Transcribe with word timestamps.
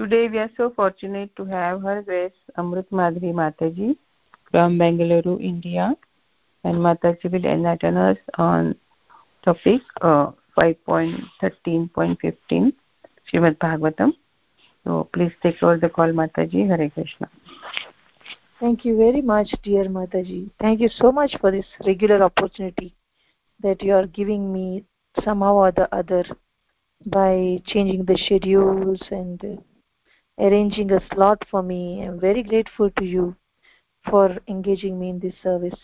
Today 0.00 0.28
we 0.28 0.38
are 0.38 0.50
so 0.56 0.70
fortunate 0.74 1.36
to 1.36 1.44
have 1.44 1.82
Her 1.82 2.00
Grace 2.00 2.32
Amrit 2.56 2.86
Madhuri 2.90 3.34
Mataji 3.34 3.98
from 4.50 4.78
Bengaluru, 4.78 5.38
India. 5.38 5.94
And 6.64 6.78
Mataji 6.78 7.30
will 7.30 7.44
enlighten 7.44 7.98
us 7.98 8.16
on 8.38 8.76
topic 9.44 9.82
uh, 10.00 10.30
5.13.15 10.56 12.72
Srimad 13.30 13.58
Bhagavatam. 13.58 14.14
So 14.84 15.06
please 15.12 15.32
take 15.42 15.62
over 15.62 15.76
the 15.76 15.90
call, 15.90 16.12
Mataji. 16.12 16.66
Hare 16.66 16.88
Krishna. 16.88 17.28
Thank 18.58 18.86
you 18.86 18.96
very 18.96 19.20
much, 19.20 19.54
dear 19.62 19.84
Mataji. 19.84 20.48
Thank 20.58 20.80
you 20.80 20.88
so 20.88 21.12
much 21.12 21.36
for 21.42 21.50
this 21.50 21.66
regular 21.84 22.22
opportunity 22.22 22.94
that 23.62 23.82
you 23.82 23.92
are 23.92 24.06
giving 24.06 24.50
me 24.50 24.82
somehow 25.22 25.56
or 25.56 25.72
the 25.72 25.94
other 25.94 26.24
by 27.04 27.60
changing 27.66 28.06
the 28.06 28.16
schedules 28.16 29.02
and 29.10 29.60
arranging 30.40 30.90
a 30.92 31.00
slot 31.08 31.44
for 31.50 31.62
me. 31.62 32.02
I'm 32.02 32.18
very 32.18 32.42
grateful 32.42 32.90
to 32.98 33.04
you 33.04 33.36
for 34.10 34.36
engaging 34.48 34.98
me 34.98 35.10
in 35.10 35.18
this 35.18 35.34
service. 35.42 35.78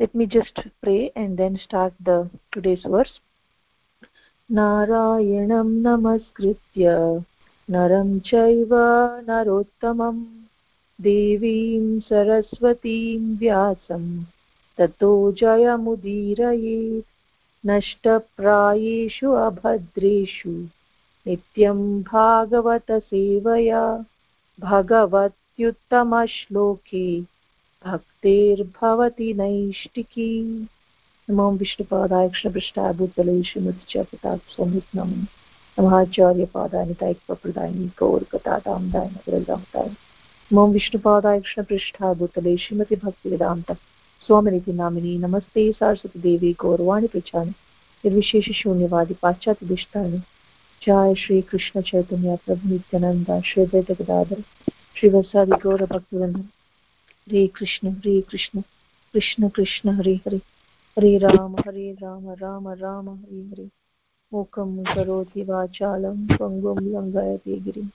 Let 0.00 0.14
me 0.14 0.26
just 0.26 0.58
pray 0.82 1.12
and 1.14 1.36
then 1.36 1.56
start 1.56 1.92
the 2.00 2.30
today's 2.52 2.84
verse. 2.84 3.20
नारायणं 4.52 5.68
नमस्कृत्य 5.82 6.94
नरं 7.70 8.08
चैव 8.28 8.72
नरोत्तमं 9.28 10.16
देवीं 11.06 12.00
सरस्वतीं 12.08 13.20
व्यासं 13.40 14.02
ततो 14.78 15.10
जयमुदीरयेत् 15.40 17.06
नष्टप्रायेषु 17.70 19.30
अभद्रेषु 19.46 20.56
नित्यं 21.30 21.80
भागवतसेवया 22.02 23.82
भगवत्युत्तमश्लोके 24.58 25.74
भक्तिर्भवति 27.84 29.28
नैष्टिकी 29.40 30.30
नमो 31.28 31.50
विष्णुपादाय 31.60 32.28
कृष्णपृष्ठाय 32.28 32.92
भूतले 33.00 33.34
प्रताप 33.96 34.40
स्वामित 34.54 34.86
नमो 34.96 35.18
नमाचार्य 35.78 36.44
पादानि 36.54 36.94
तैकप्रदायिनी 37.00 37.86
गौरकतादां 38.00 38.82
दाय 38.90 39.08
नगरदाताय 39.14 39.88
नमो 40.50 40.66
विष्णुपादाय 40.72 41.38
कृष्णपृष्ठाय 41.40 42.14
भूतले 42.24 42.56
श्रीमतिभक्तिवेदान्त 42.64 43.72
स्वामिनिति 44.26 44.72
नामिनी 44.82 45.16
नमस्ते 45.18 45.70
सरस्वतीदेवी 45.78 46.52
गौरवाणि 46.64 47.06
पृच्छामि 47.14 47.54
निर्विशेषशून्यवादि 48.04 49.14
पाश्चात्यदिष्टानि 49.22 50.20
जय 50.86 51.14
श्री 51.14 51.42
कृष्ण 51.42 51.80
चैतन्य 51.80 52.36
प्रभु 52.46 52.68
नित्यानंद 52.68 53.42
श्री 53.42 53.66
द्वैत 53.66 54.02
गदाधर 54.02 54.40
श्री 54.96 55.08
वसादि 55.08 55.52
गौर 55.52 55.84
भक्तवृंद। 55.86 56.36
हरे 56.36 57.46
कृष्ण 57.46 57.90
हरे 57.90 58.20
कृष्ण 58.20 58.60
कृष्ण 59.12 59.48
कृष्ण 59.48 59.90
हरे 59.90 60.14
हरे। 60.14 60.36
हरे 60.98 61.18
राम 61.18 61.56
हरे 61.56 61.92
राम 61.92 62.30
राम 62.30 62.68
राम 62.68 63.08
हरे 63.10 63.40
हरे। 63.40 63.68
मूकं 64.32 64.84
करोति 64.84 65.42
वाचालं 65.42 66.26
पङ्गुं 66.26 66.82
लङ्घयति 66.82 67.56
गिरिं। 67.56 67.88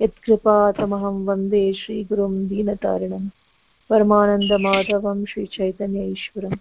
यत्कृपातमहं 0.00 1.24
वंदे 1.24 1.72
श्रीगुरुं 1.72 2.48
दीनतारिणं। 2.48 3.28
परमानन्दमाधवं 3.90 5.24
श्रीचैतन्य 5.24 6.04
ईश्वरम् 6.04 6.56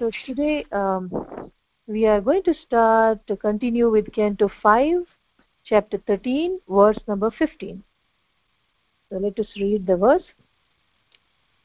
so 0.00 0.10
today 0.28 0.64
um, 0.72 1.10
we 1.88 2.04
are 2.04 2.20
going 2.20 2.42
to 2.42 2.54
start 2.54 3.24
to 3.26 3.36
continue 3.36 3.88
with 3.88 4.12
canto 4.12 4.50
5 4.62 5.04
chapter 5.66 5.98
13 5.98 6.60
verse 6.68 6.98
number 7.06 7.30
15 7.30 7.82
so 9.10 9.18
let 9.18 9.38
us 9.38 9.46
read 9.56 9.86
the 9.86 9.96
verse 9.96 10.24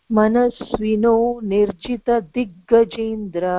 मनस्विनो 0.09 1.17
निर्जितदिग्गजेन्द्र 1.51 3.51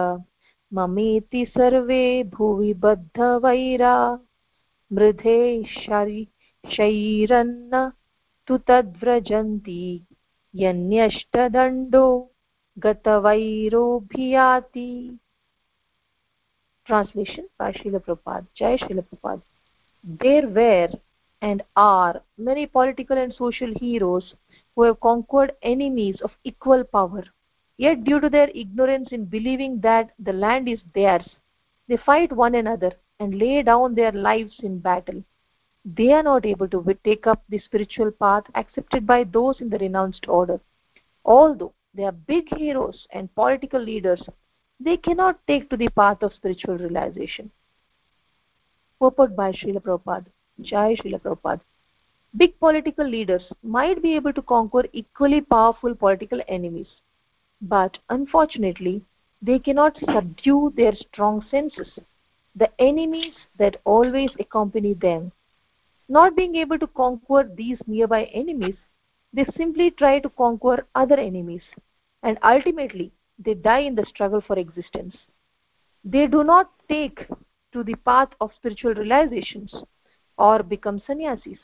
ममेति 0.73 1.45
सर्वे 1.47 2.03
भुवि 2.35 2.73
बद्धवैरा 2.83 3.95
मृधे 4.91 5.39
शैरन्न 6.65 7.81
तु 8.49 8.59
तद्व्रजन्ति 8.69 9.85
यन्यष्टदण्डो 10.55 12.07
गतवैरोभियाति 12.77 14.89
Translation 16.87 17.49
by 17.59 17.73
Srila 17.73 18.01
Prabhupada. 18.05 18.47
Jai 18.55 18.77
Srila 18.77 19.05
Prabhupada. 19.05 19.43
There 20.03 20.49
were 20.49 20.89
and 21.41 21.63
are 21.77 22.23
many 22.39 22.67
political 22.67 23.17
and 23.17 23.33
social 23.35 23.73
heroes 23.75 24.35
who 24.75 24.83
have 24.83 25.01
conquered 25.01 25.53
enemies 25.63 26.21
of 26.23 26.31
equal 26.45 26.85
power. 26.85 27.25
Yet, 27.77 28.05
due 28.05 28.21
to 28.21 28.29
their 28.29 28.51
ignorance 28.55 29.13
in 29.13 29.25
believing 29.25 29.81
that 29.81 30.11
the 30.19 30.33
land 30.33 30.69
is 30.69 30.81
theirs, 30.95 31.29
they 31.89 31.97
fight 31.97 32.33
one 32.33 32.55
another 32.55 32.93
and 33.21 33.39
lay 33.39 33.63
down 33.63 33.95
their 33.95 34.13
lives 34.13 34.55
in 34.63 34.79
battle. 34.79 35.23
They 35.85 36.13
are 36.13 36.23
not 36.23 36.47
able 36.47 36.69
to 36.69 36.99
take 37.05 37.27
up 37.27 37.43
the 37.49 37.59
spiritual 37.59 38.11
path 38.13 38.45
accepted 38.55 39.07
by 39.07 39.25
those 39.25 39.61
in 39.61 39.69
the 39.69 39.79
renounced 39.79 40.29
order. 40.29 40.61
Although 41.25 41.75
they 41.95 42.05
are 42.05 42.13
big 42.13 42.55
heroes 42.57 43.07
and 43.11 43.35
political 43.35 43.81
leaders, 43.81 44.23
they 44.85 44.97
cannot 44.97 45.39
take 45.47 45.69
to 45.71 45.77
the 45.77 45.89
path 45.91 46.23
of 46.23 46.33
spiritual 46.35 46.77
realization. 46.77 47.51
Purport 49.01 49.37
by 49.37 49.53
Srila 49.53 49.81
Prabhupada. 49.81 50.27
Jai 50.61 50.97
Srila 50.97 51.21
Prabhupada. 51.21 51.61
Big 52.37 52.59
political 52.59 53.07
leaders 53.07 53.53
might 53.63 54.03
be 54.03 54.15
able 54.17 54.33
to 54.33 54.43
conquer 54.43 54.85
equally 54.93 55.41
powerful 55.41 55.95
political 55.95 56.41
enemies, 56.49 56.89
but 57.61 57.99
unfortunately, 58.09 59.03
they 59.41 59.59
cannot 59.59 59.99
subdue 60.13 60.73
their 60.77 60.95
strong 60.95 61.45
senses, 61.51 61.99
the 62.57 62.71
enemies 62.81 63.35
that 63.59 63.81
always 63.85 64.31
accompany 64.41 64.95
them. 64.95 65.31
Not 66.09 66.35
being 66.35 66.57
able 66.57 66.79
to 66.79 66.87
conquer 66.87 67.49
these 67.55 67.79
nearby 67.87 68.25
enemies, 68.25 68.77
they 69.33 69.45
simply 69.57 69.91
try 69.91 70.19
to 70.21 70.31
conquer 70.31 70.87
other 70.95 71.17
enemies, 71.17 71.63
and 72.23 72.39
ultimately 72.43 73.13
they 73.45 73.55
die 73.55 73.81
in 73.81 73.95
the 73.95 74.07
struggle 74.07 74.41
for 74.41 74.59
existence. 74.59 75.17
They 76.05 76.27
do 76.27 76.45
not 76.45 76.71
take 76.89 77.27
to 77.73 77.83
the 77.83 77.95
path 77.95 78.29
of 78.41 78.51
spiritual 78.55 78.95
realizations 78.95 79.75
or 80.37 80.63
become 80.63 81.03
sannyasis. 81.07 81.59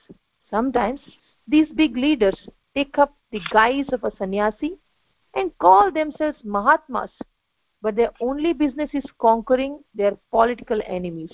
Sometimes 0.51 1.01
these 1.47 1.69
big 1.75 1.97
leaders 1.97 2.49
take 2.75 2.99
up 2.99 3.15
the 3.33 3.41
guise 3.51 3.87
of 3.93 4.05
a 4.05 4.13
sannyasi 4.17 4.79
and 5.35 5.57
call 5.59 5.91
themselves 5.93 6.39
Mahatmas, 6.45 7.11
but 7.83 7.97
their 7.97 8.13
only 8.21 8.53
business 8.53 8.91
is 8.93 9.05
conquering 9.19 9.81
their 9.95 10.17
political 10.31 10.81
enemies. 10.87 11.33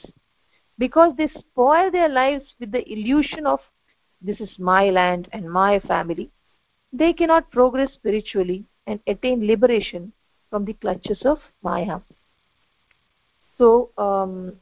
Because 0.78 1.12
they 1.16 1.28
spoil 1.28 1.90
their 1.90 2.08
lives 2.08 2.46
with 2.58 2.72
the 2.72 2.90
illusion 2.90 3.46
of 3.46 3.60
this 4.20 4.40
is 4.40 4.58
my 4.58 4.90
land 4.90 5.28
and 5.32 5.50
my 5.50 5.78
family, 5.80 6.30
they 6.92 7.12
cannot 7.12 7.50
progress 7.50 7.92
spiritually 7.94 8.64
and 8.86 9.00
attain 9.06 9.46
liberation 9.46 10.12
from 10.54 10.64
the 10.64 10.74
clutches 10.74 11.20
of 11.24 11.38
Maya. 11.64 11.98
So, 13.58 13.90
um, 13.98 14.52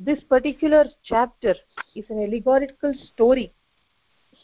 this 0.00 0.20
particular 0.28 0.86
chapter 1.04 1.54
is 1.94 2.06
an 2.08 2.24
allegorical 2.24 2.92
story 3.06 3.52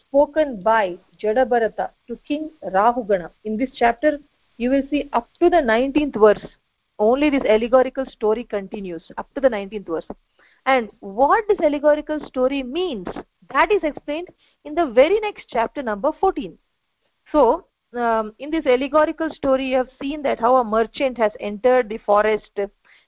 spoken 0.01 0.63
by 0.63 0.97
Jadabharata 1.21 1.91
to 2.07 2.17
King 2.29 2.51
Rahugana. 2.63 3.31
In 3.43 3.57
this 3.57 3.71
chapter, 3.75 4.21
you 4.57 4.71
will 4.71 4.85
see 4.89 5.11
up 5.13 5.29
to 5.41 5.51
the 5.51 5.63
19th 5.73 6.17
verse. 6.27 6.47
Only 7.01 7.29
this 7.29 7.43
allegorical 7.49 8.07
story 8.07 8.45
continues 8.45 9.11
up 9.19 9.35
to 9.35 9.41
the 9.41 9.49
19th 9.49 9.87
verse. 9.87 10.07
And 10.65 10.91
what 11.01 11.45
this 11.49 11.59
allegorical 11.59 12.21
story 12.29 12.63
means, 12.63 13.09
that 13.53 13.73
is 13.73 13.83
explained 13.83 14.29
in 14.65 14.77
the 14.77 14.87
very 14.87 15.19
next 15.19 15.47
chapter, 15.49 15.83
number 15.83 16.13
14. 16.21 16.57
So, 17.33 17.65
um, 17.97 18.35
in 18.39 18.51
this 18.51 18.67
allegorical 18.67 19.31
story 19.31 19.67
you 19.67 19.77
have 19.77 19.91
seen 20.01 20.23
that 20.23 20.41
how 20.41 20.57
a 20.57 20.65
merchant 20.65 21.19
has 21.19 21.33
entered 21.41 21.89
the 21.89 21.99
forest. 21.99 22.51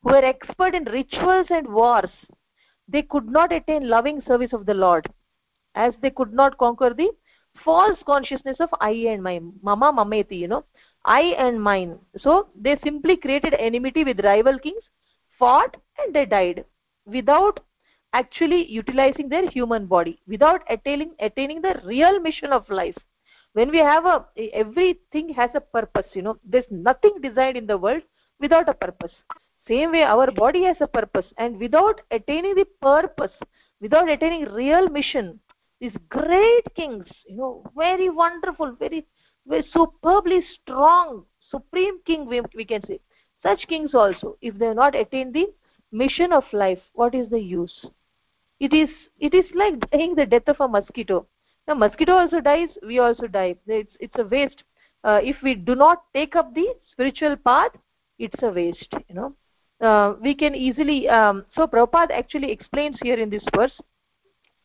who 0.03 0.11
were 0.11 0.25
expert 0.25 0.75
in 0.75 0.85
rituals 0.85 1.47
and 1.50 1.67
wars. 1.69 2.11
They 2.87 3.03
could 3.03 3.29
not 3.29 3.53
attain 3.53 3.89
loving 3.89 4.23
service 4.27 4.53
of 4.53 4.67
the 4.67 4.75
lord 4.75 5.06
as 5.75 5.95
they 6.03 6.11
could 6.11 6.33
not 6.33 6.59
conquer 6.59 6.91
the 7.00 7.11
false 7.65 7.99
consciousness 8.06 8.61
of 8.61 8.71
i 8.81 8.93
and 9.12 9.23
my 9.23 9.41
mama 9.69 9.93
mameti 9.93 10.39
you 10.39 10.49
know 10.49 10.65
i 11.05 11.23
and 11.47 11.62
mine. 11.62 11.99
So 12.19 12.49
they 12.67 12.79
simply 12.85 13.17
created 13.17 13.55
enmity 13.59 14.05
with 14.05 14.25
rival 14.25 14.59
kings 14.59 14.83
fought 15.39 15.77
and 15.99 16.15
they 16.15 16.27
died 16.27 16.65
without 17.06 17.61
actually 18.12 18.70
utilizing 18.70 19.28
their 19.28 19.49
human 19.50 19.87
body 19.87 20.20
without 20.26 20.62
attaining 20.69 21.12
attaining 21.20 21.60
the 21.60 21.81
real 21.84 22.20
mission 22.20 22.52
of 22.52 22.69
life. 22.69 22.96
When 23.52 23.70
we 23.70 23.78
have 23.78 24.06
a 24.06 24.25
everything 24.52 25.28
has 25.34 25.50
a 25.55 25.60
purpose 25.60 26.06
you 26.14 26.22
know 26.22 26.38
there's 26.44 26.70
nothing 26.70 27.20
designed 27.22 27.56
in 27.56 27.66
the 27.66 27.78
world 27.78 28.02
without 28.40 28.69
a 28.69 28.75
purpose. 28.75 29.12
Same 29.66 29.93
way 29.93 30.02
our 30.02 30.31
body 30.31 30.64
has 30.64 30.76
a 30.81 30.87
purpose 30.87 31.26
and 31.37 31.58
without 31.58 32.00
attaining 32.10 32.55
the 32.55 32.66
purpose 32.81 33.32
without 33.81 34.08
attaining 34.08 34.44
real 34.46 34.88
mission 34.88 35.38
these 35.81 35.96
great 36.08 36.64
kings 36.75 37.06
you 37.26 37.37
know 37.37 37.64
very 37.76 38.08
wonderful 38.11 38.72
very 38.72 39.06
very 39.46 39.64
superbly 39.72 40.43
strong 40.54 41.25
supreme 41.50 41.99
king 42.04 42.26
we, 42.26 42.40
we 42.54 42.64
can 42.64 42.84
say. 42.87 43.00
Such 43.43 43.69
kings 43.69 43.94
also 43.94 44.37
if 44.40 44.58
they 44.58 44.66
have 44.66 44.76
not 44.76 44.94
attained 44.94 45.34
the 45.34 45.46
mission 45.93 46.32
of 46.32 46.44
life 46.52 46.81
what 46.93 47.14
is 47.14 47.29
the 47.31 47.40
use? 47.40 47.87
It 48.61 48.73
is 48.73 48.88
it 49.19 49.35
is 49.35 49.44
like 49.55 49.79
dying 49.90 50.14
the 50.14 50.26
death 50.26 50.49
of 50.49 50.61
a 50.61 50.69
mosquito. 50.69 51.26
A 51.69 51.75
mosquito 51.75 52.12
also 52.12 52.40
dies 52.40 52.69
we 52.82 52.99
also 52.99 53.26
die. 53.26 53.56
It's 53.67 53.96
it's 54.00 54.19
a 54.19 54.25
waste. 54.25 54.64
Uh, 55.05 55.20
if 55.23 55.37
we 55.43 55.55
do 55.55 55.75
not 55.75 56.05
take 56.12 56.35
up 56.35 56.55
the 56.55 56.75
spiritual 56.90 57.37
path 57.37 57.73
it's 58.19 58.43
a 58.43 58.50
waste 58.50 58.94
you 59.08 59.14
know. 59.14 59.35
Uh, 59.81 60.14
we 60.20 60.35
can 60.35 60.55
easily 60.56 61.08
um, 61.08 61.44
so 61.55 61.67
Prabhupada 61.67 62.11
actually 62.11 62.50
explains 62.50 62.96
here 63.00 63.17
in 63.17 63.31
this 63.31 63.44
verse 63.55 63.81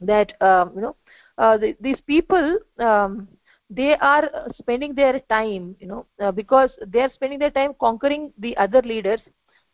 that 0.01 0.33
um, 0.41 0.71
you 0.75 0.81
know 0.81 0.95
uh, 1.37 1.57
the, 1.57 1.75
these 1.79 2.01
people 2.07 2.57
um, 2.79 3.27
they 3.69 3.95
are 3.97 4.29
spending 4.57 4.93
their 4.93 5.19
time 5.29 5.75
you 5.79 5.87
know 5.87 6.05
uh, 6.19 6.31
because 6.31 6.71
they 6.87 7.01
are 7.01 7.11
spending 7.13 7.39
their 7.39 7.51
time 7.51 7.73
conquering 7.79 8.33
the 8.39 8.55
other 8.57 8.81
leaders 8.81 9.19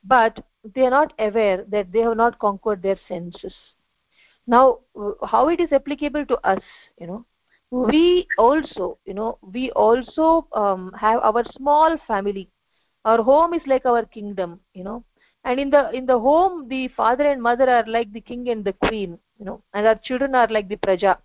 but 0.03 0.39
they 0.75 0.81
are 0.81 0.89
not 0.89 1.13
aware 1.19 1.63
that 1.69 1.91
they 1.91 1.99
have 1.99 2.17
not 2.17 2.39
conquered 2.39 2.81
their 2.81 2.99
senses. 3.07 3.53
Now 4.47 4.79
how 5.25 5.49
it 5.49 5.59
is 5.59 5.71
applicable 5.71 6.25
to 6.25 6.37
us 6.47 6.63
you 6.99 7.07
know 7.07 7.25
we 7.71 8.27
also 8.37 8.97
you 9.05 9.13
know 9.13 9.37
we 9.41 9.71
also 9.71 10.47
um, 10.53 10.91
have 10.99 11.19
our 11.21 11.43
small 11.51 11.97
family. 12.07 12.49
Our 13.05 13.21
home 13.23 13.53
is 13.53 13.61
like 13.67 13.85
our 13.85 14.05
kingdom 14.05 14.59
you 14.73 14.83
know. 14.83 15.03
And 15.45 15.59
in 15.59 15.69
the 15.69 15.91
in 15.91 16.05
the 16.05 16.19
home 16.19 16.67
the 16.67 16.87
father 16.89 17.23
and 17.23 17.41
mother 17.41 17.69
are 17.69 17.85
like 17.85 18.11
the 18.11 18.21
king 18.21 18.49
and 18.49 18.65
the 18.65 18.73
queen 18.73 19.17
you 19.37 19.45
know 19.45 19.61
and 19.73 19.87
our 19.87 19.95
children 19.95 20.35
are 20.35 20.47
like 20.47 20.67
the 20.67 20.77
praja. 20.77 21.17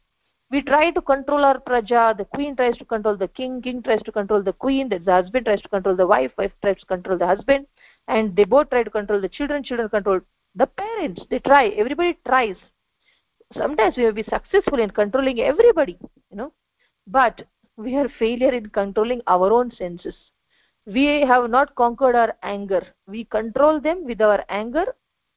We 0.50 0.62
try 0.62 0.90
to 0.90 1.00
control 1.00 1.44
our 1.44 1.58
praja. 1.58 2.16
The 2.16 2.26
queen 2.26 2.54
tries 2.54 2.76
to 2.78 2.84
control 2.84 3.16
the 3.16 3.28
king 3.28 3.60
king 3.62 3.82
tries 3.82 4.02
to 4.02 4.12
control 4.12 4.42
the 4.42 4.52
queen 4.52 4.88
the 4.88 5.00
husband 5.10 5.46
tries 5.46 5.62
to 5.62 5.68
control 5.68 5.96
the 5.96 6.06
wife 6.06 6.32
wife 6.38 6.52
tries 6.62 6.78
to 6.78 6.86
control 6.86 7.18
the 7.18 7.26
husband 7.26 7.66
and 8.08 8.36
they 8.36 8.44
both 8.44 8.70
try 8.70 8.82
to 8.82 8.90
control 8.90 9.20
the 9.20 9.28
children 9.28 9.62
children 9.62 9.88
control 9.88 10.20
the 10.54 10.66
parents. 10.66 11.22
They 11.30 11.38
try. 11.40 11.68
Everybody 11.68 12.18
tries. 12.26 12.56
Sometimes 13.56 13.96
we 13.96 14.04
will 14.04 14.12
be 14.12 14.22
successful 14.24 14.78
in 14.78 14.90
controlling 14.90 15.40
everybody 15.40 15.98
you 16.30 16.36
know. 16.36 16.52
But 17.06 17.46
we 17.76 17.96
are 17.96 18.08
failure 18.18 18.50
in 18.50 18.68
controlling 18.68 19.20
our 19.26 19.52
own 19.52 19.70
senses. 19.72 20.14
We 20.86 21.22
have 21.22 21.50
not 21.50 21.74
conquered 21.74 22.14
our 22.14 22.34
anger. 22.42 22.86
We 23.06 23.24
control 23.24 23.80
them 23.80 24.04
with 24.04 24.20
our 24.20 24.44
anger 24.48 24.84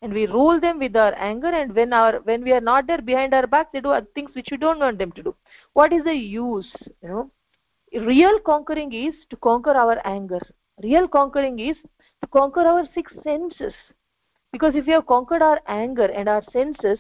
and 0.02 0.14
we 0.14 0.28
rule 0.28 0.60
them 0.60 0.80
with 0.80 0.96
our 0.96 1.14
anger. 1.16 1.48
And 1.48 1.74
when 1.74 1.94
our 1.94 2.20
when 2.20 2.44
we 2.44 2.52
are 2.52 2.62
not 2.62 2.88
there 2.88 3.02
behind 3.02 3.34
our 3.34 3.48
back 3.48 3.72
they 3.72 3.82
do 3.82 3.96
things 4.14 4.32
which 4.34 4.50
we 4.52 4.58
don't 4.58 4.80
want 4.80 4.98
them 4.98 5.12
to 5.14 5.24
do. 5.24 5.36
What 5.74 5.94
is 5.94 6.04
the 6.04 6.14
use 6.14 6.72
you 7.02 7.10
know? 7.10 7.32
Real 7.94 8.40
conquering 8.40 8.92
is 8.92 9.16
to 9.30 9.38
conquer 9.38 9.72
our 9.72 10.06
anger. 10.06 10.42
Real 10.84 11.08
conquering 11.08 11.60
is 11.60 11.78
to 12.22 12.28
conquer 12.28 12.62
our 12.62 12.86
six 12.94 13.14
senses. 13.24 13.74
Because 14.52 14.76
if 14.76 14.86
we 14.86 14.94
have 14.94 15.08
conquered 15.08 15.42
our 15.42 15.62
anger 15.68 16.06
and 16.06 16.28
our 16.30 16.44
senses 16.52 17.00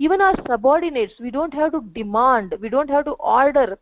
even 0.00 0.20
our 0.20 0.34
subordinates 0.46 1.14
we 1.20 1.30
don't 1.30 1.52
have 1.54 1.72
to 1.72 1.80
demand 1.92 2.54
we 2.60 2.68
don't 2.68 2.90
have 2.90 3.04
to 3.04 3.12
order. 3.12 3.78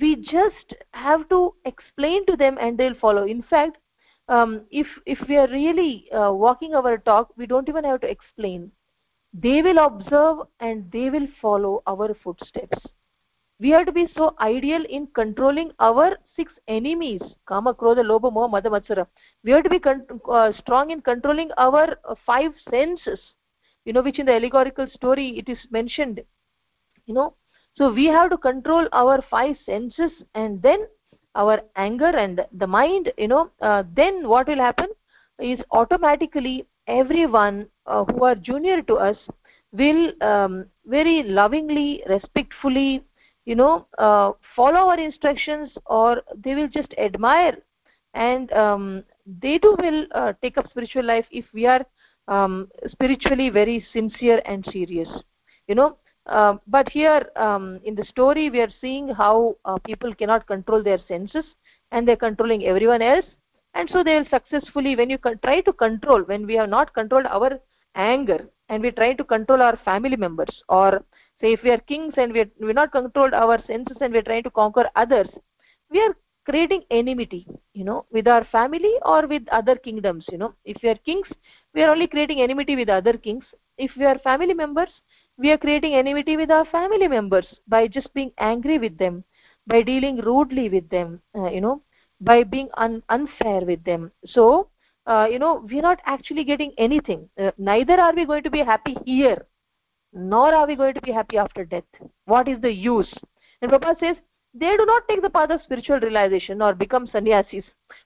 We 0.00 0.16
just 0.16 0.74
have 0.92 1.28
to 1.28 1.54
explain 1.66 2.24
to 2.26 2.36
them 2.36 2.56
and 2.60 2.78
they'll 2.78 2.94
follow. 2.94 3.24
In 3.26 3.42
fact 3.42 3.76
um, 4.28 4.62
if 4.70 4.86
if 5.06 5.20
we 5.28 5.36
are 5.36 5.48
really 5.48 6.10
uh, 6.12 6.32
walking 6.32 6.74
our 6.74 6.96
talk 6.98 7.32
we 7.36 7.46
don't 7.46 7.68
even 7.68 7.84
have 7.84 8.00
to 8.00 8.10
explain. 8.10 8.72
They 9.34 9.62
will 9.62 9.78
observe 9.78 10.46
and 10.60 10.90
they 10.90 11.10
will 11.10 11.28
follow 11.40 11.82
our 11.86 12.14
footsteps 12.22 12.78
we 13.62 13.70
have 13.70 13.86
to 13.86 13.92
be 13.92 14.06
so 14.16 14.34
ideal 14.40 14.84
in 14.88 15.06
controlling 15.18 15.70
our 15.78 16.06
six 16.36 16.52
enemies. 16.66 17.22
Kama 17.46 17.74
krodha 17.74 18.04
lobha 18.12 18.32
moha 18.38 18.62
matsara 18.76 19.06
we 19.44 19.52
have 19.52 19.62
to 19.64 19.70
be 19.70 19.80
uh, 20.28 20.52
strong 20.60 20.90
in 20.90 21.00
controlling 21.00 21.50
our 21.56 21.96
uh, 22.04 22.14
five 22.26 22.52
senses. 22.70 23.20
You 23.84 23.92
know 23.92 24.02
which 24.02 24.18
in 24.18 24.26
the 24.26 24.32
allegorical 24.32 24.88
story 24.88 25.28
it 25.38 25.48
is 25.48 25.58
mentioned. 25.70 26.22
You 27.06 27.14
know? 27.14 27.34
So 27.76 27.92
we 27.92 28.06
have 28.06 28.30
to 28.30 28.36
control 28.36 28.88
our 28.92 29.22
five 29.30 29.56
senses 29.64 30.12
and 30.34 30.60
then 30.62 30.86
our 31.34 31.60
anger 31.76 32.12
and 32.24 32.44
the 32.52 32.66
mind 32.66 33.12
you 33.16 33.28
know 33.28 33.50
uh, 33.62 33.82
then 33.96 34.28
what 34.28 34.46
will 34.46 34.58
happen 34.58 34.88
is 35.40 35.60
automatically 35.70 36.66
everyone 36.86 37.66
uh, 37.86 38.04
who 38.04 38.24
are 38.24 38.34
junior 38.34 38.82
to 38.82 38.96
us 38.96 39.16
will 39.72 40.12
um, 40.22 40.66
very 40.86 41.22
lovingly 41.22 42.02
respectfully 42.08 43.02
you 43.44 43.54
know 43.54 43.86
uh, 43.98 44.32
follow 44.56 44.90
our 44.90 44.98
instructions 44.98 45.70
or 45.86 46.22
they 46.36 46.54
will 46.54 46.68
just 46.68 46.94
admire. 46.98 47.56
And 48.14 48.52
um, 48.52 49.04
they 49.40 49.58
too 49.58 49.74
will 49.78 50.06
uh, 50.14 50.34
take 50.42 50.58
up 50.58 50.68
spiritual 50.68 51.04
life 51.04 51.26
if 51.30 51.46
we 51.54 51.64
are 51.66 51.84
um, 52.28 52.68
spiritually 52.88 53.48
very 53.48 53.84
sincere 53.92 54.42
and 54.44 54.64
serious 54.70 55.08
you 55.68 55.74
know. 55.74 55.96
Uh, 56.26 56.54
but 56.68 56.88
here 56.88 57.26
um, 57.34 57.80
in 57.84 57.96
the 57.96 58.04
story 58.04 58.48
we 58.48 58.60
are 58.60 58.72
seeing 58.80 59.08
how 59.08 59.56
uh, 59.64 59.76
people 59.78 60.14
cannot 60.14 60.46
control 60.46 60.82
their 60.82 60.98
senses 61.08 61.44
and 61.90 62.06
they're 62.06 62.16
controlling 62.16 62.64
everyone 62.64 63.02
else. 63.02 63.24
And 63.74 63.88
so 63.90 64.04
they 64.04 64.14
will 64.14 64.26
successfully 64.30 64.94
when 64.94 65.10
you 65.10 65.18
try 65.42 65.62
to 65.62 65.72
control 65.72 66.22
when 66.22 66.46
we 66.46 66.54
have 66.54 66.68
not 66.68 66.94
controlled 66.94 67.26
our 67.26 67.58
anger 67.94 68.46
and 68.68 68.82
we 68.82 68.90
try 68.90 69.14
to 69.14 69.24
control 69.24 69.62
our 69.62 69.76
family 69.78 70.16
members 70.16 70.62
or 70.68 71.02
say 71.42 71.52
if 71.52 71.62
we 71.62 71.70
are 71.70 71.78
kings 71.92 72.14
and 72.16 72.32
we 72.32 72.40
are 72.40 72.50
we 72.60 72.72
not 72.72 72.92
controlled 72.92 73.34
our 73.34 73.58
senses 73.66 73.96
and 74.00 74.12
we 74.12 74.20
are 74.20 74.28
trying 74.30 74.44
to 74.44 74.50
conquer 74.50 74.88
others 74.96 75.28
we 75.90 76.00
are 76.00 76.14
creating 76.48 76.82
enmity 76.90 77.46
you 77.74 77.84
know 77.84 78.04
with 78.10 78.28
our 78.28 78.44
family 78.44 78.92
or 79.02 79.26
with 79.26 79.48
other 79.48 79.76
kingdoms 79.76 80.24
you 80.30 80.38
know. 80.38 80.54
If 80.64 80.82
we 80.82 80.88
are 80.88 81.00
kings 81.10 81.28
we 81.74 81.82
are 81.82 81.90
only 81.90 82.06
creating 82.06 82.40
enmity 82.40 82.76
with 82.76 82.88
other 82.88 83.16
kings. 83.16 83.44
If 83.78 83.92
we 83.96 84.04
are 84.04 84.18
family 84.18 84.54
members 84.54 84.90
we 85.38 85.50
are 85.50 85.58
creating 85.58 85.94
enmity 85.94 86.36
with 86.36 86.50
our 86.50 86.64
family 86.66 87.08
members 87.08 87.46
by 87.68 87.88
just 87.88 88.12
being 88.14 88.32
angry 88.38 88.78
with 88.78 88.98
them 88.98 89.24
by 89.66 89.82
dealing 89.82 90.16
rudely 90.18 90.68
with 90.68 90.88
them 90.90 91.20
uh, 91.36 91.50
you 91.50 91.60
know 91.60 91.82
by 92.20 92.42
being 92.44 92.68
un 92.74 93.02
unfair 93.08 93.60
with 93.64 93.84
them. 93.84 94.10
So 94.26 94.68
uh, 95.06 95.28
you 95.30 95.38
know 95.38 95.66
we 95.68 95.78
are 95.78 95.88
not 95.90 96.00
actually 96.06 96.44
getting 96.44 96.72
anything. 96.78 97.28
Uh, 97.38 97.50
neither 97.58 98.00
are 98.00 98.14
we 98.14 98.26
going 98.26 98.42
to 98.44 98.50
be 98.50 98.60
happy 98.60 98.96
here 99.04 99.46
nor 100.12 100.54
are 100.54 100.66
we 100.66 100.76
going 100.76 100.94
to 100.94 101.00
be 101.00 101.12
happy 101.12 101.38
after 101.38 101.64
death. 101.64 101.84
What 102.26 102.48
is 102.48 102.60
the 102.60 102.72
use? 102.72 103.12
And 103.60 103.70
Prabhupada 103.70 103.98
says 104.00 104.16
they 104.54 104.76
do 104.76 104.84
not 104.84 105.08
take 105.08 105.22
the 105.22 105.30
path 105.30 105.50
of 105.50 105.62
spiritual 105.62 106.00
realization 106.00 106.60
or 106.60 106.74
become 106.74 107.06
sannyasis. 107.06 107.64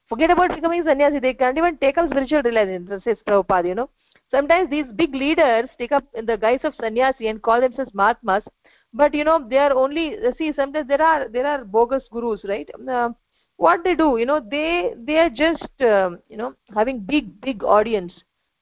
Forget 0.08 0.30
about 0.30 0.54
becoming 0.54 0.84
sannyasi 0.84 1.18
they 1.18 1.34
can't 1.34 1.58
even 1.58 1.76
take 1.78 1.98
up 1.98 2.08
spiritual 2.10 2.42
realization 2.42 3.00
says 3.02 3.16
Prabhupada 3.26 3.68
you 3.68 3.74
know. 3.74 3.90
Sometimes 4.30 4.70
these 4.70 4.86
big 4.94 5.14
leaders 5.14 5.68
take 5.78 5.92
up 5.92 6.04
the 6.12 6.36
guise 6.36 6.60
of 6.64 6.74
sannyasi 6.80 7.28
and 7.28 7.42
call 7.42 7.60
themselves 7.60 7.92
mahatmas. 7.94 8.44
But 8.92 9.14
you 9.14 9.24
know 9.24 9.44
they 9.48 9.58
are 9.58 9.72
only 9.74 10.16
see 10.38 10.52
sometimes 10.52 10.88
there 10.88 11.02
are 11.02 11.28
there 11.28 11.46
are 11.46 11.64
bogus 11.64 12.04
gurus 12.10 12.44
right? 12.44 12.68
Uh, 12.88 13.10
what 13.56 13.82
they 13.82 13.94
do 13.94 14.16
you 14.18 14.26
know 14.26 14.40
they 14.40 14.94
they 14.96 15.18
are 15.18 15.30
just 15.30 15.80
um, 15.80 16.20
you 16.28 16.36
know 16.36 16.54
having 16.74 17.00
big 17.00 17.40
big 17.40 17.64
audience. 17.64 18.12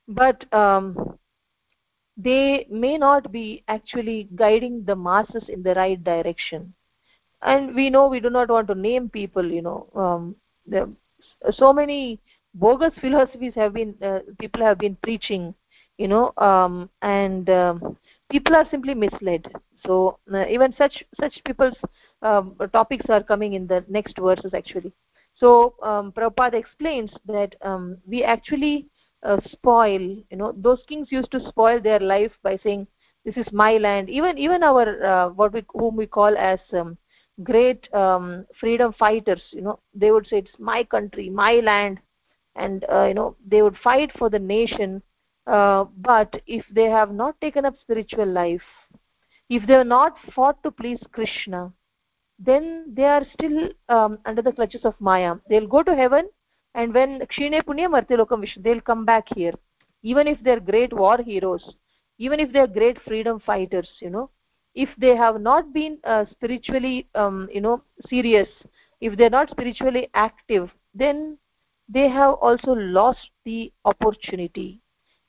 But 0.08 0.52
um, 0.52 1.18
they 2.16 2.66
may 2.71 2.97
not 2.97 3.33
be 3.33 3.64
actually 3.68 4.28
guiding 4.37 4.85
the 4.85 4.94
masses 4.94 5.49
in 5.49 5.62
the 5.62 5.75
right 5.75 6.02
direction. 6.02 6.73
And 7.42 7.75
we 7.75 7.90
know 7.90 8.09
we 8.09 8.21
do 8.21 8.30
not 8.30 8.49
want 8.49 8.68
to 8.68 8.75
name 8.75 9.09
people 9.09 9.44
you 9.44 9.62
know 9.62 9.88
um, 9.94 10.37
the, 10.66 10.90
so 11.52 11.73
many 11.73 12.21
bogus 12.54 12.94
philosophies 13.00 13.54
have 13.54 13.75
been 13.75 13.94
uh, 14.02 14.21
people 14.38 14.62
have 14.62 14.78
been 14.78 14.97
preaching 15.02 15.54
you 15.99 16.09
know 16.09 16.33
um, 16.38 16.88
and 17.02 17.50
um, 17.50 17.97
people 18.30 18.54
are 18.54 18.68
simply 18.71 18.94
misled. 18.94 19.47
So 19.87 20.18
uh, 20.33 20.47
even 20.49 20.75
such 20.76 21.04
such 21.21 21.35
people's 21.44 21.76
um, 22.23 22.56
topics 22.73 23.06
are 23.09 23.23
coming 23.23 23.54
in 23.54 23.66
the 23.66 23.85
next 23.88 24.16
verses 24.18 24.54
actually. 24.54 24.92
So 25.37 25.75
um, 25.83 26.12
Prabhupada 26.12 26.54
explains 26.54 27.11
that 27.26 27.54
um, 27.62 27.99
we 28.06 28.23
actually 28.23 28.87
uh, 29.25 29.40
spoil 29.50 30.00
you 30.00 30.37
know 30.37 30.52
those 30.57 30.83
kings 30.88 31.09
used 31.11 31.31
to 31.31 31.40
spoil 31.49 31.81
their 31.81 32.00
life 32.00 32.33
by 32.43 32.57
saying 32.62 32.87
this 33.25 33.37
is 33.37 33.50
my 33.52 33.78
land. 33.78 34.11
Even 34.11 34.37
even 34.38 34.62
our 34.62 35.04
uh, 35.04 35.28
what 35.31 35.52
we 35.52 35.64
whom 35.73 35.97
we 35.97 36.07
call 36.07 36.37
as 36.37 36.61
um, 36.73 36.97
great 37.43 37.93
um, 37.95 38.47
freedom 38.61 38.93
fighters 38.93 39.43
you 39.50 39.62
know 39.62 39.78
they 39.95 40.11
would 40.11 40.26
say 40.26 40.38
it's 40.38 40.59
my 40.59 40.85
country 40.85 41.31
my 41.31 41.54
land. 41.54 42.00
And 42.57 42.85
uh, 42.93 43.04
you 43.04 43.14
know 43.14 43.37
they 43.45 43.62
would 43.62 43.76
fight 43.78 44.12
for 44.16 44.31
the 44.31 44.38
nation 44.38 45.02
uh, 45.47 45.85
but 45.97 46.40
if 46.47 46.64
they 46.71 46.85
have 46.85 47.12
not 47.12 47.40
taken 47.40 47.64
up 47.64 47.75
spiritual 47.81 48.26
life 48.26 48.62
if 49.50 49.66
they 49.66 49.75
are 49.75 49.85
not 49.85 50.14
fought 50.35 50.62
to 50.62 50.71
please 50.71 51.00
krishna 51.11 51.73
then 52.38 52.93
they 52.95 53.04
are 53.04 53.25
still 53.33 53.71
um, 53.88 54.19
under 54.25 54.43
the 54.43 54.52
clutches 54.52 54.85
of 54.85 54.95
maya. 55.00 55.37
They'll 55.49 55.66
go 55.66 55.83
to 55.83 55.95
heaven 55.95 56.28
and 56.75 56.93
when 56.93 57.21
kshine 57.33 57.59
punya 57.71 57.88
martilokam 57.97 58.40
vishnu 58.40 58.62
they'll 58.62 58.81
come 58.81 59.04
back 59.04 59.26
here. 59.35 59.54
Even 60.02 60.28
if 60.28 60.38
they're 60.43 60.61
great 60.61 60.93
war 60.93 61.19
heroes 61.19 61.75
even 62.19 62.40
if 62.40 62.52
they're 62.52 62.66
great 62.66 62.99
freedom 63.02 63.40
fighters 63.40 63.90
you 64.00 64.11
know 64.11 64.31
if 64.75 64.88
they 64.99 65.14
have 65.16 65.40
not 65.40 65.73
been 65.73 65.99
uh, 66.04 66.25
spiritually 66.31 67.07
um, 67.14 67.49
you 67.52 67.61
know 67.61 67.83
serious 68.09 68.49
if 69.00 69.16
they're 69.16 69.31
not 69.31 69.50
spiritually 69.50 70.09
active 70.14 70.71
then 70.95 71.38
they 71.88 72.09
have 72.09 72.35
also 72.35 72.73
lost 72.73 73.31
the 73.45 73.73
opportunity. 73.85 74.81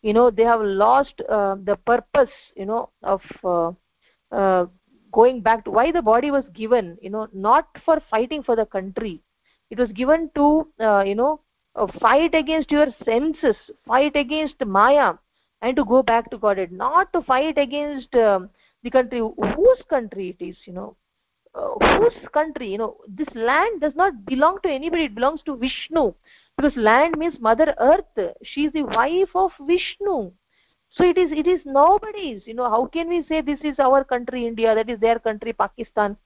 You 0.01 0.13
know 0.13 0.29
they 0.29 0.43
have 0.43 0.61
lost 0.61 1.21
uh, 1.27 1.55
the 1.63 1.75
purpose 1.75 2.29
you 2.55 2.65
know 2.65 2.89
of 3.01 3.21
uh, 3.43 3.71
uh, 4.31 4.67
going 5.11 5.41
back 5.41 5.65
to 5.65 5.71
why 5.71 5.91
the 5.91 6.01
body 6.01 6.31
was 6.31 6.45
given 6.53 6.97
you 7.01 7.09
know 7.09 7.27
not 7.33 7.67
for 7.83 8.01
fighting 8.09 8.43
for 8.43 8.55
the 8.55 8.65
country 8.65 9.21
it 9.75 9.83
was 9.83 9.91
given 10.01 10.29
to 10.39 10.47
uh, 10.79 11.03
you 11.11 11.15
know 11.21 11.33
uh, 11.75 11.87
fight 11.99 12.33
against 12.41 12.71
your 12.77 12.87
senses 13.03 13.55
fight 13.93 14.15
against 14.25 14.65
maya 14.65 15.13
and 15.61 15.75
to 15.75 15.83
go 15.83 16.03
back 16.03 16.29
to 16.31 16.37
godhead. 16.37 16.71
Not 16.71 17.11
to 17.13 17.21
fight 17.21 17.57
against 17.57 18.13
um, 18.15 18.49
the 18.83 18.91
country. 18.91 19.19
Whose 19.19 19.81
country 19.89 20.35
it 20.37 20.43
is 20.43 20.57
you 20.65 20.73
know? 20.73 20.95
Uh, 21.53 21.97
whose 21.97 22.13
country 22.33 22.71
you 22.71 22.77
know? 22.77 22.97
This 23.07 23.27
land 23.33 23.81
does 23.81 23.95
not 23.95 24.25
belong 24.25 24.59
to 24.63 24.69
anybody. 24.69 25.05
It 25.05 25.15
belongs 25.15 25.41
to 25.45 25.55
vishnu. 25.55 26.13
Because 26.57 26.75
land 26.77 27.17
means 27.17 27.39
mother 27.39 27.73
earth. 27.79 28.35
She 28.43 28.65
is 28.65 28.73
the 28.73 28.83
wife 28.83 29.35
of 29.35 29.51
vishnu. 29.61 30.31
So 30.91 31.03
it 31.03 31.17
is 31.17 31.31
it 31.31 31.47
is 31.47 31.61
nobody's 31.65 32.43
you 32.45 32.53
know? 32.53 32.69
How 32.69 32.85
can 32.85 33.09
we 33.09 33.23
say 33.23 33.41
this 33.41 33.59
is 33.63 33.79
our 33.79 34.03
country 34.03 34.45
india? 34.45 34.75
That 34.75 34.89
is 34.89 34.99
their 34.99 35.19
country 35.19 35.53
pakistan. 35.53 36.17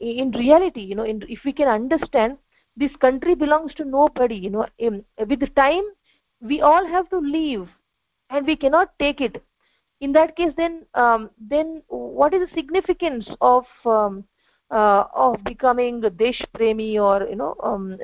In 0.00 0.30
reality 0.32 0.80
you 0.80 0.94
know 0.94 1.04
in, 1.04 1.22
if 1.28 1.40
we 1.44 1.52
can 1.52 1.68
understand 1.68 2.36
this 2.76 2.94
country 2.96 3.34
belongs 3.34 3.74
to 3.74 3.84
nobody 3.84 4.34
you 4.34 4.50
know 4.50 4.66
in, 4.78 5.04
with 5.28 5.54
time 5.54 5.84
we 6.40 6.60
all 6.60 6.86
have 6.86 7.08
to 7.10 7.18
leave 7.18 7.68
and 8.30 8.46
we 8.46 8.56
cannot 8.56 8.98
take 8.98 9.20
it. 9.20 9.42
In 10.00 10.12
that 10.12 10.36
case 10.36 10.52
then 10.56 10.84
um, 10.94 11.30
then 11.38 11.82
what 11.88 12.34
is 12.34 12.48
the 12.48 12.54
significance 12.54 13.28
of 13.40 13.64
um, 13.86 14.24
uh, 14.70 15.04
of 15.14 15.42
becoming 15.44 16.04
a 16.04 16.10
desh 16.10 16.42
premi 16.52 16.98
or 16.98 17.26
you 17.28 17.36
know 17.36 17.54
um, 17.62 17.98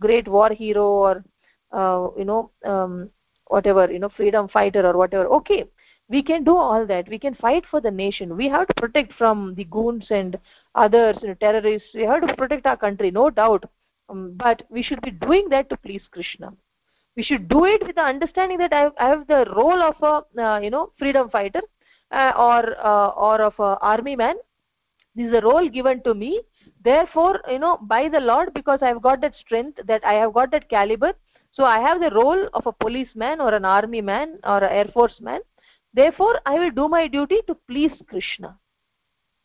great 0.00 0.26
war 0.26 0.50
hero 0.50 0.86
or 0.86 1.24
uh, 1.72 2.08
you 2.16 2.24
know 2.24 2.50
um, 2.64 3.10
whatever 3.46 3.90
you 3.90 3.98
know 3.98 4.08
freedom 4.08 4.48
fighter 4.48 4.86
or 4.86 4.96
whatever? 4.96 5.26
Okay 5.26 5.64
we 6.10 6.22
can 6.22 6.42
do 6.42 6.56
all 6.56 6.86
that. 6.86 7.06
We 7.06 7.18
can 7.18 7.34
fight 7.34 7.64
for 7.70 7.82
the 7.82 7.90
nation. 7.90 8.34
We 8.34 8.48
have 8.48 8.66
to 8.68 8.74
protect 8.80 9.12
from 9.12 9.54
the 9.56 9.64
goons 9.64 10.06
and 10.08 10.38
others 10.74 11.18
you 11.20 11.28
know, 11.28 11.34
terrorists. 11.34 11.90
We 11.94 12.04
have 12.04 12.26
to 12.26 12.34
protect 12.34 12.64
our 12.64 12.78
country 12.78 13.10
no 13.10 13.28
doubt 13.28 13.68
um, 14.08 14.34
but 14.36 14.62
we 14.70 14.82
should 14.82 15.00
be 15.02 15.10
doing 15.10 15.48
that 15.50 15.68
to 15.70 15.76
please 15.76 16.02
krishna. 16.10 16.52
We 17.16 17.22
should 17.22 17.48
do 17.48 17.64
it 17.64 17.84
with 17.84 17.96
the 17.96 18.02
understanding 18.02 18.58
that 18.58 18.72
i 18.72 18.80
have, 18.80 18.92
I 18.98 19.08
have 19.08 19.26
the 19.26 19.52
role 19.56 19.82
of 19.82 19.96
a 20.02 20.42
uh, 20.42 20.58
you 20.60 20.70
know 20.70 20.92
freedom 20.98 21.28
fighter 21.30 21.62
uh, 22.10 22.32
or 22.36 22.76
uh, 22.78 23.08
or 23.08 23.40
of 23.42 23.58
a 23.58 23.76
army 23.80 24.16
man. 24.16 24.36
This 25.14 25.28
is 25.28 25.34
a 25.34 25.40
role 25.40 25.68
given 25.68 26.02
to 26.04 26.14
me. 26.14 26.40
Therefore 26.84 27.40
you 27.48 27.58
know 27.58 27.78
by 27.82 28.08
the 28.08 28.20
lord 28.20 28.54
because 28.54 28.78
i 28.82 28.88
have 28.88 29.02
got 29.02 29.20
that 29.20 29.34
strength 29.36 29.80
that 29.86 30.04
i 30.04 30.14
have 30.14 30.32
got 30.32 30.50
that 30.52 30.68
caliber 30.68 31.12
so 31.52 31.64
i 31.64 31.80
have 31.80 32.00
the 32.00 32.10
role 32.10 32.48
of 32.54 32.66
a 32.66 32.72
policeman 32.72 33.40
or 33.40 33.52
an 33.52 33.64
army 33.64 34.00
man 34.00 34.38
or 34.44 34.58
an 34.58 34.72
air 34.72 34.88
force 34.94 35.20
man. 35.20 35.40
Therefore 35.92 36.40
i 36.46 36.58
will 36.58 36.70
do 36.70 36.88
my 36.88 37.08
duty 37.08 37.40
to 37.48 37.54
please 37.66 37.92
krishna. 38.08 38.56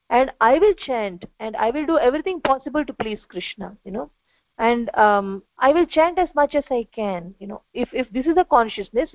And 0.09 0.31
i 0.39 0.59
will 0.59 0.75
chant 0.75 1.25
and 1.39 1.55
i 1.55 1.71
will 1.71 1.87
do 1.87 1.97
everything 1.97 2.39
possible 2.41 2.85
to 2.85 2.93
please 2.93 3.19
krishna 3.27 3.75
you 3.83 3.91
know 3.91 4.11
and 4.57 4.93
um, 4.95 5.43
i 5.57 5.71
will 5.71 5.85
chant 5.85 6.19
as 6.19 6.29
much 6.35 6.55
as 6.55 6.63
i 6.69 6.85
can 6.93 7.33
you 7.39 7.47
know. 7.47 7.61
If 7.73 7.89
if 7.93 8.09
this 8.11 8.25
is 8.25 8.35
the 8.35 8.45
consciousness 8.45 9.09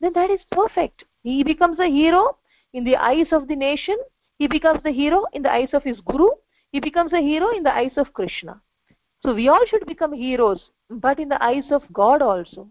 then 0.00 0.12
that 0.14 0.30
is 0.30 0.40
perfect. 0.50 1.04
He 1.22 1.44
becomes 1.44 1.78
a 1.78 1.86
hero 1.86 2.36
in 2.72 2.82
the 2.82 2.96
eyes 2.96 3.28
of 3.30 3.46
the 3.46 3.54
nation. 3.54 3.96
He 4.38 4.48
becomes 4.48 4.82
the 4.82 4.90
hero 4.90 5.24
in 5.32 5.42
the 5.42 5.52
eyes 5.52 5.68
of 5.72 5.84
his 5.84 6.00
guru. 6.00 6.30
He 6.72 6.80
becomes 6.80 7.12
a 7.12 7.20
hero 7.20 7.50
in 7.50 7.62
the 7.62 7.72
eyes 7.72 7.96
of 7.96 8.12
krishna. 8.12 8.60
So 9.22 9.32
we 9.34 9.48
all 9.48 9.64
should 9.66 9.86
become 9.86 10.12
heroes 10.12 10.70
but 10.90 11.20
in 11.20 11.28
the 11.28 11.42
eyes 11.42 11.70
of 11.70 11.82
god 11.92 12.20
also. 12.20 12.68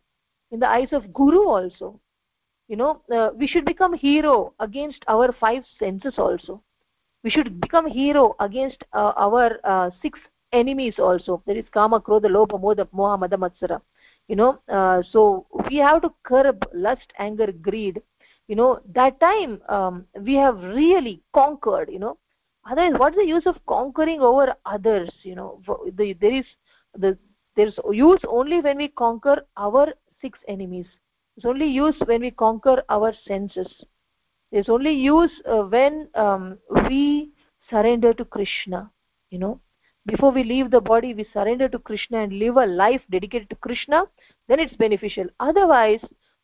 In 0.51 0.59
the 0.59 0.67
eyes 0.67 0.89
of 0.91 1.13
guru 1.13 1.47
also. 1.47 1.99
You 2.67 2.75
know 2.75 3.01
uh, 3.11 3.29
we 3.35 3.47
should 3.47 3.65
become 3.65 3.93
hero 3.93 4.53
against 4.59 5.03
our 5.07 5.33
five 5.33 5.63
senses 5.79 6.15
also. 6.17 6.61
We 7.23 7.29
should 7.29 7.61
become 7.61 7.87
hero 7.87 8.35
against 8.39 8.83
uh, 8.93 9.13
our 9.15 9.59
uh, 9.63 9.91
six 10.01 10.19
enemies 10.51 10.99
also. 10.99 11.41
There 11.45 11.57
is 11.57 11.65
kama 11.71 11.99
krodha 11.99 12.29
lobha 12.29 12.59
moha 12.59 12.87
moha 12.93 13.19
mada 13.19 13.37
matsara 13.37 13.81
you 14.27 14.35
know 14.35 14.59
uh, 14.69 15.01
so 15.11 15.45
we 15.69 15.77
have 15.77 16.01
to 16.01 16.13
curb 16.23 16.65
lust 16.73 17.13
anger 17.19 17.51
greed. 17.51 18.01
You 18.47 18.55
know 18.55 18.79
that 18.93 19.19
time 19.19 19.61
um, 19.69 20.05
we 20.19 20.35
have 20.35 20.57
really 20.57 21.21
conquered 21.33 21.89
you 21.89 21.99
know. 21.99 22.17
Otherwise 22.69 22.99
what's 22.99 23.15
the 23.15 23.25
use 23.25 23.45
of 23.45 23.55
conquering 23.65 24.21
over 24.21 24.55
others 24.65 25.09
you 25.23 25.35
know? 25.35 25.61
The, 25.97 26.13
there 26.13 26.33
is 26.33 26.45
the 26.97 27.17
there's 27.55 27.77
use 27.91 28.19
only 28.27 28.61
when 28.61 28.77
we 28.77 28.87
conquer 28.89 29.43
our 29.57 29.93
six 30.21 30.39
enemies. 30.47 30.87
It's 31.35 31.45
only 31.45 31.65
use 31.65 31.95
when 32.05 32.21
we 32.21 32.31
conquer 32.31 32.83
our 32.89 33.13
senses. 33.27 33.69
There's 34.51 34.69
only 34.69 34.93
use 34.93 35.31
uh, 35.49 35.63
when 35.63 36.09
um, 36.15 36.57
we 36.87 37.31
surrender 37.69 38.13
to 38.13 38.25
krishna 38.25 38.91
you 39.29 39.39
know 39.39 39.59
before 40.05 40.31
we 40.31 40.43
leave 40.43 40.71
the 40.71 40.81
body 40.81 41.13
we 41.13 41.25
surrender 41.31 41.69
to 41.69 41.77
krishna 41.79 42.19
and 42.19 42.33
live 42.33 42.57
a 42.57 42.65
life 42.65 43.01
dedicated 43.11 43.49
to 43.49 43.55
krishna 43.55 44.03
then 44.47 44.59
it's 44.59 44.75
beneficial. 44.75 45.25
Otherwise 45.39 45.99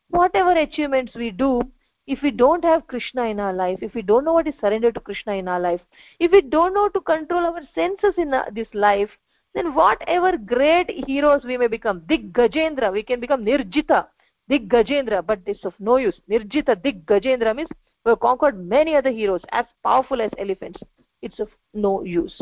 whatever 0.10 0.52
achievements 0.52 1.14
we 1.16 1.32
do 1.32 1.62
if 2.06 2.22
we 2.22 2.32
don't 2.32 2.64
have 2.64 2.88
krishna 2.88 3.26
in 3.26 3.40
our 3.40 3.54
life 3.54 3.80
if 3.82 3.94
we 3.96 4.02
don't 4.02 4.24
know 4.24 4.34
what 4.34 4.48
is 4.48 4.54
surrender 4.62 4.92
to 4.92 5.00
krishna 5.00 5.34
in 5.34 5.48
our 5.48 5.60
life 5.60 5.82
if 6.20 6.32
we 6.32 6.42
don't 6.42 6.74
know 6.74 6.88
to 6.90 7.02
control 7.02 7.46
our 7.46 7.62
senses 7.74 8.14
in 8.18 8.34
uh, 8.34 8.44
this 8.54 8.68
life 8.74 9.10
then 9.56 9.74
whatever 9.74 10.38
great 10.38 10.92
heroes 11.08 11.44
we 11.44 11.58
may 11.58 11.68
become 11.68 12.04
dig 12.08 12.32
gajendra 12.32 12.92
we 12.92 13.02
can 13.02 13.20
become 13.20 13.44
nirjita. 13.44 14.06
Dig 14.50 14.70
gajendra 14.70 15.26
but 15.26 15.44
this 15.46 15.66
of 15.66 15.74
no 15.80 15.98
use. 15.98 16.22
Nirjita 16.30 16.82
dig 16.82 17.06
gajendra 17.08 17.56
means 17.56 17.70
we 18.06 18.12
have 18.12 18.20
conquered 18.20 18.58
many 18.58 18.96
other 18.96 19.10
heroes 19.10 19.42
as 19.52 19.66
powerful 19.84 20.22
as 20.22 20.32
elephants. 20.38 20.80
It's 21.24 21.40
of 21.40 21.50
no 21.74 22.04
use 22.04 22.40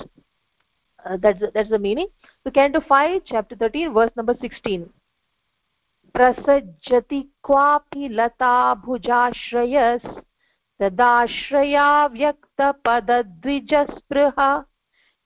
uh, 1.06 1.18
that's 1.18 1.40
that's 1.54 1.70
the 1.70 1.80
meaning. 1.80 2.08
So 2.44 2.52
canto 2.52 2.82
5 2.82 3.22
chapter 3.26 3.56
13 3.56 3.94
verse 3.94 4.12
number 4.16 4.36
16 4.36 4.90
प्रसज्जति 6.16 7.22
क्वापि 7.44 8.08
लताभुजाश्रयस् 8.10 10.06
तदाश्रया 10.80 11.88
व्यक्तपदद्विजस्पृहा 12.14 14.48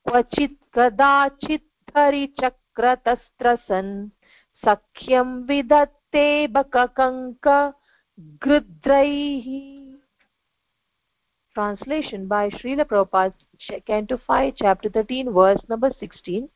क्वचित् 0.05 0.57
कदाचित् 0.75 1.98
हरिचक्रतस्त्रसन् 1.98 3.91
सख्यं 4.63 5.29
विदत्ते 5.48 6.27
बककङ्क 6.55 7.48
Translation 11.56 12.27
by 12.27 12.50
Srila 12.50 12.86
Prabhupada, 12.86 13.34
Canto 13.88 14.18
5, 14.18 14.53
Chapter 14.56 14.88
13, 14.88 15.34
verse 15.34 15.60
number 15.68 15.91
16. 16.00 16.48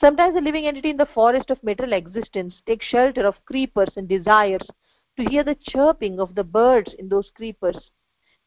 Sometimes 0.00 0.36
a 0.36 0.40
living 0.40 0.66
entity 0.66 0.90
in 0.90 0.96
the 0.96 1.06
forest 1.06 1.48
of 1.50 1.62
material 1.62 1.92
existence 1.92 2.60
takes 2.66 2.84
shelter 2.86 3.24
of 3.24 3.44
creepers 3.44 3.90
and 3.96 4.08
desires 4.08 4.66
to 5.16 5.24
hear 5.30 5.44
the 5.44 5.54
chirping 5.54 6.18
of 6.18 6.34
the 6.34 6.42
birds 6.42 6.92
in 6.98 7.08
those 7.08 7.30
creepers. 7.36 7.90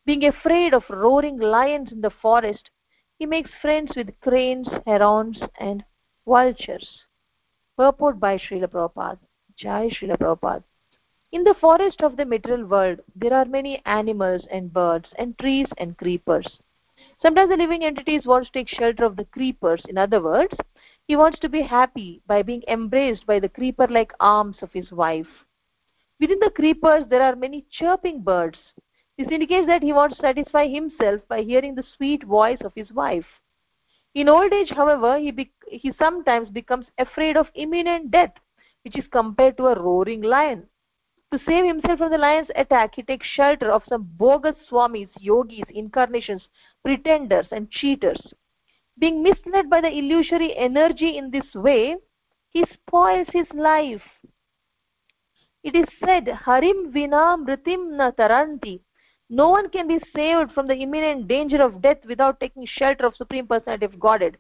Being 0.06 0.25
afraid 0.25 0.74
of 0.74 0.84
roaring 0.90 1.40
lions 1.40 1.94
in 1.94 2.02
the 2.02 2.10
forest, 2.10 2.70
he 3.18 3.25
makes 3.25 3.52
friends 3.62 3.92
with 3.96 4.20
cranes, 4.20 4.68
herons, 4.86 5.40
and 5.60 5.86
vultures. 6.28 7.04
Purport 7.78 8.20
by 8.20 8.38
Srila 8.38 8.68
Prabhupada. 8.68 9.20
Jai 9.56 9.90
Srila 9.90 10.18
Prabhupada. 10.18 10.64
In 11.36 11.44
the 11.44 11.54
forest 11.56 12.01
of 12.01 12.15
the 12.15 12.24
material 12.24 12.65
world, 12.65 13.01
there 13.13 13.34
are 13.34 13.44
many 13.44 13.82
animals 13.86 14.48
and 14.50 14.72
birds 14.72 15.10
and 15.18 15.38
trees 15.38 15.68
and 15.77 15.98
creepers. 15.98 16.62
Sometimes 17.22 17.50
the 17.50 17.58
living 17.58 17.84
entities 17.84 18.25
want 18.25 18.46
to 18.46 18.51
take 18.54 18.70
shelter 18.70 19.04
of 19.04 19.18
the 19.18 19.25
creepers. 19.25 19.84
In 19.89 19.98
other 19.98 20.22
words, 20.22 20.56
he 21.10 21.18
wants 21.18 21.38
to 21.39 21.50
be 21.50 21.62
happy 21.62 22.22
by 22.25 22.42
being 22.42 22.63
embraced 22.70 23.25
by 23.25 23.39
the 23.39 23.50
creeper-like 23.50 24.13
arms 24.22 24.56
of 24.62 24.72
his 24.72 24.94
wife. 24.94 25.27
Within 26.22 26.39
the 26.39 26.51
creepers, 26.51 27.04
there 27.10 27.22
are 27.22 27.36
many 27.36 27.65
chirping 27.70 28.22
birds. 28.22 28.58
This 29.18 29.27
indicates 29.30 29.68
that 29.68 29.84
he 29.84 29.92
wants 29.92 30.15
to 30.15 30.22
satisfy 30.22 30.68
himself 30.70 31.20
by 31.27 31.42
hearing 31.42 31.75
the 31.75 31.84
sweet 31.98 32.24
voice 32.24 32.62
of 32.62 32.72
his 32.75 32.94
wife. 32.94 33.27
In 34.13 34.30
old 34.30 34.54
age, 34.54 34.70
however, 34.70 35.20
he, 35.20 35.32
be- 35.32 35.51
he 35.68 35.92
sometimes 36.00 36.50
becomes 36.50 36.86
afraid 36.98 37.36
of 37.36 37.51
imminent 37.56 38.10
death, 38.10 38.36
which 38.86 38.98
is 38.98 39.06
compared 39.12 39.58
to 39.58 39.68
a 39.68 39.77
roaring 39.77 40.22
lion. 40.22 40.70
To 41.32 41.39
save 41.39 41.65
himself 41.65 41.98
from 41.98 42.12
the 42.12 42.17
lion's 42.17 42.50
attack, 42.55 42.96
he 42.96 43.03
takes 43.03 43.27
shelter 43.27 43.72
of 43.72 43.84
some 43.89 44.03
bogus 44.17 44.55
swamis, 44.70 45.10
yogis, 45.20 45.65
incarnations, 45.70 46.48
pretenders, 46.84 47.48
and 47.51 47.70
cheaters. 47.72 48.34
Being 48.98 49.22
misled 49.22 49.70
by 49.70 49.82
the 49.82 49.91
illusory 49.91 50.55
energy 50.55 51.17
in 51.17 51.32
this 51.32 51.53
way, 51.53 51.98
he 52.50 52.63
spoils 52.74 53.27
his 53.34 53.48
life. 53.53 54.03
It 55.63 55.75
is 55.75 55.88
said, 56.00 56.27
Harim 56.27 56.94
vina 56.94 57.36
mritim 57.38 57.98
na 57.98 58.12
taranti. 58.12 58.82
No 59.29 59.50
one 59.50 59.70
can 59.70 59.88
be 59.88 60.00
saved 60.15 60.51
from 60.53 60.67
the 60.67 60.75
imminent 60.75 61.27
danger 61.27 61.62
of 61.62 61.82
death 61.82 62.05
without 62.05 62.39
taking 62.39 62.65
shelter 62.65 63.08
of 63.08 63.15
Supreme 63.15 63.48
Personality 63.48 63.86
of 63.86 64.00
Godhead. 64.00 64.38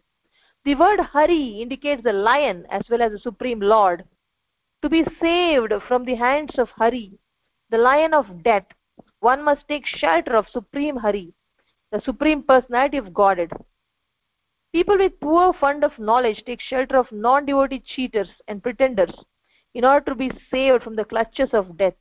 The 0.63 0.75
word 0.75 0.99
Hari 0.99 1.61
indicates 1.61 2.03
the 2.03 2.13
lion 2.13 2.65
as 2.69 2.83
well 2.89 3.01
as 3.01 3.11
the 3.11 3.19
Supreme 3.19 3.59
Lord. 3.59 4.05
To 4.81 4.89
be 4.89 5.03
saved 5.19 5.73
from 5.87 6.05
the 6.05 6.15
hands 6.15 6.59
of 6.59 6.69
Hari, 6.69 7.17
the 7.69 7.77
lion 7.77 8.13
of 8.13 8.43
death, 8.43 8.67
one 9.19 9.43
must 9.43 9.67
take 9.67 9.85
shelter 9.85 10.35
of 10.35 10.47
Supreme 10.49 10.97
Hari, 10.97 11.33
the 11.91 12.01
Supreme 12.01 12.43
Personality 12.43 12.97
of 12.97 13.13
Godhead. 13.13 13.51
People 14.71 14.97
with 14.97 15.19
poor 15.19 15.53
fund 15.53 15.83
of 15.83 15.97
knowledge 15.97 16.43
take 16.45 16.61
shelter 16.61 16.97
of 16.97 17.11
non-devotee 17.11 17.83
cheaters 17.85 18.29
and 18.47 18.61
pretenders 18.61 19.13
in 19.73 19.85
order 19.85 20.11
to 20.11 20.15
be 20.15 20.31
saved 20.51 20.83
from 20.83 20.95
the 20.95 21.05
clutches 21.05 21.53
of 21.53 21.77
death. 21.77 21.95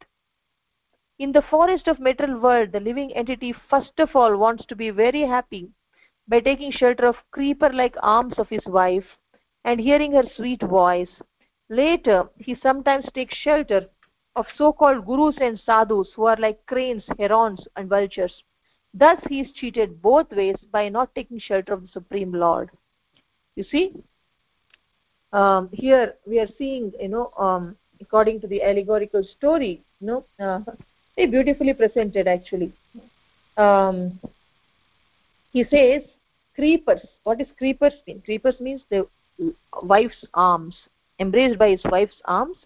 In 1.18 1.32
the 1.32 1.42
forest 1.42 1.86
of 1.86 2.00
material 2.00 2.40
world, 2.40 2.72
the 2.72 2.80
living 2.80 3.14
entity 3.14 3.54
first 3.70 3.98
of 3.98 4.14
all 4.16 4.36
wants 4.36 4.66
to 4.66 4.76
be 4.76 4.90
very 4.90 5.22
happy 5.22 5.70
by 6.26 6.40
taking 6.40 6.72
shelter 6.72 7.06
of 7.06 7.16
creeper-like 7.30 7.94
arms 8.02 8.34
of 8.38 8.48
his 8.48 8.64
wife 8.66 9.06
and 9.64 9.80
hearing 9.80 10.12
her 10.12 10.24
sweet 10.36 10.60
voice. 10.62 11.10
Later, 11.68 12.28
he 12.36 12.56
sometimes 12.62 13.06
takes 13.14 13.34
shelter 13.36 13.86
of 14.36 14.46
so-called 14.56 15.06
gurus 15.06 15.36
and 15.40 15.58
sadhus 15.60 16.10
who 16.14 16.24
are 16.24 16.36
like 16.36 16.64
cranes, 16.66 17.04
herons, 17.18 17.66
and 17.76 17.88
vultures. 17.88 18.42
Thus, 18.92 19.18
he 19.28 19.40
is 19.40 19.52
cheated 19.52 20.00
both 20.02 20.30
ways 20.30 20.56
by 20.70 20.88
not 20.88 21.14
taking 21.14 21.38
shelter 21.38 21.72
of 21.72 21.82
the 21.82 21.88
Supreme 21.88 22.32
Lord. 22.32 22.70
You 23.56 23.64
see, 23.64 23.92
um, 25.32 25.68
here 25.72 26.14
we 26.26 26.38
are 26.38 26.48
seeing, 26.58 26.92
you 27.00 27.08
know, 27.08 27.32
um, 27.38 27.76
according 28.00 28.40
to 28.42 28.46
the 28.46 28.62
allegorical 28.62 29.24
story, 29.24 29.82
you 30.00 30.06
know, 30.06 30.24
uh, 30.38 30.60
very 31.16 31.28
beautifully 31.28 31.74
presented 31.74 32.28
actually. 32.28 32.72
Um, 33.56 34.20
he 35.52 35.64
says, 35.64 36.02
creepers. 36.54 37.00
What 37.22 37.40
is 37.40 37.48
creepers 37.58 37.94
mean? 38.06 38.22
Creepers 38.24 38.60
means 38.60 38.82
the 38.90 39.06
wife's 39.82 40.24
arms, 40.34 40.76
embraced 41.18 41.58
by 41.58 41.70
his 41.70 41.84
wife's 41.84 42.20
arms. 42.24 42.56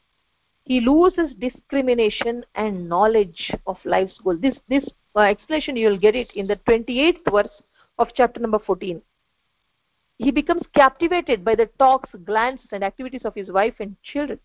He 0.65 0.81
loses 0.81 1.35
discrimination 1.39 2.45
and 2.55 2.89
knowledge 2.89 3.53
of 3.67 3.79
life's 3.85 4.19
goal. 4.23 4.37
This 4.37 4.57
this 4.69 4.85
uh, 5.17 5.23
explanation 5.23 5.77
you 5.77 5.89
will 5.89 5.99
get 5.99 6.15
it 6.15 6.31
in 6.33 6.47
the 6.47 6.57
28th 6.69 7.31
verse 7.31 7.63
of 7.99 8.09
chapter 8.15 8.41
number 8.41 8.59
14 8.59 9.03
he 10.19 10.31
becomes 10.31 10.63
captivated 10.75 11.45
by 11.45 11.55
the 11.55 11.67
talks 11.79 12.11
glances 12.25 12.69
and 12.73 12.85
activities 12.85 13.25
of 13.25 13.35
his 13.35 13.51
wife 13.51 13.75
and 13.81 13.97
children 14.03 14.39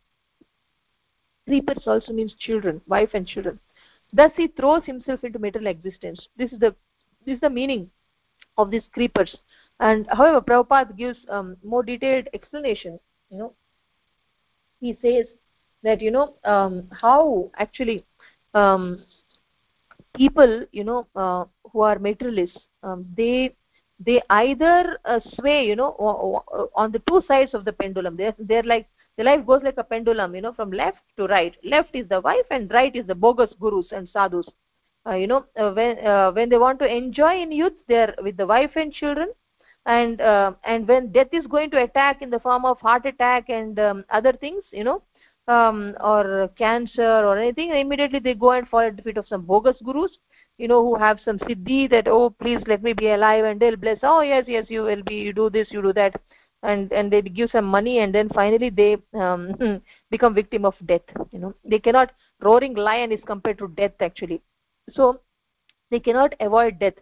creepers 1.45 1.83
also 1.85 2.13
means 2.13 2.33
children 2.39 2.81
wife 2.87 3.09
and 3.13 3.27
children 3.27 3.59
thus 4.11 4.31
he 4.35 4.47
throws 4.47 4.83
himself 4.85 5.23
into 5.23 5.39
material 5.39 5.69
existence 5.69 6.27
this 6.37 6.51
is 6.51 6.59
the 6.59 6.75
this 7.25 7.35
is 7.35 7.41
the 7.41 7.49
meaning 7.49 7.89
of 8.57 8.71
these 8.71 8.87
creepers 8.93 9.35
and 9.79 10.07
however 10.11 10.41
Prabhupada 10.41 10.95
gives 10.95 11.19
um, 11.29 11.57
more 11.63 11.83
detailed 11.83 12.27
explanation 12.33 12.99
you 13.29 13.37
know 13.37 13.53
he 14.83 14.97
says 15.01 15.25
that 15.83 16.01
you 16.01 16.11
know 16.11 16.35
um, 16.43 16.73
how 17.03 17.49
actually 17.57 18.03
um, 18.53 18.83
people 20.13 20.65
you 20.71 20.83
know 20.83 21.07
uh, 21.15 21.45
who 21.71 21.81
are 21.81 21.97
materialists 21.99 22.59
um, 22.83 23.05
they 23.17 23.55
they 23.99 24.21
either 24.29 24.97
uh, 25.05 25.19
sway 25.35 25.65
you 25.65 25.75
know 25.75 25.91
on 26.75 26.91
the 26.91 27.01
two 27.07 27.21
sides 27.27 27.53
of 27.53 27.63
the 27.65 27.73
pendulum. 27.73 28.17
They're 28.17 28.35
they're 28.37 28.63
like 28.63 28.87
the 29.17 29.23
life 29.23 29.45
goes 29.45 29.61
like 29.63 29.77
a 29.77 29.83
pendulum 29.83 30.35
you 30.35 30.41
know 30.41 30.53
from 30.53 30.71
left 30.71 30.97
to 31.17 31.27
right. 31.27 31.55
Left 31.63 31.95
is 31.95 32.07
the 32.09 32.19
wife 32.19 32.49
and 32.51 32.69
right 32.71 32.95
is 32.95 33.07
the 33.07 33.15
bogus 33.15 33.53
gurus 33.59 33.91
and 33.91 34.09
sadhus. 34.09 34.49
Uh, 35.05 35.15
you 35.15 35.27
know 35.27 35.45
uh, 35.57 35.71
when 35.71 36.05
uh, 36.05 36.31
when 36.31 36.49
they 36.49 36.57
want 36.57 36.79
to 36.79 36.87
enjoy 36.87 37.33
in 37.41 37.51
youth 37.51 37.73
they're 37.87 38.13
with 38.21 38.37
the 38.37 38.47
wife 38.47 38.71
and 38.75 38.93
children 38.93 39.29
and 39.85 40.21
uh, 40.21 40.53
and 40.63 40.87
when 40.87 41.11
death 41.11 41.33
is 41.33 41.45
going 41.47 41.69
to 41.71 41.83
attack 41.83 42.21
in 42.21 42.29
the 42.29 42.39
form 42.39 42.65
of 42.65 42.79
heart 42.79 43.05
attack 43.05 43.49
and 43.49 43.79
um, 43.79 44.05
other 44.09 44.33
things 44.33 44.63
you 44.71 44.83
know 44.83 45.01
um, 45.47 45.95
or 45.99 46.49
cancer 46.57 47.25
or 47.27 47.37
anything 47.37 47.71
immediately 47.71 48.19
they 48.19 48.33
go 48.33 48.51
and 48.51 48.67
fall 48.67 48.79
at 48.79 48.95
the 48.95 49.03
feet 49.03 49.17
of 49.17 49.27
some 49.27 49.41
bogus 49.45 49.77
gurus 49.83 50.17
you 50.57 50.67
know 50.67 50.81
who 50.83 50.95
have 50.95 51.19
some 51.25 51.37
siddhi 51.39 51.89
that 51.89 52.07
oh 52.07 52.29
please 52.29 52.61
let 52.67 52.81
me 52.81 52.93
be 52.93 53.09
alive 53.09 53.43
and 53.43 53.59
they'll 53.59 53.75
bless 53.75 53.99
oh 54.03 54.21
yes 54.21 54.45
yes 54.47 54.65
you 54.69 54.83
will 54.83 55.03
be 55.03 55.15
you 55.15 55.33
do 55.33 55.49
this 55.49 55.71
you 55.71 55.81
do 55.81 55.91
that 55.93 56.15
and 56.63 56.91
and 56.93 57.11
they 57.11 57.21
give 57.21 57.49
some 57.51 57.65
money 57.65 57.99
and 57.99 58.15
then 58.15 58.29
finally 58.29 58.69
they 58.69 58.97
um, 59.13 59.81
become 60.11 60.33
victim 60.33 60.65
of 60.65 60.75
death 60.85 61.01
you 61.31 61.39
know. 61.39 61.53
They 61.65 61.79
cannot 61.79 62.11
roaring 62.41 62.73
lion 62.75 63.11
is 63.11 63.21
compared 63.25 63.57
to 63.59 63.67
death 63.69 63.93
actually. 63.99 64.41
So 64.91 65.19
they 65.91 65.99
cannot 65.99 66.35
avoid 66.39 66.79
death 66.79 66.95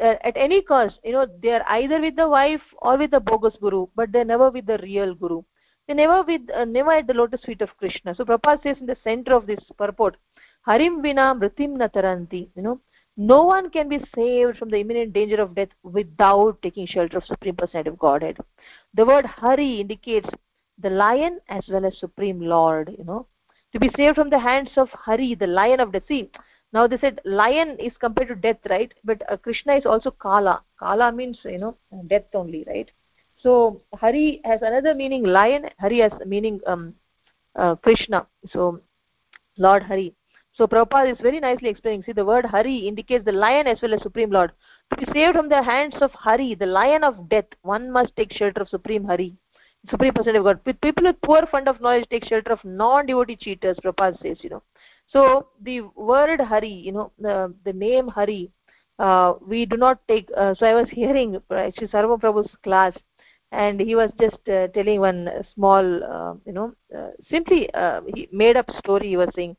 uh, 0.00 0.14
at 0.22 0.36
any 0.36 0.62
cost 0.62 0.98
you 1.04 1.12
know 1.12 1.26
they 1.42 1.50
are 1.50 1.64
either 1.70 2.00
with 2.00 2.16
the 2.16 2.28
wife 2.28 2.62
or 2.78 2.96
with 2.96 3.10
the 3.10 3.20
bogus 3.20 3.56
guru 3.60 3.86
but 3.94 4.12
they're 4.12 4.24
never 4.24 4.50
with 4.50 4.66
the 4.66 4.78
real 4.78 5.14
guru. 5.14 5.42
They 5.88 5.94
never 5.94 6.22
with 6.22 6.42
uh, 6.54 6.64
never 6.64 6.92
at 6.92 7.06
the 7.06 7.14
lotus 7.14 7.44
feet 7.44 7.62
of 7.62 7.76
krishna. 7.78 8.14
So 8.14 8.24
prabhupada 8.24 8.62
says 8.62 8.76
in 8.80 8.86
the 8.86 8.96
center 9.04 9.34
of 9.34 9.46
this 9.46 9.60
purport 9.78 10.16
harim 10.62 11.02
vina 11.02 11.34
mritim 11.34 11.76
nataranti 11.76 12.48
you 12.54 12.62
know. 12.62 12.80
No 13.16 13.44
one 13.44 13.70
can 13.70 13.88
be 13.88 13.98
saved 14.14 14.58
from 14.58 14.68
the 14.68 14.78
imminent 14.78 15.14
danger 15.14 15.40
of 15.40 15.54
death 15.54 15.70
without 15.82 16.60
taking 16.60 16.86
shelter 16.86 17.16
of 17.16 17.24
supreme 17.24 17.56
personality 17.56 17.88
of 17.88 17.98
godhead. 17.98 18.36
The 18.92 19.06
word 19.06 19.24
hari 19.24 19.80
indicates 19.80 20.28
the 20.78 20.90
lion 20.90 21.40
as 21.48 21.64
well 21.68 21.86
as 21.86 21.96
supreme 21.98 22.40
lord 22.40 22.94
you 22.98 23.04
know. 23.04 23.26
To 23.72 23.80
be 23.80 23.90
saved 23.96 24.16
from 24.16 24.28
the 24.28 24.38
hands 24.38 24.70
of 24.76 24.90
hari 24.90 25.34
the 25.34 25.46
lion 25.46 25.80
of 25.80 25.92
the 25.92 26.02
sea 26.06 26.30
now 26.76 26.86
they 26.86 26.98
said 26.98 27.20
lion 27.24 27.76
is 27.88 28.02
compared 28.04 28.28
to 28.28 28.36
death 28.46 28.70
right 28.74 28.92
but 29.04 29.22
uh, 29.30 29.36
krishna 29.36 29.74
is 29.80 29.86
also 29.86 30.10
kala 30.26 30.54
kala 30.82 31.10
means 31.20 31.38
you 31.44 31.58
know 31.64 31.74
death 32.12 32.38
only 32.42 32.62
right 32.72 32.90
so 33.44 33.54
hari 34.02 34.26
has 34.44 34.62
another 34.70 34.94
meaning 35.02 35.24
lion 35.38 35.66
hari 35.84 35.98
has 36.06 36.12
meaning 36.34 36.60
um, 36.66 36.84
uh, 37.62 37.74
krishna 37.86 38.26
so 38.54 38.68
lord 39.66 39.82
hari 39.90 40.08
so 40.56 40.66
Prabhupada 40.66 41.12
is 41.12 41.18
very 41.20 41.38
nicely 41.38 41.68
explaining. 41.68 42.02
See, 42.02 42.12
the 42.12 42.24
word 42.24 42.46
Hari 42.46 42.88
indicates 42.88 43.26
the 43.26 43.32
lion 43.32 43.66
as 43.66 43.82
well 43.82 43.92
as 43.92 44.02
Supreme 44.02 44.30
Lord. 44.30 44.52
To 44.90 44.96
be 44.96 45.12
saved 45.12 45.36
from 45.36 45.50
the 45.50 45.62
hands 45.62 45.94
of 46.00 46.10
Hari, 46.12 46.54
the 46.54 46.64
lion 46.64 47.04
of 47.04 47.28
death, 47.28 47.44
one 47.60 47.90
must 47.90 48.16
take 48.16 48.32
shelter 48.32 48.62
of 48.62 48.70
Supreme 48.70 49.04
Hari, 49.04 49.34
Supreme 49.90 50.14
Personality 50.14 50.38
of 50.38 50.44
God. 50.44 50.60
With 50.64 50.80
people 50.80 51.04
with 51.04 51.20
poor 51.20 51.46
fund 51.50 51.68
of 51.68 51.82
knowledge 51.82 52.08
take 52.08 52.24
shelter 52.24 52.52
of 52.52 52.64
non-devotee 52.64 53.36
cheaters, 53.36 53.76
Prabhupada 53.84 54.18
says, 54.22 54.38
you 54.42 54.48
know. 54.48 54.62
So 55.08 55.48
the 55.62 55.82
word 55.94 56.40
Hari, 56.40 56.68
you 56.68 56.92
know, 56.92 57.12
the, 57.18 57.54
the 57.64 57.72
name 57.72 58.08
Hari, 58.08 58.50
uh, 58.98 59.34
we 59.40 59.66
do 59.66 59.76
not 59.76 60.00
take, 60.08 60.28
uh, 60.36 60.54
so 60.54 60.66
I 60.66 60.74
was 60.74 60.88
hearing 60.90 61.40
actually 61.50 61.88
Sarva 61.88 62.20
Prabhu's 62.20 62.50
class 62.62 62.92
and 63.52 63.80
he 63.80 63.94
was 63.94 64.10
just 64.20 64.48
uh, 64.48 64.68
telling 64.68 65.00
one 65.00 65.28
small, 65.54 66.04
uh, 66.04 66.34
you 66.44 66.52
know, 66.52 66.74
uh, 66.96 67.10
simply 67.30 67.72
uh, 67.74 68.00
he 68.14 68.28
made 68.32 68.56
up 68.56 68.68
story 68.78 69.08
he 69.08 69.16
was 69.16 69.28
saying 69.36 69.56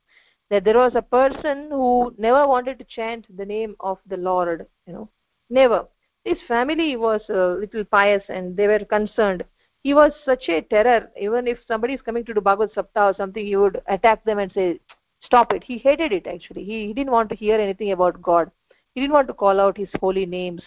that 0.50 0.64
there 0.64 0.78
was 0.78 0.94
a 0.96 1.02
person 1.02 1.68
who 1.70 2.14
never 2.18 2.48
wanted 2.48 2.80
to 2.80 2.86
chant 2.86 3.26
the 3.38 3.46
name 3.46 3.76
of 3.80 3.98
the 4.08 4.18
lord 4.18 4.66
you 4.86 4.94
know 4.94 5.10
never. 5.50 5.86
His 6.26 6.38
family 6.48 6.96
was 6.98 7.22
a 7.30 7.58
little 7.60 7.86
pious 7.86 8.24
and 8.28 8.56
they 8.56 8.68
were 8.68 8.80
concerned. 8.80 9.46
He 9.84 9.94
was 9.94 10.12
such 10.26 10.50
a 10.50 10.62
terror. 10.62 11.10
Even 11.20 11.48
if 11.48 11.60
somebody 11.66 11.94
is 11.94 12.02
coming 12.02 12.26
to 12.26 12.34
do 12.34 12.42
bhagavad 12.42 12.74
sapta 12.74 13.12
or 13.12 13.14
something 13.14 13.46
he 13.46 13.56
would 13.56 13.82
attack 13.88 14.26
them 14.26 14.40
and 14.40 14.52
say 14.52 14.80
stop 15.22 15.54
it. 15.54 15.64
He 15.64 15.78
hated 15.78 16.12
it 16.14 16.28
actually. 16.28 16.64
He, 16.64 16.88
he 16.88 16.94
didn't 16.94 17.12
want 17.12 17.30
to 17.30 17.36
hear 17.36 17.60
anything 17.60 17.92
about 17.92 18.22
god. 18.22 18.52
He 18.94 19.02
didn't 19.02 19.14
want 19.14 19.28
to 19.28 19.34
call 19.34 19.60
out 19.60 19.78
his 19.78 19.90
holy 20.00 20.26
names. 20.26 20.64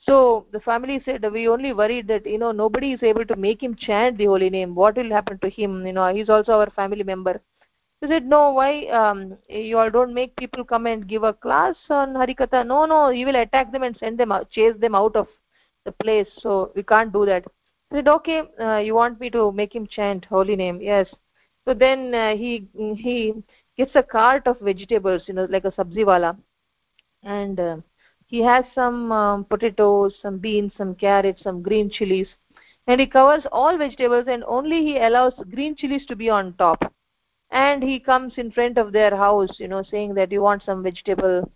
So 0.00 0.46
the 0.52 0.60
family 0.60 1.00
said 1.04 1.30
we 1.32 1.48
only 1.48 1.72
worried 1.72 2.06
that 2.08 2.26
you 2.26 2.38
know 2.38 2.52
nobody 2.52 2.92
is 2.92 3.02
able 3.02 3.24
to 3.26 3.36
make 3.36 3.62
him 3.62 3.74
chant 3.74 4.18
the 4.18 4.26
holy 4.26 4.50
name. 4.50 4.74
What 4.74 4.96
will 4.96 5.10
happen 5.10 5.38
to 5.40 5.48
him? 5.48 5.86
You 5.86 5.92
know 5.92 6.14
he's 6.14 6.28
also 6.28 6.52
our 6.52 6.70
family 6.70 7.02
member. 7.02 7.40
He 8.00 8.08
said 8.08 8.26
no 8.26 8.52
why 8.52 8.86
um, 8.86 9.36
you 9.48 9.78
all 9.78 9.90
don't 9.90 10.14
make 10.14 10.36
people 10.36 10.64
come 10.64 10.86
and 10.86 11.08
give 11.08 11.22
a 11.22 11.32
class 11.32 11.76
on 11.90 12.14
harikatha? 12.14 12.66
No 12.66 12.84
no 12.84 13.08
you 13.10 13.26
will 13.26 13.36
attack 13.36 13.72
them 13.72 13.82
and 13.82 13.96
send 13.96 14.18
them 14.18 14.32
out 14.32 14.50
chase 14.50 14.76
them 14.78 14.94
out 14.94 15.16
of 15.16 15.28
the 15.84 15.92
place. 15.92 16.28
So 16.38 16.72
we 16.76 16.82
can't 16.82 17.12
do 17.12 17.24
that. 17.26 17.44
He 17.90 17.96
said 17.96 18.08
okay 18.08 18.42
uh, 18.60 18.78
you 18.78 18.94
want 18.94 19.18
me 19.18 19.30
to 19.30 19.50
make 19.50 19.74
him 19.74 19.86
chant 19.86 20.26
holy 20.26 20.56
name? 20.56 20.80
Yes. 20.80 21.08
So 21.66 21.74
then 21.74 22.14
uh, 22.14 22.36
he 22.36 22.68
he 22.74 23.34
gets 23.76 23.94
a 23.94 24.02
cart 24.02 24.46
of 24.46 24.58
vegetables 24.60 25.22
you 25.26 25.34
know 25.34 25.46
like 25.50 25.64
a 25.64 25.72
sabzi 25.72 26.04
wala. 26.04 26.36
And 27.22 27.58
uh, 27.58 27.76
he 28.26 28.42
has 28.42 28.64
some 28.74 29.12
um, 29.12 29.44
potatoes 29.44 30.14
some 30.22 30.38
beans 30.38 30.72
some 30.76 30.94
carrots 30.94 31.42
some 31.42 31.62
green 31.62 31.90
chilies. 31.90 32.28
And 32.86 33.00
he 33.00 33.06
covers 33.06 33.44
all 33.50 33.76
vegetables 33.76 34.26
and 34.28 34.44
only 34.44 34.84
he 34.84 34.98
allows 34.98 35.34
green 35.50 35.74
chilies 35.76 36.06
to 36.06 36.16
be 36.16 36.30
on 36.30 36.54
top. 36.54 36.92
And 37.50 37.82
he 37.82 37.98
comes 37.98 38.34
in 38.36 38.50
front 38.52 38.78
of 38.78 38.92
their 38.92 39.14
house 39.16 39.58
you 39.58 39.68
know 39.68 39.82
saying 39.82 40.14
that 40.14 40.32
you 40.32 40.42
want 40.42 40.62
some 40.62 40.82
vegetable? 40.82 41.50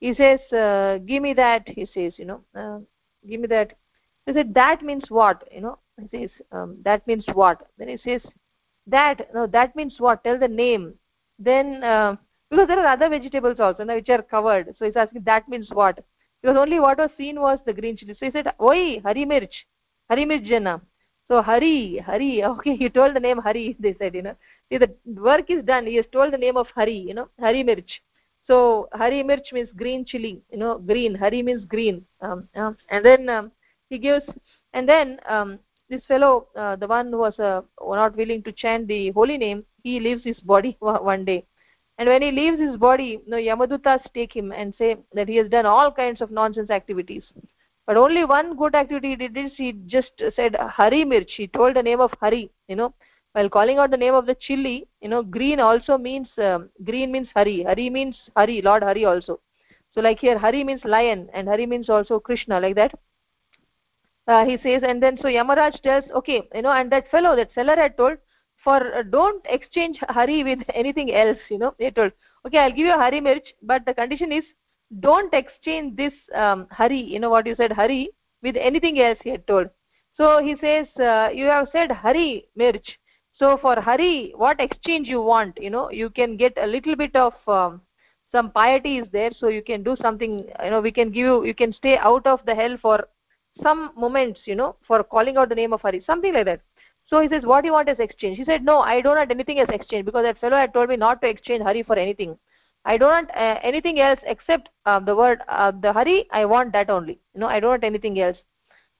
He 0.00 0.14
says 0.14 0.40
uh, 0.52 0.98
give 1.06 1.22
me 1.22 1.32
that 1.34 1.68
he 1.68 1.86
says 1.86 2.14
you 2.16 2.26
know 2.26 2.40
uh, 2.54 2.80
give 3.28 3.40
me 3.40 3.46
that. 3.48 3.74
He 4.26 4.32
said 4.32 4.54
that 4.54 4.82
means 4.82 5.04
what? 5.08 5.48
You 5.50 5.62
know 5.62 5.78
he 6.00 6.08
says 6.18 6.30
um, 6.50 6.76
that 6.82 7.06
means 7.06 7.24
what? 7.32 7.66
Then 7.78 7.88
he 7.88 7.96
says 7.96 8.22
that 8.86 9.32
no 9.32 9.46
that 9.46 9.74
means 9.76 9.96
what? 9.98 10.24
Tell 10.24 10.38
the 10.38 10.48
name 10.48 10.94
then 11.44 11.82
uh, 11.82 12.16
because 12.50 12.68
there 12.68 12.78
are 12.78 12.86
other 12.86 13.08
vegetables 13.08 13.60
also 13.60 13.84
now 13.84 13.94
which 13.94 14.08
are 14.10 14.22
covered. 14.22 14.74
So 14.78 14.84
he's 14.84 14.96
asking 14.96 15.22
that 15.24 15.48
means 15.48 15.68
what? 15.70 16.04
Because 16.42 16.56
only 16.56 16.80
what 16.80 16.98
was 16.98 17.10
seen 17.16 17.40
was 17.40 17.58
the 17.64 17.72
green 17.72 17.96
chili. 17.96 18.14
So 18.18 18.26
he 18.26 18.32
said 18.32 18.52
oi 18.60 19.00
hari 19.00 19.24
mirch 19.24 19.66
hari 20.08 20.24
mirch 20.24 20.44
jana 20.44 20.80
so 21.28 21.40
hari 21.40 21.98
hari 21.98 22.44
okay 22.52 22.76
he 22.76 22.88
told 22.88 23.16
the 23.16 23.20
name 23.20 23.38
hari 23.38 23.76
they 23.80 23.94
said 23.94 24.14
you 24.14 24.22
know. 24.22 24.36
See 24.70 24.78
the 24.78 24.90
work 25.06 25.50
is 25.50 25.64
done. 25.64 25.86
He 25.86 25.96
has 25.96 26.06
told 26.12 26.32
the 26.32 26.38
name 26.38 26.56
of 26.56 26.68
hari 26.74 26.98
you 27.08 27.14
know 27.14 27.28
hari 27.40 27.62
mirch. 27.62 28.02
So 28.46 28.88
hari 28.92 29.22
mirch 29.22 29.52
means 29.52 29.70
green 29.76 30.04
chili 30.04 30.42
you 30.50 30.58
know 30.58 30.78
green. 30.78 31.14
Hari 31.14 31.42
means 31.42 31.64
green. 31.64 32.04
Um, 32.20 32.48
um, 32.54 32.76
and 32.90 33.04
then 33.04 33.28
um, 33.28 33.52
he 33.88 33.98
gives 33.98 34.26
and 34.74 34.88
then 34.88 35.20
um, 35.28 35.58
this 35.88 36.04
fellow 36.06 36.48
uh, 36.56 36.76
the 36.76 36.86
one 36.86 37.10
who 37.10 37.18
was 37.18 37.38
uh, 37.38 37.62
not 37.80 38.16
willing 38.16 38.42
to 38.42 38.52
chant 38.52 38.88
the 38.88 39.10
holy 39.12 39.38
name 39.38 39.64
he 39.82 40.00
leaves 40.00 40.24
his 40.24 40.38
body 40.40 40.76
one 40.80 41.24
day. 41.24 41.44
And 41.98 42.08
when 42.08 42.22
he 42.22 42.30
leaves 42.30 42.58
his 42.58 42.76
body 42.76 43.20
you 43.24 43.30
know, 43.30 43.36
yamadutas 43.36 44.02
take 44.14 44.34
him 44.34 44.50
and 44.52 44.74
say 44.76 44.96
that 45.12 45.28
he 45.28 45.36
has 45.36 45.48
done 45.48 45.66
all 45.66 45.92
kinds 45.92 46.20
of 46.20 46.30
nonsense 46.30 46.70
activities. 46.70 47.24
But 47.86 47.96
only 47.96 48.24
one 48.24 48.56
good 48.56 48.74
activity 48.74 49.10
he 49.10 49.16
did 49.16 49.36
is 49.36 49.52
he 49.56 49.72
just 49.86 50.12
said 50.34 50.54
hari 50.56 51.04
mirch 51.04 51.32
he 51.36 51.46
told 51.48 51.76
the 51.76 51.82
name 51.82 52.00
of 52.00 52.12
hari 52.20 52.50
you 52.68 52.76
know. 52.76 52.94
While 53.32 53.48
calling 53.48 53.78
out 53.78 53.90
the 53.90 53.96
name 53.96 54.14
of 54.14 54.26
the 54.26 54.34
chili 54.34 54.86
you 55.00 55.08
know 55.08 55.22
green 55.22 55.60
also 55.60 55.98
means 55.98 56.28
um, 56.38 56.70
green 56.84 57.12
means 57.12 57.28
hari. 57.34 57.64
Hari 57.64 57.90
means 57.90 58.16
hari 58.36 58.62
lord 58.62 58.82
hari 58.82 59.04
also. 59.04 59.40
So 59.94 60.00
like 60.00 60.20
here 60.20 60.38
hari 60.38 60.64
means 60.64 60.84
lion 60.84 61.28
and 61.34 61.48
hari 61.48 61.66
means 61.66 61.90
also 61.90 62.20
krishna 62.20 62.60
like 62.60 62.76
that. 62.76 62.94
Uh, 64.28 64.44
he 64.44 64.56
says 64.58 64.82
and 64.86 65.02
then 65.02 65.18
so 65.18 65.24
yamaraj 65.24 65.80
tells 65.82 66.04
okay 66.14 66.42
you 66.54 66.62
know 66.62 66.70
and 66.70 66.90
that 66.92 67.10
fellow 67.10 67.34
that 67.34 67.52
seller 67.52 67.74
had 67.74 67.96
told 67.96 68.16
for 68.64 68.94
uh, 68.94 69.02
don't 69.02 69.44
exchange 69.48 69.98
hari 70.08 70.42
with 70.44 70.60
anything 70.74 71.14
else 71.14 71.38
you 71.48 71.58
know 71.58 71.74
he 71.78 71.90
told. 71.90 72.12
Okay 72.46 72.58
i'll 72.58 72.70
give 72.70 72.86
you 72.86 72.98
hari 73.04 73.20
mirch 73.20 73.54
but 73.62 73.84
the 73.86 73.94
condition 73.94 74.32
is 74.32 74.44
don't 75.00 75.32
exchange 75.34 75.96
this 75.96 76.12
um, 76.34 76.66
hari 76.70 77.00
you 77.00 77.18
know 77.18 77.30
what 77.30 77.46
you 77.46 77.54
said 77.54 77.72
hari 77.72 78.10
with 78.42 78.56
anything 78.56 79.00
else 79.00 79.18
he 79.22 79.30
had 79.30 79.46
told. 79.46 79.68
So 80.16 80.42
he 80.42 80.56
says 80.60 80.86
uh, 80.98 81.30
you 81.32 81.46
have 81.46 81.68
said 81.72 81.90
hari 81.90 82.48
mirch. 82.56 82.98
So 83.34 83.56
for 83.56 83.80
hari 83.80 84.32
what 84.36 84.60
exchange 84.60 85.08
you 85.08 85.22
want 85.22 85.58
you 85.60 85.70
know 85.70 85.90
you 85.90 86.10
can 86.10 86.36
get 86.36 86.52
a 86.56 86.66
little 86.66 86.96
bit 86.96 87.16
of 87.16 87.34
um, 87.48 87.80
some 88.32 88.50
piety 88.50 88.98
is 88.98 89.08
there 89.12 89.30
so 89.38 89.48
you 89.48 89.62
can 89.62 89.82
do 89.82 89.94
something 90.00 90.38
you 90.64 90.70
know 90.70 90.80
we 90.80 90.90
can 90.90 91.08
give 91.08 91.26
you 91.26 91.44
you 91.44 91.54
can 91.54 91.72
stay 91.72 91.96
out 91.98 92.26
of 92.26 92.40
the 92.46 92.54
hell 92.54 92.76
for 92.80 93.06
some 93.62 93.90
moments 93.96 94.40
you 94.44 94.54
know 94.54 94.74
for 94.86 95.02
calling 95.04 95.36
out 95.36 95.48
the 95.48 95.54
name 95.54 95.72
of 95.72 95.82
hari 95.82 96.02
something 96.06 96.32
like 96.32 96.46
that 96.46 96.60
so 97.12 97.20
he 97.20 97.28
says 97.28 97.44
what 97.44 97.60
do 97.60 97.66
you 97.66 97.74
want 97.74 97.90
as 97.90 97.98
exchange? 97.98 98.38
He 98.38 98.44
said 98.44 98.64
no 98.64 98.78
i 98.80 99.02
don't 99.02 99.16
want 99.16 99.30
anything 99.30 99.58
as 99.62 99.68
exchange 99.68 100.06
because 100.06 100.24
that 100.24 100.38
fellow 100.40 100.56
had 100.56 100.72
told 100.72 100.88
me 100.88 100.96
not 100.96 101.20
to 101.20 101.28
exchange 101.28 101.62
hari 101.62 101.82
for 101.82 101.94
anything. 101.94 102.38
I 102.86 102.96
don't 102.96 103.10
want 103.10 103.30
uh, 103.36 103.58
anything 103.62 104.00
else 104.00 104.20
except 104.24 104.70
uh, 104.86 104.98
the 104.98 105.14
word 105.14 105.42
uh, 105.46 105.72
the 105.82 105.92
hari. 105.92 106.26
I 106.30 106.46
want 106.46 106.72
that 106.72 106.88
only. 106.88 107.18
You 107.34 107.40
know 107.40 107.48
i 107.48 107.60
don't 107.60 107.74
want 107.74 107.84
anything 107.84 108.18
else. 108.18 108.38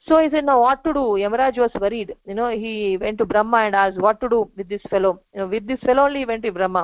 So 0.07 0.19
he 0.23 0.29
said 0.29 0.45
now 0.45 0.61
what 0.61 0.85
to 0.85 0.93
do? 0.93 1.05
Yamaraj 1.23 1.57
was 1.57 1.71
worried. 1.81 2.15
You 2.27 2.35
know 2.35 2.49
he 2.51 2.99
went 2.99 3.17
to 3.23 3.27
brahma 3.31 3.61
and 3.69 3.75
asked 3.75 4.03
what 4.07 4.21
to 4.25 4.29
do 4.29 4.41
with 4.59 4.69
this 4.69 4.83
fellow. 4.91 5.13
You 5.33 5.41
know 5.41 5.47
with 5.47 5.67
this 5.67 5.81
fellow 5.81 6.05
only 6.05 6.19
he 6.19 6.27
went 6.33 6.43
to 6.43 6.53
brahma. 6.53 6.83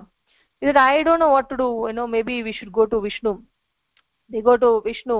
He 0.61 0.69
said 0.69 0.79
i 0.79 1.03
don't 1.03 1.25
know 1.25 1.29
what 1.29 1.51
to 1.51 1.59
do. 1.59 1.69
You 1.88 1.93
know 1.99 2.07
maybe 2.07 2.43
we 2.43 2.55
should 2.61 2.73
go 2.79 2.87
to 2.87 3.03
vishnu. 3.03 3.35
They 4.31 4.41
go 4.41 4.57
to 4.57 4.81
vishnu. 4.88 5.19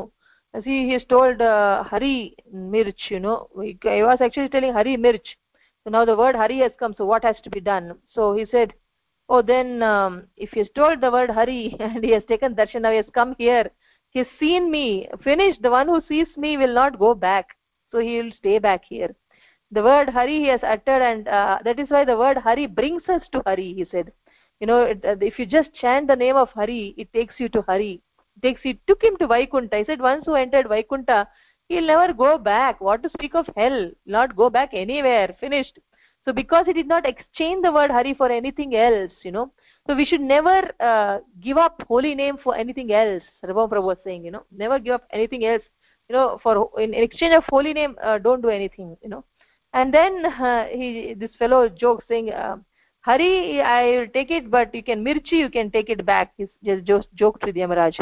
See 0.65 0.79
he 0.87 0.95
has 0.95 1.05
told 1.11 1.43
uh, 1.43 1.83
hari 1.83 2.35
mirch 2.51 3.11
you 3.11 3.21
know. 3.21 3.37
He 3.63 4.03
was 4.09 4.23
actually 4.29 4.49
telling 4.49 4.73
hari 4.73 4.97
mirch 4.97 5.37
so 5.89 5.93
now 5.93 6.05
the 6.05 6.17
word 6.17 6.35
hari 6.35 6.59
has 6.59 6.73
come 6.79 6.95
so 6.99 7.07
what 7.07 7.25
has 7.25 7.37
to 7.45 7.49
be 7.49 7.61
done? 7.61 7.95
So 8.11 8.35
he 8.35 8.45
said 8.51 8.75
oh 9.31 9.41
then 9.41 9.83
um, 9.83 10.25
if 10.37 10.51
he 10.51 10.61
has 10.61 10.69
told 10.75 11.01
the 11.01 11.11
word 11.11 11.31
hari 11.31 11.75
and 11.81 12.05
he 12.05 12.11
has 12.11 12.23
taken 12.29 12.55
darshan 12.55 12.83
now 12.83 12.91
he 12.91 12.99
has 12.99 13.07
come 13.15 13.35
here. 13.39 13.71
He 14.11 14.19
has 14.19 14.29
seen 14.39 14.71
me. 14.71 15.09
Finished 15.25 15.63
the 15.63 15.71
one 15.71 15.89
who 15.89 16.03
sees 16.07 16.27
me 16.37 16.59
will 16.59 16.75
not 16.75 16.99
go 16.99 17.15
back. 17.15 17.57
So 17.91 18.01
he 18.01 18.19
will 18.19 18.33
stay 18.33 18.59
back 18.59 18.85
here. 18.85 19.15
The 19.71 19.83
word 19.83 20.11
hari 20.11 20.41
he 20.41 20.49
has 20.49 20.61
uttered 20.63 21.01
and 21.01 21.27
uh, 21.27 21.61
that 21.65 21.81
is 21.81 21.89
why 21.89 22.05
the 22.05 22.19
word 22.19 22.37
hari 22.37 22.67
brings 22.67 23.09
us 23.09 23.23
to 23.33 23.43
hari 23.47 23.73
he 23.73 23.87
said. 23.91 24.13
You 24.61 24.67
know 24.67 24.83
it, 24.83 25.03
uh, 25.03 25.17
if 25.23 25.39
you 25.39 25.47
just 25.47 25.73
chant 25.73 26.09
the 26.09 26.17
name 26.17 26.37
of 26.37 26.51
hari 26.51 26.95
it 26.99 27.11
takes 27.15 27.37
you 27.39 27.49
to 27.49 27.63
hari. 27.63 28.03
It 28.37 28.43
takes 28.47 28.61
he 28.61 28.79
took 28.87 29.03
him 29.03 29.17
to 29.17 29.27
vaikunta. 29.27 29.79
He 29.79 29.85
said 29.87 30.03
once 30.03 30.27
who 30.27 30.35
entered 30.35 30.67
vaikunta 30.67 31.29
he'll 31.69 31.87
never 31.87 32.13
go 32.13 32.39
back. 32.39 32.81
What 32.81 33.03
to 33.03 33.11
speak 33.11 33.35
of 33.35 33.49
hell? 33.57 33.91
Not 34.07 34.35
go 34.37 34.51
back 34.51 34.71
anywhere. 34.73 35.37
Finished. 35.41 35.79
So 36.25 36.33
because 36.33 36.67
he 36.67 36.73
did 36.73 36.89
not 36.89 37.07
exchange 37.07 37.63
the 37.63 37.73
word 37.73 37.91
hari 37.91 38.15
for 38.15 38.31
anything 38.31 38.75
else 38.75 39.13
you 39.23 39.33
know. 39.33 39.53
So 39.87 39.95
we 39.95 40.05
should 40.05 40.21
never 40.21 40.71
uh, 40.81 41.21
give 41.41 41.57
up 41.57 41.83
holy 41.89 42.15
name 42.15 42.37
for 42.43 42.55
anything 42.55 42.93
else. 42.93 43.23
Rabam 43.45 43.71
Prabhu 43.71 43.85
was 43.85 43.99
saying 44.05 44.25
you 44.25 44.31
know. 44.31 44.45
Never 44.51 44.79
give 44.79 44.95
up 44.95 45.05
anything 45.13 45.45
else. 45.45 45.63
You 46.09 46.17
know 46.17 46.39
for 46.43 46.71
in, 46.81 46.95
exchange 46.95 47.35
of 47.35 47.45
holy 47.49 47.73
name 47.73 47.97
uh, 48.03 48.19
don't 48.19 48.43
do 48.43 48.49
anything 48.49 48.97
you 49.03 49.09
know. 49.09 49.25
And 49.73 49.93
then 49.93 50.25
uh, 50.27 50.67
he 50.67 51.15
this 51.15 51.31
fellow 51.39 51.69
jokes 51.69 52.05
saying 52.09 52.33
uh, 52.33 52.57
hari 53.01 53.61
i 53.63 53.83
will 53.97 54.09
take 54.09 54.31
it 54.31 54.51
but 54.51 54.75
you 54.75 54.83
can 54.83 55.05
mirchi 55.05 55.39
you 55.45 55.51
can 55.51 55.71
take 55.71 55.89
it 55.89 56.05
back. 56.05 56.33
He 56.37 56.47
just, 56.85 57.09
joked 57.15 57.45
with 57.45 57.57
yamaraj. 57.57 57.99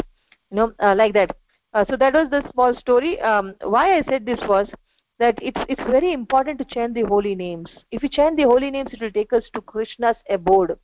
You 0.51 0.57
know 0.57 0.73
uh, 0.79 0.95
like 0.95 1.13
that 1.13 1.35
uh, 1.73 1.85
so 1.89 1.97
that 1.97 2.13
was 2.13 2.29
the 2.29 2.49
small 2.51 2.73
story. 2.75 3.19
Um, 3.21 3.55
why 3.61 3.97
i 3.97 4.01
said 4.03 4.25
this 4.25 4.39
was 4.47 4.67
that 5.19 5.37
it's 5.41 5.61
it's 5.67 5.81
very 5.83 6.13
important 6.13 6.59
to 6.59 6.65
chant 6.65 6.93
the 6.93 7.03
holy 7.03 7.35
names. 7.35 7.69
If 7.91 8.03
you 8.03 8.09
chant 8.09 8.37
the 8.37 8.43
holy 8.43 8.71
names 8.71 8.93
it 8.93 9.01
will 9.01 9.11
take 9.11 9.33
us 9.33 9.43
to 9.53 9.61
krishna's 9.61 10.17
abode. 10.29 10.77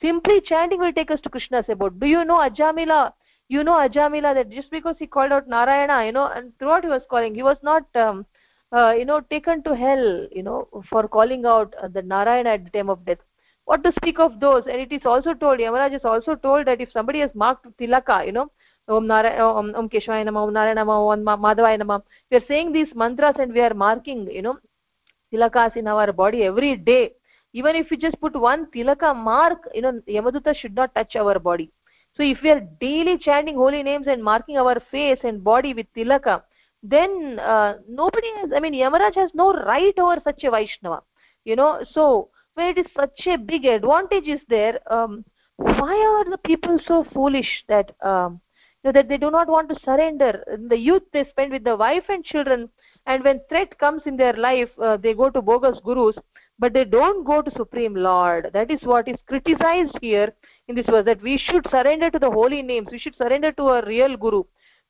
Simply 0.00 0.40
chanting 0.40 0.80
will 0.80 0.92
take 0.92 1.10
us 1.10 1.20
to 1.22 1.28
krishna's 1.28 1.66
abode. 1.68 1.98
Do 2.00 2.06
you 2.06 2.24
know 2.24 2.38
ajamila? 2.38 3.12
You 3.48 3.64
know 3.64 3.74
ajamila 3.74 4.34
that 4.34 4.50
just 4.50 4.70
because 4.70 4.96
he 4.98 5.06
called 5.06 5.32
out 5.32 5.48
narayana 5.48 6.06
you 6.06 6.12
know 6.12 6.26
and 6.28 6.56
throughout 6.58 6.84
he 6.84 6.90
was 6.90 7.02
calling 7.10 7.34
he 7.34 7.42
was 7.42 7.58
not 7.62 7.84
um, 7.94 8.24
uh, 8.72 8.94
you 8.96 9.04
know 9.04 9.20
taken 9.20 9.62
to 9.64 9.76
hell 9.76 10.26
you 10.32 10.42
know 10.42 10.68
for 10.88 11.06
calling 11.06 11.44
out 11.44 11.74
uh, 11.82 11.88
the 11.88 12.02
narayana 12.02 12.50
at 12.50 12.64
the 12.64 12.70
time 12.70 12.88
of 12.88 13.04
death. 13.04 13.18
What 13.64 13.84
to 13.84 13.92
speak 13.92 14.18
of 14.18 14.40
those? 14.40 14.64
And 14.66 14.80
it 14.80 14.92
is 14.92 15.02
also 15.04 15.34
told 15.34 15.60
yamaraj 15.60 15.94
is 15.94 16.04
also 16.04 16.34
told 16.36 16.66
that 16.66 16.80
if 16.80 16.90
somebody 16.92 17.20
has 17.20 17.30
marked 17.34 17.66
tilaka 17.78 18.24
you 18.26 18.32
know 18.32 18.50
om 18.88 19.06
narayana 19.06 19.54
om, 19.58 19.74
om 19.74 19.88
keshavaya 19.88 20.24
nama 20.24 20.42
om 20.42 20.52
narayana 20.52 20.80
nama 20.84 20.98
om 21.00 21.24
madhavaya 21.24 21.78
nama 21.78 22.02
we 22.30 22.36
are 22.36 22.44
saying 22.48 22.72
these 22.72 22.92
mantras 22.94 23.36
and 23.38 23.52
we 23.52 23.60
are 23.60 23.74
marking 23.74 24.28
you 24.30 24.42
know 24.42 24.56
tilakas 25.32 25.76
in 25.76 25.88
our 25.88 26.12
body 26.12 26.44
every 26.44 26.76
day. 26.76 27.12
Even 27.54 27.76
if 27.76 27.90
we 27.90 27.96
just 27.96 28.18
put 28.20 28.34
one 28.34 28.66
tilaka 28.74 29.14
mark 29.14 29.68
you 29.74 29.82
know 29.82 30.00
yamaduta 30.08 30.54
should 30.54 30.74
not 30.74 30.94
touch 30.94 31.16
our 31.16 31.38
body. 31.38 31.70
So 32.16 32.22
if 32.22 32.42
we 32.42 32.50
are 32.50 32.60
daily 32.80 33.18
chanting 33.18 33.54
holy 33.54 33.82
names 33.82 34.06
and 34.06 34.22
marking 34.22 34.58
our 34.58 34.80
face 34.90 35.18
and 35.22 35.42
body 35.42 35.74
with 35.74 35.86
tilaka 35.96 36.42
then 36.82 37.38
uh, 37.38 37.74
nobody 37.88 38.26
has 38.36 38.50
i 38.56 38.60
mean 38.60 38.74
yamaraj 38.74 39.14
has 39.14 39.30
no 39.34 39.52
right 39.52 39.98
over 39.98 40.20
such 40.24 40.44
a 40.44 40.50
vaishnava. 40.50 41.02
You 41.44 41.56
know 41.56 41.84
so 41.92 42.30
when 42.54 42.68
it 42.68 42.78
is 42.78 42.86
such 42.96 43.26
a 43.26 43.36
big 43.36 43.64
advantage 43.64 44.26
is 44.26 44.40
there 44.48 44.78
um, 44.92 45.24
why 45.56 45.96
are 46.14 46.30
the 46.30 46.38
people 46.38 46.78
so 46.86 47.04
foolish 47.12 47.64
that 47.68 47.94
um, 48.02 48.40
know, 48.84 48.92
that 48.92 49.08
they 49.08 49.18
do 49.18 49.30
not 49.30 49.48
want 49.48 49.68
to 49.68 49.78
surrender 49.84 50.44
the 50.68 50.76
youth 50.76 51.02
they 51.12 51.24
spend 51.30 51.52
with 51.52 51.64
the 51.64 51.76
wife 51.76 52.04
and 52.08 52.24
children 52.24 52.68
and 53.06 53.24
when 53.24 53.40
threat 53.48 53.78
comes 53.78 54.02
in 54.06 54.16
their 54.16 54.34
life 54.34 54.70
uh, 54.80 54.96
they 54.96 55.14
go 55.14 55.30
to 55.30 55.42
bogus 55.42 55.80
gurus 55.84 56.16
but 56.58 56.72
they 56.72 56.84
don't 56.84 57.24
go 57.24 57.42
to 57.42 57.50
supreme 57.52 57.94
lord 57.94 58.50
that 58.52 58.70
is 58.70 58.82
what 58.82 59.08
is 59.08 59.16
criticized 59.26 59.96
here 60.00 60.32
in 60.68 60.74
this 60.74 60.86
verse 60.86 61.04
that 61.04 61.22
we 61.22 61.36
should 61.38 61.66
surrender 61.70 62.10
to 62.10 62.18
the 62.18 62.30
holy 62.30 62.62
names 62.62 62.88
we 62.90 62.98
should 62.98 63.16
surrender 63.16 63.52
to 63.52 63.68
a 63.68 63.86
real 63.86 64.16
guru 64.16 64.42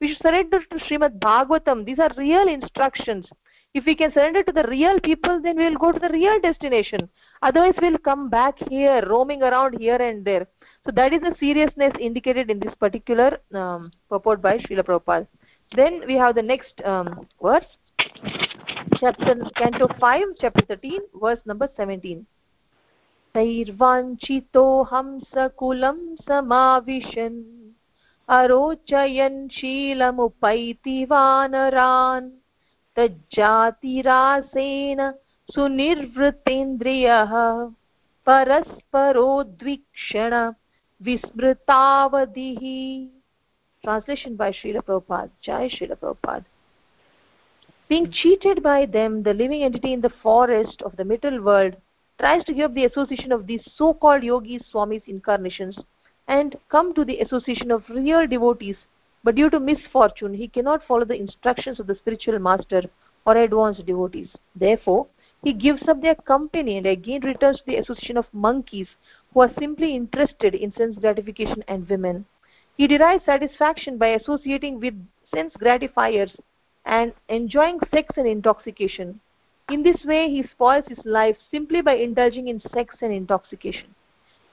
we 0.03 0.09
should 0.09 0.23
surrender 0.23 0.59
to 0.59 0.77
Srimad 0.79 1.21
Bhagavatam. 1.21 1.85
These 1.87 2.01
are 2.01 2.11
real 2.19 2.49
instructions. 2.49 3.29
If 3.73 3.87
we 3.87 3.95
can 3.95 4.13
surrender 4.13 4.43
to 4.43 4.51
the 4.51 4.65
real 4.65 4.99
people, 4.99 5.41
then 5.41 5.57
we 5.57 5.65
will 5.65 5.77
go 5.77 5.93
to 5.93 5.99
the 6.01 6.09
real 6.09 6.41
destination. 6.41 7.09
Otherwise, 7.41 7.75
we'll 7.81 7.99
come 7.99 8.29
back 8.29 8.57
here, 8.69 9.07
roaming 9.09 9.45
around 9.45 9.79
here 9.79 10.03
and 10.03 10.25
there. 10.25 10.49
So 10.87 10.91
that 10.93 11.13
is 11.13 11.21
the 11.21 11.35
seriousness 11.39 11.93
indicated 12.01 12.51
in 12.51 12.59
this 12.59 12.75
particular 12.75 13.39
um, 13.55 13.93
purport 14.09 14.43
by 14.43 14.59
Srila 14.59 14.83
Prabhupada. 14.83 15.27
Then 15.77 16.03
we 16.07 16.15
have 16.15 16.35
the 16.35 16.43
next 16.43 16.83
um, 16.85 17.27
verse, 17.41 17.65
chapter 18.99 19.37
Canto 19.57 19.89
5, 20.01 20.23
chapter 20.41 20.63
13, 20.67 21.01
verse 21.21 21.39
number 21.47 21.69
17. 21.77 22.27
तैर्वाञ्छितोऽहं 23.35 25.09
सकुलं 25.35 25.99
समाविशन् 26.27 27.39
अरोचयन् 28.29 29.39
शीलमुपैति 29.57 30.99
वानरान् 31.11 32.29
तज्जातिरासेन 32.97 35.01
सुनिर्वृतेन्द्रियः 35.55 37.33
परस्परोद्वीक्षण 38.27 40.33
vismritavadihi 41.03 43.09
translation 43.85 44.37
by 44.37 44.53
Srila 44.53 44.83
Prabhupada 44.83 45.31
Jai 45.43 45.69
being 47.89 48.11
cheated 48.11 48.63
by 48.63 48.87
them 48.87 49.23
the 49.23 49.35
living 49.35 49.65
entity 49.65 49.93
in 49.93 50.01
the 50.01 50.13
forest 50.23 50.81
of 50.83 50.97
the 50.97 51.05
middle 51.05 51.43
world 51.43 51.77
tries 52.19 52.45
to 52.45 52.55
give 52.55 52.71
up 52.71 52.75
the 52.75 52.85
association 52.85 53.33
of 53.33 53.47
these 53.47 53.69
so-called 53.77 54.23
yogis 54.23 54.63
swamis 54.73 55.03
incarnations 55.07 55.79
and 56.29 56.57
come 56.71 56.95
to 56.95 57.05
the 57.05 57.19
association 57.19 57.71
of 57.71 57.83
real 57.91 58.27
devotees. 58.27 58.77
But 59.25 59.35
due 59.35 59.51
to 59.51 59.61
misfortune 59.61 60.33
he 60.33 60.49
cannot 60.49 60.87
follow 60.87 61.05
the 61.05 61.21
instructions 61.25 61.81
of 61.81 61.87
the 61.87 61.97
spiritual 61.97 62.39
master 62.39 62.83
or 63.27 63.37
advanced 63.37 63.85
devotees. 63.85 64.31
Therefore 64.55 65.07
he 65.43 65.53
gives 65.53 65.87
up 65.89 66.01
their 66.01 66.15
company 66.15 66.79
and 66.79 66.87
again 66.87 67.21
returns 67.23 67.59
to 67.59 67.67
the 67.67 67.77
association 67.77 68.17
of 68.17 68.33
monkeys 68.33 68.89
who 69.33 69.41
are 69.41 69.51
simply 69.59 69.95
interested 69.95 70.55
in 70.55 70.73
sense 70.75 70.97
gratification 70.99 71.65
and 71.69 71.89
women. 71.89 72.25
He 72.77 72.87
derives 72.87 73.25
satisfaction 73.25 73.99
by 73.99 74.09
associating 74.09 74.81
with 74.81 74.95
sense 75.35 75.55
gratifiers 75.59 76.35
and 76.85 77.13
enjoying 77.29 77.79
sex 77.91 78.09
and 78.17 78.27
intoxication. 78.27 79.21
In 79.71 79.83
this 79.83 80.05
way, 80.05 80.29
he 80.29 80.43
spoils 80.43 80.85
his 80.89 80.99
life 81.05 81.37
simply 81.51 81.81
by 81.81 81.95
indulging 81.95 82.49
in 82.49 82.61
sex 82.75 82.95
and 83.01 83.13
intoxication. 83.13 83.95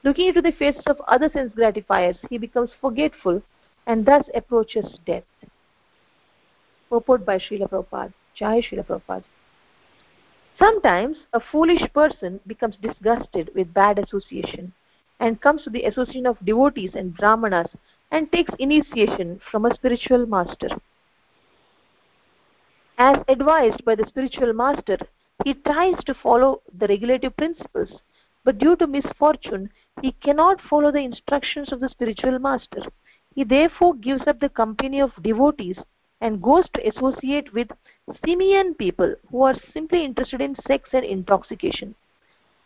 Looking 0.04 0.28
into 0.28 0.42
the 0.42 0.54
faces 0.54 0.84
of 0.88 1.02
other 1.08 1.30
sense 1.30 1.54
gratifiers, 1.54 2.18
he 2.30 2.38
becomes 2.38 2.70
forgetful 2.80 3.42
and 3.86 4.06
thus 4.06 4.24
approaches 4.34 5.00
death. 5.06 5.24
Purport 6.90 7.26
by 7.26 7.38
Srila 7.38 7.70
Prabhupada. 7.70 8.14
Jai 8.36 8.62
Srila 8.62 8.86
Prabhupada. 8.86 9.24
Sometimes 10.60 11.18
a 11.32 11.40
foolish 11.40 11.82
person 11.94 12.42
becomes 12.46 12.76
disgusted 12.82 13.50
with 13.56 13.74
bad 13.74 13.98
association 13.98 14.74
and 15.22 15.40
comes 15.40 15.64
to 15.64 15.70
the 15.70 15.86
association 15.86 16.26
of 16.26 16.46
devotees 16.46 16.96
and 16.96 17.16
brahmanas 17.16 17.70
and 18.12 18.30
takes 18.32 18.52
initiation 18.60 19.40
from 19.50 19.66
a 19.66 19.74
spiritual 19.74 20.26
master. 20.26 20.70
As 22.98 23.18
advised 23.30 23.86
by 23.86 23.96
the 23.96 24.06
spiritual 24.08 24.52
master, 24.52 24.98
he 25.46 25.54
tries 25.54 26.04
to 26.04 26.14
follow 26.14 26.62
the 26.78 26.88
regulative 26.88 27.38
principles, 27.38 28.02
but 28.44 28.58
due 28.58 28.76
to 28.76 28.88
misfortune, 28.88 29.70
he 30.02 30.12
cannot 30.12 30.60
follow 30.60 30.92
the 30.92 31.00
instructions 31.00 31.72
of 31.72 31.80
the 31.80 31.88
spiritual 31.88 32.38
master. 32.38 32.82
He 33.34 33.46
therefore 33.46 33.94
gives 33.94 34.28
up 34.28 34.42
the 34.42 34.50
company 34.50 35.00
of 35.00 35.12
devotees 35.24 35.78
and 36.22 36.42
goes 36.42 36.66
to 36.74 36.88
associate 36.88 37.54
with 37.54 37.70
simian 38.26 38.74
people 38.74 39.16
who 39.30 39.44
are 39.44 39.56
simply 39.74 40.04
interested 40.04 40.42
in 40.42 40.56
sex 40.68 40.90
and 40.94 41.06
intoxication. 41.06 41.96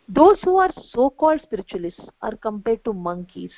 Those 0.08 0.38
who 0.42 0.56
are 0.56 0.72
so-called 0.90 1.40
spiritualists 1.42 2.04
are 2.20 2.36
compared 2.36 2.84
to 2.84 2.92
monkeys. 2.92 3.52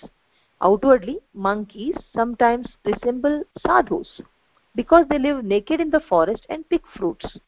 Outwardly, 0.60 1.18
monkeys 1.34 1.96
sometimes 2.14 2.68
resemble 2.84 3.42
sadhus 3.66 4.20
because 4.74 5.06
they 5.08 5.18
live 5.18 5.44
naked 5.44 5.80
in 5.80 5.90
the 5.90 6.00
forest 6.00 6.46
and 6.48 6.68
pick 6.68 6.82
fruits. 6.96 7.38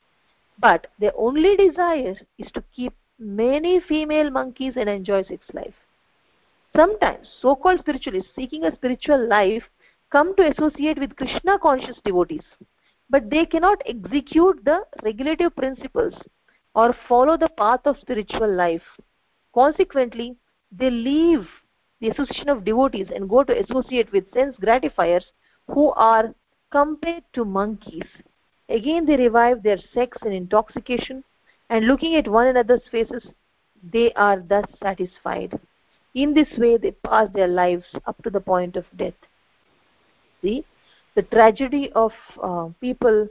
But 0.59 0.89
their 0.99 1.13
only 1.17 1.57
desire 1.57 2.17
is 2.39 2.51
to 2.53 2.65
keep 2.75 2.93
many 3.19 3.81
female 3.81 4.31
monkeys 4.31 4.75
and 4.77 4.89
enjoy 4.89 5.23
sex 5.25 5.45
life. 5.53 5.75
Sometimes 6.75 7.29
so-called 7.41 7.81
spiritualists 7.81 8.35
seeking 8.35 8.65
a 8.65 8.75
spiritual 8.75 9.27
life 9.27 9.65
come 10.11 10.35
to 10.37 10.51
associate 10.51 10.99
with 10.99 11.17
Krishna 11.17 11.59
conscious 11.59 11.99
devotees, 12.05 12.45
but 13.11 13.29
they 13.31 13.45
cannot 13.45 13.83
execute 13.87 14.65
the 14.65 14.85
regulative 15.03 15.55
principles 15.55 16.15
or 16.75 16.95
follow 17.09 17.37
the 17.37 17.49
path 17.51 17.81
of 17.85 17.99
spiritual 17.99 18.53
life. 18.53 18.83
Consequently, 19.55 20.37
they 20.73 20.91
leave 20.91 21.47
the 22.01 22.09
association 22.09 22.49
of 22.49 22.65
devotees 22.65 23.09
and 23.15 23.29
go 23.29 23.43
to 23.45 23.61
associate 23.61 24.11
with 24.13 24.33
sense 24.33 24.57
gratifiers 24.57 25.27
who 25.69 25.93
are 25.93 26.35
compared 26.71 27.25
to 27.33 27.45
monkeys. 27.45 28.07
Again, 28.69 29.07
they 29.07 29.17
revive 29.17 29.63
their 29.63 29.79
sex 29.95 30.17
and 30.23 30.33
intoxication, 30.33 31.25
and 31.71 31.87
looking 31.87 32.17
at 32.17 32.29
one 32.29 32.47
another's 32.47 32.87
faces, 32.91 33.27
they 33.83 34.13
are 34.15 34.41
thus 34.41 34.65
satisfied 34.83 35.59
in 36.15 36.35
this 36.35 36.49
way 36.59 36.77
they 36.77 36.91
pass 36.91 37.29
their 37.33 37.49
lives 37.49 37.87
up 38.07 38.21
to 38.23 38.31
the 38.31 38.41
point 38.41 38.77
of 38.77 38.85
death 38.97 39.28
see 40.43 40.65
the 41.15 41.23
tragedy 41.23 41.91
of 41.95 42.13
uh, 42.43 42.69
people 42.81 43.29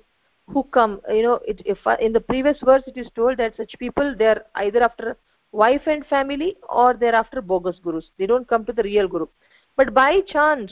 who 0.48 0.64
come 0.64 1.02
you 1.10 1.24
know 1.24 1.40
it, 1.48 1.62
if 1.66 1.78
uh, 1.86 1.96
in 2.00 2.14
the 2.14 2.20
previous 2.20 2.58
verse 2.64 2.84
it 2.88 2.98
is 2.98 3.10
told 3.16 3.38
that 3.38 3.56
such 3.56 3.76
people 3.80 4.16
they 4.18 4.28
are 4.28 4.44
either 4.56 4.84
after 4.84 5.18
wife 5.52 5.88
and 5.88 6.06
family 6.06 6.56
or 6.70 6.94
they're 6.94 7.16
after 7.16 7.42
bogus 7.42 7.80
gurus. 7.80 8.10
They 8.18 8.26
don't 8.28 8.48
come 8.48 8.66
to 8.66 8.74
the 8.74 8.84
real 8.84 9.08
guru. 9.08 9.28
But 9.76 9.94
by 9.94 10.22
chance 10.22 10.72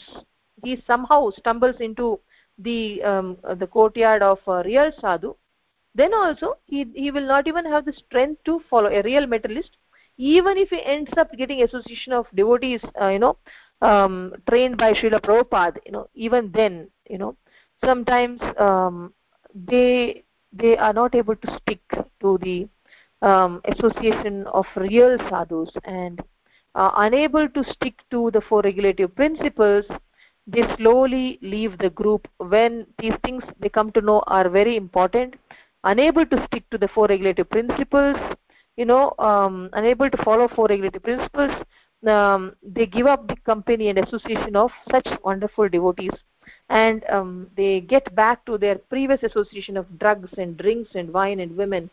he 0.63 0.81
somehow 0.87 1.29
stumbles 1.31 1.77
into 1.79 2.19
the 2.57 3.01
um, 3.03 3.37
the 3.59 3.67
courtyard 3.67 4.21
of 4.21 4.39
a 4.47 4.63
real 4.63 4.91
sadhu. 4.99 5.35
Then 5.95 6.13
also 6.13 6.55
he 6.65 6.85
he 6.93 7.11
will 7.11 7.27
not 7.27 7.47
even 7.47 7.65
have 7.65 7.85
the 7.85 7.93
strength 7.93 8.43
to 8.45 8.59
follow 8.69 8.89
a 8.89 9.01
real 9.03 9.27
materialist. 9.27 9.77
Even 10.17 10.57
if 10.57 10.69
he 10.69 10.81
ends 10.83 11.11
up 11.17 11.31
getting 11.37 11.61
association 11.63 12.13
of 12.13 12.27
devotees 12.35 12.81
uh, 13.01 13.07
you 13.09 13.19
know 13.19 13.37
um, 13.81 14.33
trained 14.49 14.77
by 14.77 14.93
Srila 14.93 15.21
Prabhupada 15.21 15.77
you 15.85 15.91
know 15.91 16.07
even 16.15 16.51
then 16.53 16.89
you 17.09 17.17
know 17.17 17.35
sometimes 17.83 18.39
um, 18.57 19.13
they 19.53 20.23
they 20.53 20.77
are 20.77 20.93
not 20.93 21.15
able 21.15 21.35
to 21.35 21.59
stick 21.61 21.81
to 22.21 22.37
the 22.41 22.67
um, 23.21 23.61
association 23.65 24.45
of 24.47 24.65
real 24.75 25.17
sadhus 25.29 25.71
and 25.83 26.21
uh, 26.75 26.91
unable 26.97 27.47
to 27.49 27.63
stick 27.71 27.95
to 28.11 28.29
the 28.31 28.41
four 28.41 28.61
regulative 28.61 29.15
principles 29.15 29.85
they 30.47 30.63
slowly 30.77 31.39
leave 31.41 31.77
the 31.79 31.89
group 31.89 32.27
when 32.37 32.85
these 32.99 33.15
things 33.23 33.43
they 33.59 33.69
come 33.69 33.91
to 33.93 34.01
know 34.01 34.23
are 34.27 34.47
very 34.47 34.75
important. 34.77 35.33
Unable 35.83 36.25
to 36.25 36.45
stick 36.45 36.69
to 36.69 36.77
the 36.77 36.87
four 36.87 37.07
regulative 37.07 37.49
principles 37.49 38.17
you 38.77 38.85
know 38.85 39.13
um, 39.19 39.69
unable 39.73 40.09
to 40.09 40.23
follow 40.23 40.47
four 40.47 40.67
regulative 40.67 41.03
principles 41.03 41.51
um, 42.07 42.55
they 42.63 42.85
give 42.85 43.07
up 43.07 43.27
the 43.27 43.35
company 43.37 43.89
and 43.89 43.99
association 43.99 44.55
of 44.55 44.71
such 44.91 45.07
wonderful 45.23 45.69
devotees. 45.69 46.11
And 46.69 47.03
um, 47.09 47.47
they 47.55 47.81
get 47.81 48.13
back 48.15 48.45
to 48.45 48.57
their 48.57 48.77
previous 48.77 49.21
association 49.23 49.77
of 49.77 49.99
drugs 49.99 50.29
and 50.37 50.57
drinks 50.57 50.91
and 50.95 51.11
wine 51.11 51.39
and 51.39 51.55
women. 51.55 51.89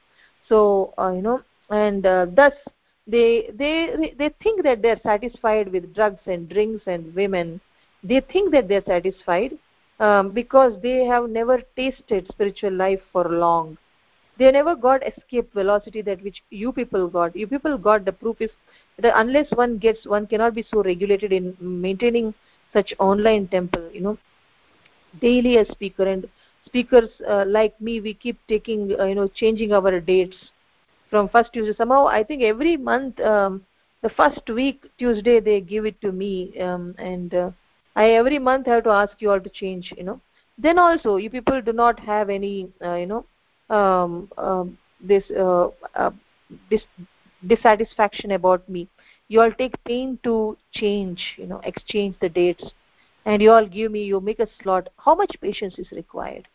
So 0.49 0.95
uh, 0.99 1.13
you 1.13 1.23
know 1.23 1.43
and 1.71 2.05
uh, 2.05 2.27
thus 2.31 2.53
they 3.07 3.51
they 3.55 4.15
they 4.19 4.31
think 4.43 4.63
that 4.63 4.83
they're 4.83 5.01
satisfied 5.03 5.73
with 5.73 5.95
drugs 5.95 6.21
and 6.27 6.49
drinks 6.49 6.85
and 6.87 7.15
women. 7.15 7.61
They 8.05 8.21
think 8.21 8.53
that 8.53 8.69
they're 8.69 8.85
satisfied 8.85 9.59
um, 10.01 10.31
because 10.31 10.81
they 10.83 11.05
have 11.05 11.31
never 11.31 11.63
tasted 11.77 12.29
spiritual 12.29 12.73
life 12.73 13.01
for 13.13 13.29
long. 13.29 13.79
They 14.39 14.51
never 14.51 14.75
got 14.75 15.07
escape 15.07 15.53
velocity 15.53 16.03
that 16.03 16.23
which 16.23 16.43
you 16.51 16.73
people 16.73 17.09
got. 17.09 17.37
You 17.37 17.47
people 17.47 17.79
got 17.79 18.05
the 18.05 18.13
proof 18.13 18.41
is 18.41 18.51
unless 18.99 19.51
one 19.53 19.79
gets 19.79 20.07
one 20.07 20.27
cannot 20.27 20.55
be 20.55 20.63
so 20.63 20.83
regulated 20.83 21.33
in 21.33 21.57
maintaining 21.61 22.35
such 22.73 22.93
online 22.99 23.47
temple 23.49 23.89
you 23.93 24.01
know. 24.01 24.17
Daily 25.21 25.57
a 25.59 25.65
speaker 25.67 26.05
and 26.05 26.29
speakers 26.65 27.09
uh, 27.29 27.45
like 27.47 27.81
me 27.81 28.01
we 28.01 28.15
keep 28.15 28.39
taking 28.49 28.95
uh, 28.99 29.05
you 29.05 29.15
know 29.15 29.29
changing 29.29 29.73
our 29.73 30.01
dates 30.01 30.37
from 31.11 31.29
first 31.29 31.53
tuesday. 31.53 31.75
Somehow 31.77 32.07
i 32.07 32.23
think 32.23 32.43
every 32.43 32.77
month 32.77 33.21
um, 33.21 33.63
the 34.03 34.09
first 34.11 34.49
week 34.49 34.83
tuesday 34.99 35.39
they 35.41 35.61
give 35.61 35.85
it 35.85 36.01
to 36.01 36.13
me 36.13 36.59
um, 36.61 36.95
and 36.99 37.35
uh, 37.35 37.51
i 37.97 38.11
every 38.11 38.39
month 38.39 38.67
have 38.67 38.85
to 38.85 38.91
ask 38.91 39.21
you 39.21 39.31
all 39.31 39.41
to 39.41 39.51
change 39.51 39.93
you 39.97 40.05
know. 40.05 40.21
Then 40.59 40.79
also 40.79 41.17
you 41.17 41.31
people 41.31 41.61
do 41.61 41.73
not 41.73 41.99
have 42.01 42.31
any 42.31 42.69
uh, 42.85 42.95
you 42.95 43.07
know 43.07 43.25
um, 43.71 44.29
um, 44.39 44.79
this 45.01 45.25
uh, 45.39 45.69
uh, 45.95 46.11
dis 46.71 46.83
dissatisfaction 47.47 48.33
about 48.33 48.69
me. 48.69 48.89
You 49.29 49.41
all 49.41 49.53
take 49.53 49.83
pain 49.85 50.19
to 50.25 50.57
change 50.73 51.21
you 51.37 51.47
know 51.47 51.61
exchange 51.65 52.17
the 52.21 52.29
dates. 52.29 52.65
And 53.25 53.41
you 53.41 53.53
all 53.53 53.67
give 53.67 53.93
me 53.93 54.05
you 54.05 54.21
make 54.21 54.41
a 54.41 54.49
slot. 54.63 54.89
How 54.97 55.15
much 55.15 55.37
patience 55.41 55.79
is 55.79 55.91
required? 55.93 56.49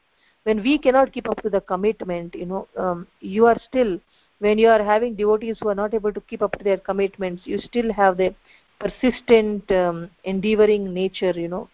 When 0.44 0.62
we 0.64 0.78
cannot 0.78 1.14
keep 1.14 1.30
up 1.30 1.42
to 1.44 1.50
the 1.50 1.62
commitment 1.62 2.36
you 2.36 2.46
know 2.46 2.68
um, 2.78 3.08
you 3.22 3.46
are 3.46 3.60
still 3.68 4.00
when 4.40 4.58
you 4.58 4.70
are 4.70 4.84
having 4.84 5.16
devotees 5.16 5.58
who 5.60 5.70
are 5.70 5.76
not 5.76 5.94
able 5.94 6.14
to 6.14 6.22
keep 6.22 6.42
up 6.42 6.58
to 6.58 6.64
their 6.64 6.78
commitments 6.78 7.44
you 7.46 7.60
still 7.60 7.92
have 7.92 8.18
the 8.18 8.34
persistent 8.80 9.70
um, 9.72 10.10
endeavoring 10.24 10.94
nature 10.94 11.32
you 11.32 11.48
know 11.48 11.68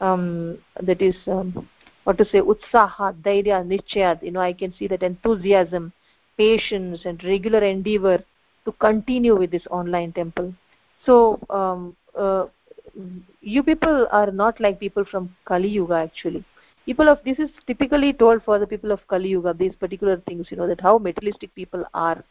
um, 0.00 0.58
that 0.82 1.02
is 1.02 1.14
um, 1.26 1.68
what 2.04 2.18
to 2.18 2.24
say 2.24 2.40
utsaha 2.40 3.12
dhairya 3.26 3.58
nichayat 3.72 4.22
you 4.22 4.30
know 4.30 4.40
i 4.40 4.52
can 4.52 4.72
see 4.78 4.86
that 4.86 5.02
enthusiasm 5.02 5.92
patience 6.38 7.04
and 7.04 7.22
regular 7.24 7.62
endeavor 7.64 8.18
to 8.66 8.72
continue 8.72 9.36
with 9.36 9.50
this 9.50 9.66
online 9.70 10.12
temple. 10.12 10.52
So 11.06 11.40
um, 11.48 11.96
uh, 12.18 12.46
you 13.40 13.62
people 13.62 14.06
are 14.10 14.30
not 14.30 14.60
like 14.60 14.80
people 14.80 15.04
from 15.04 15.34
kali 15.46 15.68
yuga 15.68 15.94
actually. 15.94 16.44
People 16.84 17.08
of 17.08 17.18
this 17.24 17.38
is 17.38 17.50
typically 17.66 18.12
told 18.12 18.42
for 18.42 18.58
the 18.58 18.66
people 18.66 18.92
of 18.92 19.06
kali 19.08 19.30
yuga 19.30 19.54
these 19.54 19.74
particular 19.76 20.16
things 20.28 20.48
you 20.50 20.56
know 20.56 20.66
that 20.66 20.80
how 20.80 20.98
materialistic 20.98 21.54
people 21.54 21.84
are. 21.94 22.22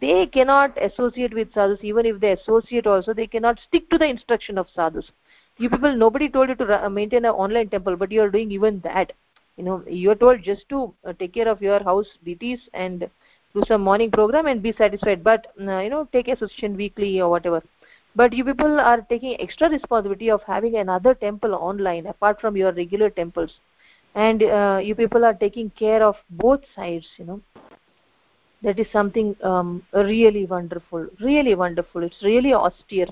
They 0.00 0.26
cannot 0.26 0.76
associate 0.80 1.34
with 1.34 1.52
sadhus. 1.52 1.80
Even 1.82 2.06
if 2.06 2.20
they 2.20 2.32
associate 2.32 2.86
also 2.86 3.14
they 3.14 3.26
cannot 3.26 3.58
stick 3.68 3.88
to 3.90 3.98
the 3.98 4.06
instruction 4.06 4.58
of 4.58 4.68
sadhus. 4.74 5.10
You 5.58 5.70
people 5.70 5.96
nobody 5.96 6.28
told 6.28 6.50
you 6.50 6.54
to 6.56 6.90
maintain 6.90 7.24
an 7.24 7.32
online 7.46 7.68
temple 7.68 7.96
but 7.96 8.12
you 8.12 8.22
are 8.22 8.30
doing 8.30 8.52
even 8.52 8.80
that. 8.84 9.12
You 9.56 9.64
know 9.64 9.82
you 9.86 10.10
are 10.10 10.20
told 10.26 10.42
just 10.42 10.68
to 10.68 10.94
uh, 11.04 11.12
take 11.14 11.34
care 11.34 11.48
of 11.48 11.62
your 11.62 11.82
house 11.82 12.06
duties 12.24 12.60
and 12.74 13.08
do 13.54 13.62
some 13.66 13.82
morning 13.82 14.10
program 14.10 14.46
and 14.46 14.62
be 14.62 14.72
satisfied. 14.72 15.24
But 15.24 15.46
uh, 15.60 15.78
you 15.80 15.90
know 15.90 16.08
take 16.12 16.28
association 16.28 16.76
weekly 16.76 17.20
or 17.20 17.30
whatever. 17.30 17.62
But 18.16 18.32
you 18.32 18.44
people 18.44 18.80
are 18.80 19.00
taking 19.02 19.40
extra 19.40 19.68
responsibility 19.68 20.30
of 20.30 20.42
having 20.42 20.76
another 20.76 21.14
temple 21.14 21.54
online 21.54 22.06
apart 22.06 22.40
from 22.40 22.56
your 22.56 22.72
regular 22.72 23.10
temples. 23.10 23.58
And 24.14 24.42
uh, 24.42 24.80
you 24.82 24.94
people 24.94 25.24
are 25.24 25.34
taking 25.34 25.70
care 25.70 26.02
of 26.02 26.16
both 26.30 26.60
sides 26.74 27.06
you 27.16 27.24
know. 27.24 27.40
That 28.62 28.78
is 28.78 28.86
something 28.92 29.36
um, 29.42 29.82
really 29.92 30.44
wonderful 30.46 31.06
really 31.20 31.54
wonderful. 31.54 32.02
It's 32.02 32.22
really 32.22 32.52
austere. 32.52 33.06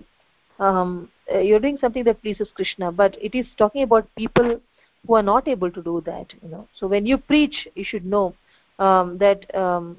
Um, 0.59 1.09
uh, 1.33 1.39
you're 1.39 1.61
doing 1.61 1.79
something 1.81 2.03
that 2.05 2.21
pleases 2.21 2.49
krishna 2.53 2.91
but 2.91 3.17
it 3.23 3.33
is 3.33 3.47
talking 3.57 3.85
about 3.85 4.09
people 4.17 4.61
who 5.07 5.15
are 5.15 5.23
not 5.23 5.47
able 5.47 5.71
to 5.71 5.83
do 5.83 6.03
that 6.05 6.27
you 6.43 6.49
know. 6.49 6.67
So 6.75 6.89
when 6.89 7.07
you 7.07 7.19
preach 7.19 7.69
you 7.77 7.85
should 7.85 8.05
know 8.05 8.35
um, 8.79 9.19
that 9.19 9.53
um, 9.55 9.97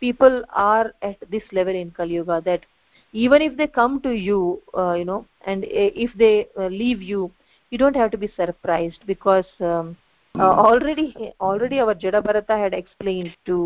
people 0.00 0.42
are 0.52 0.92
at 1.02 1.16
this 1.30 1.42
level 1.52 1.74
in 1.74 1.90
kali 1.90 2.14
yuga 2.14 2.40
that 2.44 2.64
even 3.12 3.42
if 3.42 3.56
they 3.56 3.66
come 3.66 4.00
to 4.06 4.10
you 4.10 4.60
uh, 4.76 4.92
you 4.92 5.04
know 5.04 5.24
and 5.46 5.64
if 5.68 6.12
they 6.22 6.46
uh, 6.58 6.66
leave 6.66 7.02
you 7.02 7.30
you 7.70 7.78
don't 7.78 7.96
have 7.96 8.10
to 8.10 8.18
be 8.18 8.28
surprised 8.36 9.00
because 9.06 9.46
um, 9.60 9.96
uh, 10.38 10.54
already 10.68 11.32
already 11.40 11.80
our 11.80 11.94
jada 11.94 12.22
bharata 12.28 12.56
had 12.64 12.74
explained 12.74 13.36
to 13.50 13.58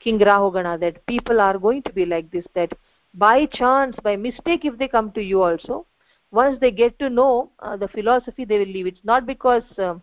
king 0.00 0.18
rahugana 0.30 0.78
that 0.84 1.04
people 1.06 1.40
are 1.40 1.58
going 1.58 1.82
to 1.82 1.92
be 1.92 2.06
like 2.14 2.30
this 2.30 2.46
that 2.54 2.72
by 3.14 3.46
chance 3.46 3.96
by 4.02 4.14
mistake 4.16 4.64
if 4.64 4.78
they 4.78 4.88
come 4.88 5.10
to 5.18 5.22
you 5.22 5.42
also 5.48 5.84
once 6.34 6.58
they 6.60 6.70
get 6.70 6.98
to 6.98 7.08
know 7.08 7.50
uh, 7.60 7.76
the 7.76 7.88
philosophy 7.88 8.44
they 8.44 8.58
will 8.58 8.72
leave. 8.76 8.86
It's 8.86 9.04
not 9.04 9.24
because 9.26 9.62
uh, 9.78 9.94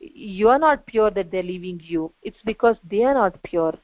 you 0.00 0.48
are 0.48 0.58
not 0.58 0.86
pure 0.86 1.10
that 1.10 1.30
they're 1.30 1.42
leaving 1.42 1.80
you. 1.82 2.12
It's 2.22 2.42
because 2.44 2.76
they 2.90 3.04
are 3.04 3.14
not 3.14 3.42
pure. 3.42 3.74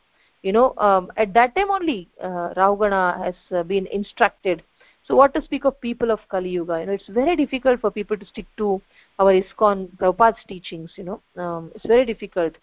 You 0.43 0.53
know 0.53 0.75
um, 0.79 1.11
at 1.17 1.35
that 1.35 1.55
time 1.57 1.71
only 1.71 2.09
uh, 2.23 2.55
rahugana 2.57 3.23
has 3.25 3.35
uh, 3.53 3.63
been 3.63 3.87
instructed. 3.89 4.63
So 5.05 5.15
what 5.15 5.35
to 5.35 5.43
speak 5.43 5.65
of 5.65 5.81
people 5.81 6.11
of 6.11 6.21
kali 6.29 6.51
yuga? 6.51 6.81
You 6.81 6.87
know 6.87 6.93
it's 6.93 7.09
very 7.09 7.37
difficult 7.37 7.81
for 7.81 7.91
people 7.91 8.17
to 8.17 8.27
stick 8.27 8.47
to 8.59 8.81
our 9.19 9.33
ISKCON 9.33 9.89
prabhupada's 9.97 10.45
teachings 10.49 10.93
you 10.97 11.05
know. 11.05 11.21
Um, 11.37 11.73
it's 11.75 11.87
very 11.87 12.05
difficult. 12.05 12.55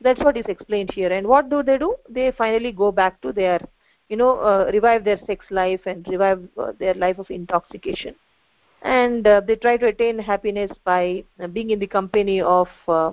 That's 0.00 0.20
what 0.20 0.36
is 0.36 0.46
explained 0.46 0.90
here. 0.92 1.12
And 1.12 1.26
what 1.26 1.50
do 1.50 1.62
they 1.62 1.78
do? 1.78 1.96
They 2.08 2.32
finally 2.36 2.72
go 2.72 2.92
back 2.92 3.20
to 3.22 3.32
their 3.32 3.60
you 4.08 4.16
know 4.16 4.38
uh, 4.40 4.70
revive 4.72 5.04
their 5.04 5.20
sex 5.26 5.46
life 5.50 5.80
and 5.86 6.06
revive 6.08 6.42
uh, 6.58 6.72
their 6.78 6.94
life 6.94 7.18
of 7.18 7.30
intoxication 7.30 8.14
and 8.81 9.25
uh, 9.27 9.41
they 9.45 9.55
try 9.55 9.77
to 9.77 9.87
attain 9.87 10.19
happiness 10.19 10.71
by 10.83 11.23
uh, 11.41 11.47
being 11.47 11.69
in 11.71 11.79
the 11.79 11.87
company 11.87 12.41
of 12.41 12.67
uh, 12.87 13.11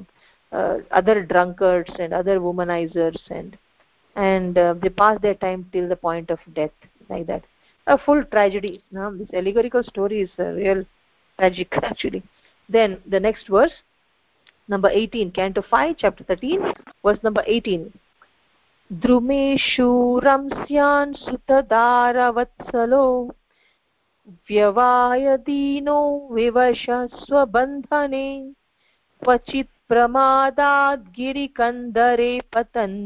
uh, 0.52 0.78
other 0.90 1.22
drunkards 1.22 1.90
and 1.98 2.12
other 2.12 2.38
womanizers 2.40 3.18
and 3.30 3.56
and 4.16 4.56
they 4.82 4.88
pass 4.88 5.20
their 5.22 5.36
time 5.36 5.64
till 5.72 5.88
the 5.88 5.94
point 5.94 6.30
of 6.30 6.40
death 6.54 6.72
like 7.08 7.26
that 7.26 7.44
a 7.86 7.96
full 7.96 8.24
tragedy 8.24 8.82
now 8.90 9.10
this 9.10 9.28
allegorical 9.32 9.84
story 9.84 10.22
is 10.22 10.30
real 10.38 10.84
tragic 11.38 11.68
actually 11.84 12.22
then 12.68 13.00
the 13.06 13.20
next 13.20 13.48
verse 13.48 13.72
number 14.66 14.90
18 14.90 15.30
canto 15.30 15.62
5 15.62 15.94
chapter 15.96 16.24
13 16.24 16.72
verse 17.04 17.22
number 17.22 17.44
18 17.46 17.92
द्रुमेषूरंस्यान् 18.90 19.52
सुतदारवत्सलो 21.14 23.02
व्यवायदीनो 24.49 25.97
विवश 26.33 26.85
स्वबन्धने 27.13 28.27
क्वचित् 29.23 29.69
प्रमादाद् 29.89 31.03
गिरिकन्दरे 31.15 32.39
पतन् 32.53 32.97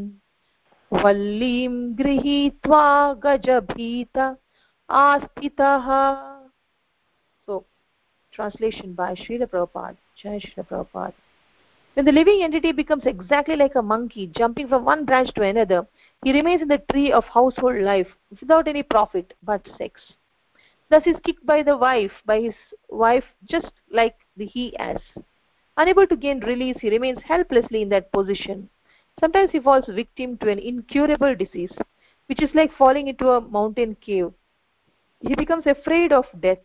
वल्लीं 0.91 1.73
गृहीत्वा 1.97 2.85
गजभीत 3.23 4.17
आस्थितः 4.89 5.87
so 7.47 7.65
translation 8.33 8.93
by 8.93 9.13
Srila 9.15 9.47
Prabhupada 9.47 9.97
Jai 10.15 10.39
Srila 10.39 10.67
Prabhupada 10.69 11.13
when 11.97 12.05
the 12.05 12.13
living 12.13 12.43
entity 12.43 12.71
becomes 12.71 13.05
exactly 13.05 13.57
like 13.57 13.75
a 13.75 13.81
monkey 13.81 14.27
jumping 14.27 14.69
from 14.69 14.85
one 14.85 15.03
branch 15.03 15.33
to 15.33 15.41
another 15.41 15.85
he 16.23 16.31
remains 16.31 16.61
in 16.61 16.69
the 16.69 16.81
tree 16.91 17.11
of 17.11 17.25
household 17.25 17.81
life 17.81 18.07
without 18.39 18.69
any 18.69 18.83
profit 18.83 19.33
but 19.43 19.67
sex 19.77 20.13
thus 20.89 21.05
is 21.05 21.15
kicked 21.23 21.45
by 21.45 21.61
the 21.63 21.77
wife 21.77 22.11
by 22.25 22.39
his 22.39 22.55
wife 22.89 23.25
just 23.49 23.71
like 23.91 24.15
the 24.37 24.45
he 24.45 24.75
ass 24.77 25.01
unable 25.77 26.07
to 26.07 26.15
gain 26.15 26.39
release 26.41 26.77
he 26.81 26.89
remains 26.89 27.19
helplessly 27.23 27.81
in 27.81 27.89
that 27.89 28.11
position. 28.11 28.69
Sometimes 29.19 29.51
he 29.51 29.59
falls 29.59 29.85
victim 29.87 30.37
to 30.37 30.49
an 30.49 30.59
incurable 30.59 31.35
disease 31.35 31.71
which 32.27 32.41
is 32.43 32.53
like 32.53 32.73
falling 32.73 33.07
into 33.07 33.29
a 33.29 33.41
mountain 33.41 33.95
cave. 34.01 34.31
He 35.21 35.35
becomes 35.35 35.65
afraid 35.65 36.11
of 36.11 36.25
death 36.39 36.59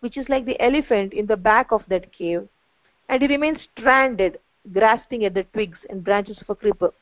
which 0.00 0.16
is 0.16 0.28
like 0.28 0.46
the 0.46 0.60
elephant 0.60 1.12
in 1.12 1.26
the 1.26 1.36
back 1.36 1.70
of 1.70 1.82
that 1.88 2.12
cave. 2.12 2.48
And 3.08 3.22
he 3.22 3.28
remains 3.28 3.68
stranded 3.72 4.38
grasping 4.72 5.24
at 5.24 5.34
the 5.34 5.44
twigs 5.44 5.78
and 5.90 6.02
branches 6.02 6.38
of 6.40 6.50
a 6.50 6.54
creeper 6.54 6.92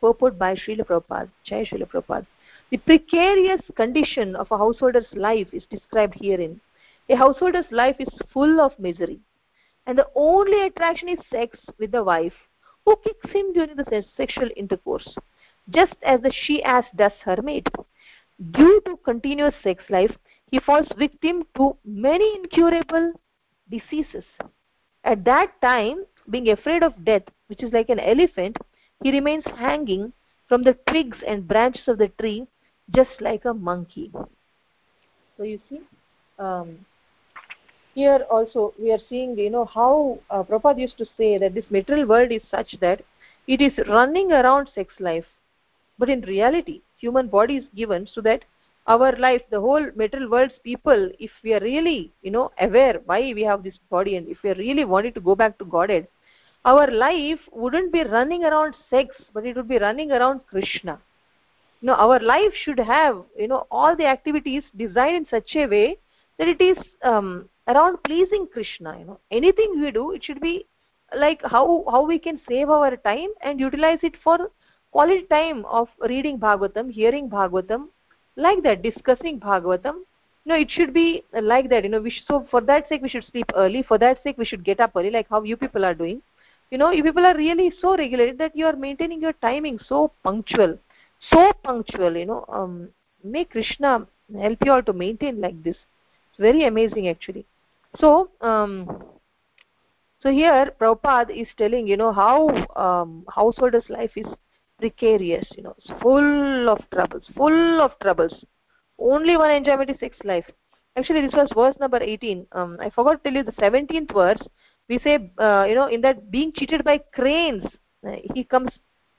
purport 0.00 0.38
by 0.38 0.54
Srila 0.54 0.86
Prabhupada. 0.86 1.30
Jai 1.44 1.64
Srila 1.64 1.88
Prabhupada 1.88 2.26
the 2.70 2.78
precarious 2.78 3.60
condition 3.76 4.34
of 4.34 4.50
a 4.50 4.58
householder's 4.58 5.12
life 5.12 5.48
is 5.52 5.64
described 5.66 6.14
herein. 6.20 6.60
A 7.08 7.16
householder's 7.16 7.70
life 7.70 7.96
is 8.00 8.08
full 8.32 8.60
of 8.60 8.76
misery 8.78 9.20
and 9.86 9.96
the 9.96 10.08
only 10.14 10.66
attraction 10.66 11.08
is 11.08 11.18
sex 11.30 11.58
with 11.78 11.92
the 11.92 12.02
wife 12.02 12.34
who 12.84 12.96
kicks 13.04 13.30
him 13.30 13.52
during 13.52 13.76
the 13.76 14.04
sexual 14.16 14.48
intercourse 14.56 15.16
just 15.70 15.94
as 16.02 16.20
the 16.22 16.32
she 16.32 16.62
ass 16.62 16.84
does 16.96 17.12
her 17.24 17.40
mate 17.42 17.68
due 18.50 18.80
to 18.84 18.96
continuous 19.04 19.54
sex 19.62 19.84
life 19.88 20.14
he 20.50 20.58
falls 20.60 20.88
victim 20.98 21.44
to 21.56 21.76
many 21.84 22.36
incurable 22.36 23.12
diseases. 23.70 24.24
At 25.04 25.24
that 25.24 25.60
time 25.60 26.04
being 26.30 26.48
afraid 26.50 26.82
of 26.82 27.04
death 27.04 27.24
which 27.46 27.62
is 27.62 27.72
like 27.72 27.88
an 27.88 28.00
elephant 28.00 28.56
he 29.02 29.12
remains 29.12 29.44
hanging 29.56 30.12
from 30.48 30.62
the 30.62 30.74
twigs 30.88 31.18
and 31.26 31.46
branches 31.46 31.86
of 31.86 31.98
the 31.98 32.08
tree 32.20 32.46
just 32.90 33.20
like 33.20 33.44
a 33.44 33.54
monkey. 33.54 34.12
So 35.36 35.42
you 35.42 35.60
see 35.68 35.80
um, 36.38 36.78
here 37.94 38.24
also 38.30 38.74
we 38.78 38.92
are 38.92 39.00
seeing 39.08 39.38
you 39.38 39.50
know 39.50 39.64
how 39.64 40.18
uh, 40.30 40.42
Prabhupada 40.42 40.80
used 40.80 40.98
to 40.98 41.06
say 41.16 41.38
that 41.38 41.54
this 41.54 41.70
material 41.70 42.06
world 42.06 42.30
is 42.30 42.42
such 42.50 42.76
that 42.80 43.02
it 43.46 43.60
is 43.60 43.72
running 43.88 44.32
around 44.32 44.70
sex 44.74 44.94
life. 44.98 45.26
But 45.98 46.10
in 46.10 46.20
reality 46.22 46.82
human 46.98 47.28
body 47.28 47.56
is 47.56 47.64
given 47.74 48.06
so 48.12 48.20
that 48.22 48.44
our 48.86 49.12
life 49.16 49.42
the 49.50 49.60
whole 49.60 49.86
material 49.94 50.30
world's 50.30 50.58
people 50.62 51.10
if 51.18 51.30
we 51.42 51.52
are 51.52 51.60
really 51.60 52.12
you 52.22 52.30
know 52.30 52.50
aware 52.60 53.00
why 53.04 53.20
we 53.34 53.42
have 53.42 53.62
this 53.62 53.78
body 53.90 54.16
and 54.16 54.28
if 54.28 54.42
we 54.42 54.52
really 54.52 54.84
wanting 54.84 55.12
to 55.12 55.20
go 55.20 55.34
back 55.34 55.58
to 55.58 55.64
godhead 55.64 56.06
our 56.64 56.86
life 56.90 57.40
wouldn't 57.52 57.92
be 57.92 58.04
running 58.04 58.44
around 58.44 58.74
sex 58.90 59.14
but 59.34 59.44
it 59.44 59.56
would 59.56 59.68
be 59.68 59.78
running 59.78 60.12
around 60.12 60.40
krishna 60.46 60.98
you 61.80 61.86
know 61.86 61.94
our 61.94 62.18
life 62.20 62.54
should 62.54 62.78
have 62.78 63.22
you 63.38 63.48
know 63.48 63.66
all 63.70 63.96
the 63.96 64.06
activities 64.06 64.62
designed 64.76 65.16
in 65.16 65.26
such 65.28 65.54
a 65.56 65.66
way 65.66 65.98
that 66.38 66.48
it 66.48 66.60
is 66.60 66.78
um, 67.02 67.48
around 67.68 68.02
pleasing 68.04 68.46
krishna 68.52 68.98
you 68.98 69.04
know. 69.04 69.20
Anything 69.30 69.80
we 69.80 69.90
do 69.90 70.12
it 70.12 70.24
should 70.24 70.40
be 70.40 70.66
like 71.16 71.40
how 71.44 71.84
how 71.90 72.04
we 72.04 72.18
can 72.18 72.40
save 72.48 72.70
our 72.70 72.96
time 72.96 73.28
and 73.42 73.60
utilize 73.60 73.98
it 74.02 74.16
for 74.24 74.50
quality 74.90 75.26
time 75.30 75.64
of 75.66 75.88
reading 76.08 76.38
bhagavatam 76.38 76.90
hearing 76.90 77.28
bhagavatam 77.28 77.88
like 78.36 78.62
that 78.62 78.82
discussing 78.82 79.38
bhagavatam. 79.38 79.96
You 80.44 80.52
know 80.52 80.56
it 80.56 80.70
should 80.70 80.94
be 80.94 81.24
like 81.42 81.68
that 81.70 81.84
you 81.84 81.90
know 81.90 82.00
we 82.00 82.14
so 82.26 82.46
for 82.50 82.60
that 82.62 82.88
sake 82.88 83.02
we 83.02 83.08
should 83.08 83.24
sleep 83.24 83.50
early. 83.54 83.82
For 83.82 83.98
that 83.98 84.22
sake 84.22 84.38
we 84.38 84.44
should 84.44 84.64
get 84.64 84.80
up 84.80 84.92
early 84.96 85.10
like 85.10 85.28
how 85.28 85.42
you 85.42 85.56
people 85.56 85.84
are 85.84 85.94
doing. 85.94 86.22
You 86.70 86.78
know 86.78 86.90
you 86.90 87.02
people 87.02 87.26
are 87.26 87.36
really 87.36 87.72
so 87.80 87.96
regulated 87.96 88.38
that 88.38 88.56
you 88.56 88.66
are 88.66 88.76
maintaining 88.76 89.20
your 89.20 89.34
timing 89.34 89.78
so 89.78 90.12
punctual 90.22 90.78
so 91.32 91.52
punctual 91.64 92.16
you 92.16 92.26
know 92.26 92.44
um, 92.48 92.88
may 93.22 93.44
krishna 93.44 94.06
help 94.34 94.58
you 94.64 94.72
all 94.72 94.82
to 94.82 94.92
maintain 94.92 95.40
like 95.40 95.62
this. 95.62 95.76
It's 96.30 96.40
very 96.40 96.64
amazing 96.64 97.08
actually. 97.08 97.46
So 97.98 98.30
um, 98.40 99.04
so 100.20 100.30
here 100.30 100.72
Prabhupada 100.80 101.30
is 101.30 101.48
telling 101.56 101.86
you 101.86 101.96
know 101.96 102.12
how 102.12 102.48
um, 102.76 103.24
householder's 103.34 103.88
life 103.88 104.12
is 104.16 104.26
precarious 104.78 105.46
you 105.56 105.62
know 105.62 105.74
it's 105.78 105.90
full 106.02 106.68
of 106.68 106.78
troubles 106.92 107.24
full 107.34 107.80
of 107.80 107.92
troubles. 108.00 108.44
Only 108.98 109.36
one 109.36 109.50
enjoyment 109.50 109.90
is 109.90 110.00
sex 110.00 110.16
life. 110.24 110.46
Actually 110.96 111.22
this 111.22 111.34
was 111.34 111.50
verse 111.54 111.76
number 111.78 111.98
18 112.02 112.46
um, 112.52 112.78
i 112.80 112.90
forgot 112.90 113.22
to 113.22 113.30
tell 113.30 113.34
you 113.34 113.42
the 113.42 113.52
17th 113.52 114.12
verse. 114.12 114.48
We 114.88 114.98
say 114.98 115.32
uh, 115.38 115.66
you 115.68 115.74
know 115.74 115.86
in 115.86 116.00
that 116.02 116.30
being 116.30 116.52
cheated 116.52 116.84
by 116.84 116.98
cranes 117.14 117.64
uh, 118.06 118.16
he 118.34 118.44
comes 118.44 118.70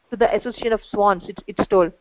to 0.09 0.17
the 0.17 0.33
association 0.35 0.73
of 0.73 0.81
swans 0.91 1.23
it's, 1.27 1.43
it's 1.47 1.67
told. 1.67 1.91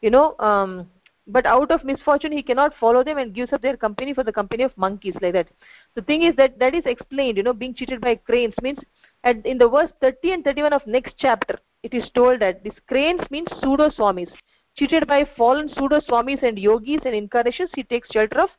You 0.00 0.10
know 0.10 0.36
um, 0.38 0.90
but 1.26 1.46
out 1.46 1.70
of 1.70 1.84
misfortune 1.84 2.32
he 2.32 2.42
cannot 2.42 2.72
follow 2.78 3.02
them 3.02 3.18
and 3.18 3.34
gives 3.34 3.52
up 3.52 3.62
their 3.62 3.76
company 3.76 4.14
for 4.14 4.22
the 4.24 4.32
company 4.32 4.62
of 4.62 4.76
monkeys 4.76 5.14
like 5.20 5.32
that. 5.32 5.48
The 5.94 6.02
thing 6.02 6.22
is 6.22 6.36
that 6.36 6.58
that 6.58 6.74
is 6.74 6.84
explained 6.86 7.36
you 7.36 7.42
know 7.42 7.52
being 7.52 7.74
cheated 7.74 8.00
by 8.00 8.16
cranes 8.16 8.54
means 8.62 8.78
at, 9.24 9.44
in 9.44 9.58
the 9.58 9.68
verse 9.68 9.90
30 10.00 10.32
and 10.32 10.44
31 10.44 10.72
of 10.72 10.86
next 10.86 11.14
chapter 11.18 11.58
it 11.82 11.94
is 11.94 12.10
told 12.14 12.40
that 12.40 12.62
these 12.62 12.78
cranes 12.88 13.22
means 13.30 13.48
pseudo 13.60 13.88
swamis 13.90 14.30
cheated 14.76 15.06
by 15.06 15.24
fallen 15.36 15.68
pseudo 15.68 16.00
swamis 16.00 16.42
and 16.42 16.58
yogis 16.58 17.00
and 17.04 17.14
incarnations 17.14 17.70
he 17.74 17.82
takes 17.82 18.10
shelter 18.10 18.40
of 18.40 18.50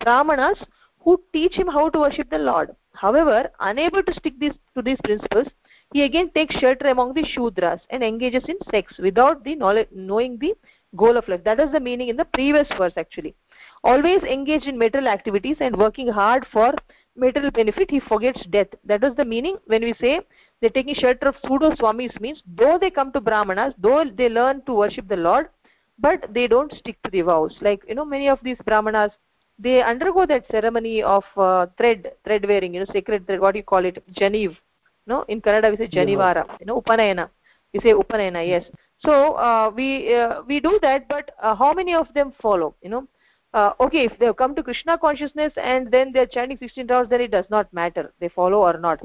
brahmanas 0.00 0.58
who 1.04 1.20
teach 1.32 1.54
him 1.54 1.66
how 1.66 1.88
to 1.90 2.00
worship 2.00 2.30
the 2.30 2.38
lord. 2.38 2.74
However 2.94 3.50
unable 3.60 4.02
to 4.02 4.14
stick 4.14 4.38
these, 4.38 4.52
to 4.74 4.82
these 4.82 4.98
principles 5.04 5.48
he 5.92 6.02
again 6.02 6.30
takes 6.30 6.54
shelter 6.58 6.88
among 6.88 7.14
the 7.14 7.22
shudras 7.22 7.80
and 7.90 8.02
engages 8.02 8.44
in 8.48 8.56
sex 8.70 8.94
without 8.98 9.44
the 9.44 9.54
knowledge, 9.54 9.88
knowing 9.92 10.38
the 10.38 10.54
goal 10.96 11.16
of 11.16 11.28
life. 11.28 11.44
That 11.44 11.60
is 11.60 11.70
the 11.72 11.80
meaning 11.80 12.08
in 12.08 12.16
the 12.16 12.24
previous 12.24 12.68
verse 12.78 12.94
actually. 12.96 13.34
Always 13.84 14.22
engaged 14.22 14.66
in 14.66 14.78
material 14.78 15.08
activities 15.08 15.56
and 15.60 15.76
working 15.76 16.08
hard 16.08 16.46
for 16.52 16.72
material 17.16 17.50
benefit 17.50 17.90
he 17.90 18.00
forgets 18.00 18.44
death. 18.46 18.68
That 18.84 19.04
is 19.04 19.14
the 19.16 19.24
meaning 19.24 19.56
when 19.66 19.82
we 19.82 19.94
say 20.00 20.20
they're 20.60 20.70
taking 20.70 20.94
shelter 20.94 21.28
of 21.28 21.36
pseudo 21.42 21.72
swamis 21.72 22.18
means 22.20 22.42
though 22.46 22.78
they 22.78 22.90
come 22.90 23.12
to 23.12 23.20
brahmanas 23.20 23.74
though 23.78 24.04
they 24.04 24.28
learn 24.28 24.62
to 24.66 24.74
worship 24.74 25.08
the 25.08 25.16
lord 25.16 25.48
but 25.98 26.32
they 26.32 26.46
don't 26.46 26.72
stick 26.72 26.96
to 27.02 27.10
the 27.10 27.22
vows. 27.22 27.56
Like 27.60 27.82
you 27.86 27.94
know 27.94 28.04
many 28.04 28.28
of 28.28 28.38
these 28.42 28.56
brahmanas 28.64 29.12
they 29.58 29.82
undergo 29.82 30.24
that 30.26 30.46
ceremony 30.50 31.02
of 31.02 31.24
uh, 31.36 31.66
thread 31.76 32.12
thread 32.24 32.46
wearing 32.46 32.74
you 32.74 32.80
know 32.80 32.92
sacred 32.92 33.26
thread 33.26 33.40
what 33.40 33.52
do 33.52 33.58
you 33.58 33.64
call 33.64 33.84
it 33.84 34.02
janiv 34.14 34.56
no 35.06 35.24
in 35.28 35.40
kannada 35.40 35.70
we 35.70 35.76
say 35.76 35.88
janivara 35.88 36.44
you 36.60 36.66
know 36.66 36.80
upanayana 36.80 37.28
we 37.72 37.80
say 37.80 37.92
upanayana 37.92 38.46
yes. 38.46 38.64
So 39.04 39.34
uh, 39.34 39.70
we 39.74 40.14
uh, 40.14 40.42
we 40.46 40.60
do 40.60 40.78
that 40.82 41.08
but 41.08 41.30
uh, 41.42 41.54
how 41.54 41.72
many 41.72 41.94
of 41.94 42.12
them 42.14 42.32
follow 42.40 42.74
you 42.82 42.90
know? 42.90 43.06
Uh, 43.54 43.72
okay 43.80 44.04
if 44.06 44.18
they 44.18 44.26
have 44.26 44.36
come 44.36 44.54
to 44.54 44.62
krishna 44.62 44.96
consciousness 44.96 45.52
and 45.56 45.90
then 45.90 46.10
they 46.12 46.20
are 46.20 46.26
chanting 46.26 46.56
16 46.58 46.90
hours 46.90 47.08
then 47.10 47.20
it 47.20 47.30
does 47.30 47.44
not 47.50 47.72
matter 47.72 48.12
they 48.20 48.28
follow 48.28 48.58
or 48.58 48.78
not. 48.78 49.00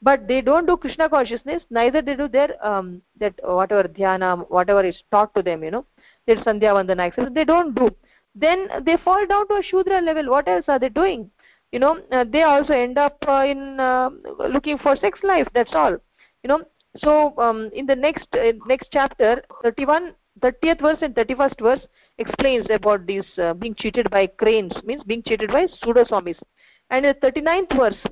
But 0.00 0.26
they 0.26 0.40
don't 0.40 0.66
do 0.66 0.76
krishna 0.76 1.08
consciousness 1.08 1.62
neither 1.70 2.02
they 2.02 2.16
do 2.16 2.28
their 2.28 2.50
um, 2.66 3.02
that 3.20 3.34
whatever 3.44 3.84
dhyana 3.88 4.48
whatever 4.48 4.84
is 4.84 5.02
taught 5.10 5.34
to 5.34 5.42
them 5.42 5.62
you 5.62 5.70
know? 5.70 5.84
Their 6.26 6.36
sandhya 6.36 6.72
vandana 6.78 7.08
etc 7.08 7.30
they 7.30 7.44
don't 7.44 7.74
do. 7.74 7.90
Then 8.34 8.68
they 8.86 8.96
fall 9.04 9.26
down 9.26 9.46
to 9.48 9.56
a 9.56 9.62
shudra 9.62 10.00
level. 10.00 10.30
What 10.30 10.48
else 10.48 10.64
are 10.66 10.78
they 10.78 10.88
doing 10.88 11.30
you 11.72 11.78
know 11.78 11.98
uh, 12.12 12.24
they 12.24 12.42
also 12.42 12.72
end 12.72 12.98
up 12.98 13.16
uh, 13.26 13.44
in 13.46 13.80
uh, 13.80 14.10
looking 14.48 14.78
for 14.78 14.94
sex 14.96 15.18
life 15.22 15.48
that's 15.54 15.74
all. 15.74 15.96
You 16.42 16.48
know 16.48 16.62
so 16.98 17.36
um, 17.38 17.70
in 17.74 17.86
the 17.86 17.96
next 17.96 18.28
next 18.66 18.88
chapter 18.92 19.42
31 19.62 20.14
30th 20.40 20.80
verse 20.80 20.98
and 21.02 21.14
31st 21.14 21.60
verse 21.60 21.80
explains 22.18 22.66
about 22.70 23.06
these 23.06 23.24
uh, 23.38 23.54
being 23.54 23.74
cheated 23.74 24.10
by 24.10 24.26
cranes 24.26 24.72
means 24.84 25.02
being 25.04 25.22
cheated 25.22 25.50
by 25.50 25.66
pseudo 25.66 26.04
swamis 26.04 26.38
and 26.90 27.04
the 27.04 27.14
39th 27.22 27.76
verse 27.76 28.02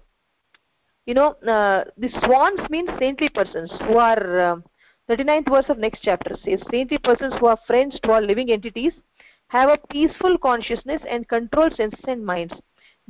you 1.07 1.15
know 1.15 1.31
uh, 1.49 1.85
the 1.99 2.09
swans 2.25 2.61
means 2.71 2.89
saintly 2.99 3.29
persons 3.29 3.71
who 3.83 3.99
are 3.99 4.41
uh, 4.41 4.57
39th 5.11 5.49
verse 5.51 5.65
of 5.69 5.79
next 5.79 6.01
chapter 6.03 6.37
says 6.45 6.61
saintly 6.71 6.99
persons 6.99 7.35
who 7.39 7.47
are 7.47 7.59
friends 7.67 7.99
to 8.03 8.13
all 8.13 8.21
living 8.21 8.51
entities 8.51 8.93
have 9.49 9.69
a 9.69 9.79
peaceful 9.91 10.39
consciousness 10.39 11.03
and 11.09 11.29
control 11.29 11.69
senses 11.77 12.05
and 12.07 12.25
minds 12.25 12.55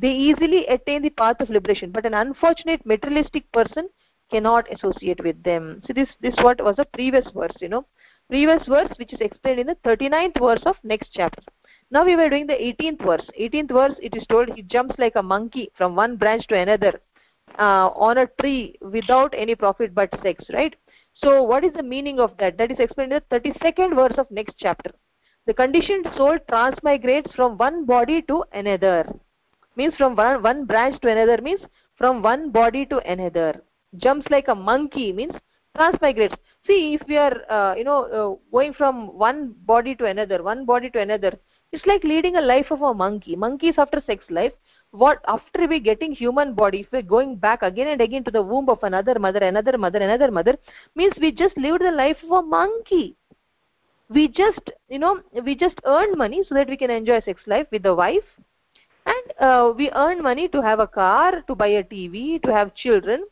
they 0.00 0.12
easily 0.12 0.66
attain 0.66 1.02
the 1.02 1.10
path 1.10 1.40
of 1.40 1.50
liberation 1.50 1.90
but 1.90 2.06
an 2.06 2.14
unfortunate 2.14 2.84
materialistic 2.86 3.50
person 3.52 3.88
cannot 4.30 4.72
associate 4.72 5.22
with 5.22 5.42
them. 5.42 5.82
So 5.86 5.92
this 5.92 6.08
this 6.20 6.36
what 6.42 6.62
was 6.62 6.76
the 6.76 6.86
previous 6.86 7.26
verse 7.34 7.56
you 7.60 7.68
know. 7.68 7.86
Previous 8.28 8.66
verse 8.66 8.90
which 8.96 9.12
is 9.12 9.20
explained 9.20 9.60
in 9.60 9.66
the 9.66 9.76
39th 9.84 10.38
verse 10.38 10.62
of 10.64 10.76
next 10.84 11.10
chapter. 11.12 11.42
Now 11.90 12.04
we 12.04 12.16
were 12.16 12.30
doing 12.30 12.46
the 12.46 12.54
18th 12.54 13.04
verse. 13.04 13.26
18th 13.38 13.72
verse 13.72 13.96
it 14.00 14.16
is 14.16 14.26
told 14.28 14.50
he 14.54 14.62
jumps 14.62 14.94
like 14.98 15.16
a 15.16 15.22
monkey 15.22 15.70
from 15.76 15.96
one 15.96 16.16
branch 16.16 16.46
to 16.48 16.56
another 16.56 17.00
uh, 17.58 17.88
on 18.08 18.18
a 18.18 18.28
tree 18.40 18.78
without 18.80 19.34
any 19.36 19.54
profit 19.54 19.94
but 19.94 20.08
sex 20.22 20.44
right? 20.52 20.76
So 21.14 21.42
what 21.42 21.64
is 21.64 21.72
the 21.74 21.82
meaning 21.82 22.20
of 22.20 22.36
that? 22.38 22.56
That 22.56 22.70
is 22.70 22.78
explained 22.78 23.12
in 23.12 23.20
the 23.28 23.40
32nd 23.40 23.94
verse 23.96 24.16
of 24.16 24.30
next 24.30 24.54
chapter. 24.58 24.92
The 25.46 25.54
conditioned 25.54 26.06
soul 26.16 26.38
transmigrates 26.48 27.34
from 27.34 27.58
one 27.58 27.84
body 27.84 28.22
to 28.22 28.44
another 28.52 29.04
means 29.76 29.94
from 29.96 30.16
one, 30.16 30.42
one 30.42 30.64
branch 30.64 31.00
to 31.00 31.08
another 31.08 31.40
means 31.42 31.60
from 31.96 32.22
one 32.22 32.50
body 32.50 32.86
to 32.86 32.98
another. 32.98 33.62
Jumps 33.96 34.26
like 34.30 34.48
a 34.48 34.54
monkey 34.54 35.12
means 35.12 35.32
transmigrates. 35.76 36.36
See 36.66 36.94
if 36.94 37.06
we 37.08 37.16
are 37.16 37.36
uh, 37.50 37.74
you 37.74 37.84
know 37.84 38.04
uh, 38.04 38.50
going 38.52 38.72
from 38.74 39.16
one 39.18 39.54
body 39.64 39.94
to 39.96 40.06
another 40.06 40.42
one 40.42 40.64
body 40.64 40.90
to 40.90 41.00
another 41.00 41.38
it's 41.72 41.86
like 41.86 42.02
leading 42.02 42.36
a 42.36 42.40
life 42.40 42.70
of 42.70 42.82
a 42.82 42.92
monkey. 42.92 43.36
Monkeys 43.36 43.74
after 43.78 44.02
sex 44.06 44.24
life. 44.28 44.52
What 44.92 45.20
after 45.28 45.68
we 45.68 45.78
getting 45.78 46.12
human 46.12 46.54
body 46.54 46.80
if 46.80 46.90
we're 46.90 47.02
going 47.02 47.36
back 47.36 47.62
again 47.62 47.86
and 47.88 48.00
again 48.00 48.24
to 48.24 48.30
the 48.32 48.42
womb 48.42 48.68
of 48.68 48.82
another 48.82 49.20
mother 49.20 49.38
another 49.38 49.78
mother 49.78 50.00
another 50.00 50.32
mother 50.32 50.56
means 50.96 51.14
we 51.20 51.30
just 51.30 51.56
lived 51.56 51.82
the 51.82 51.92
life 51.92 52.16
of 52.24 52.30
a 52.32 52.42
monkey. 52.42 53.16
We 54.08 54.26
just 54.26 54.70
you 54.88 54.98
know 54.98 55.20
we 55.44 55.54
just 55.54 55.80
earn 55.84 56.18
money 56.18 56.42
so 56.48 56.56
that 56.56 56.68
we 56.68 56.76
can 56.76 56.90
enjoy 56.90 57.20
sex 57.20 57.40
life 57.46 57.68
with 57.70 57.84
the 57.84 57.94
wife 57.94 58.24
and 59.06 59.32
uh, 59.40 59.72
we 59.76 59.90
earn 59.92 60.22
money 60.22 60.48
to 60.48 60.62
have 60.62 60.80
a 60.80 60.86
car 60.86 61.42
to 61.46 61.54
buy 61.54 61.68
a 61.68 61.84
tv 61.84 62.42
to 62.42 62.52
have 62.52 62.74
children 62.74 63.24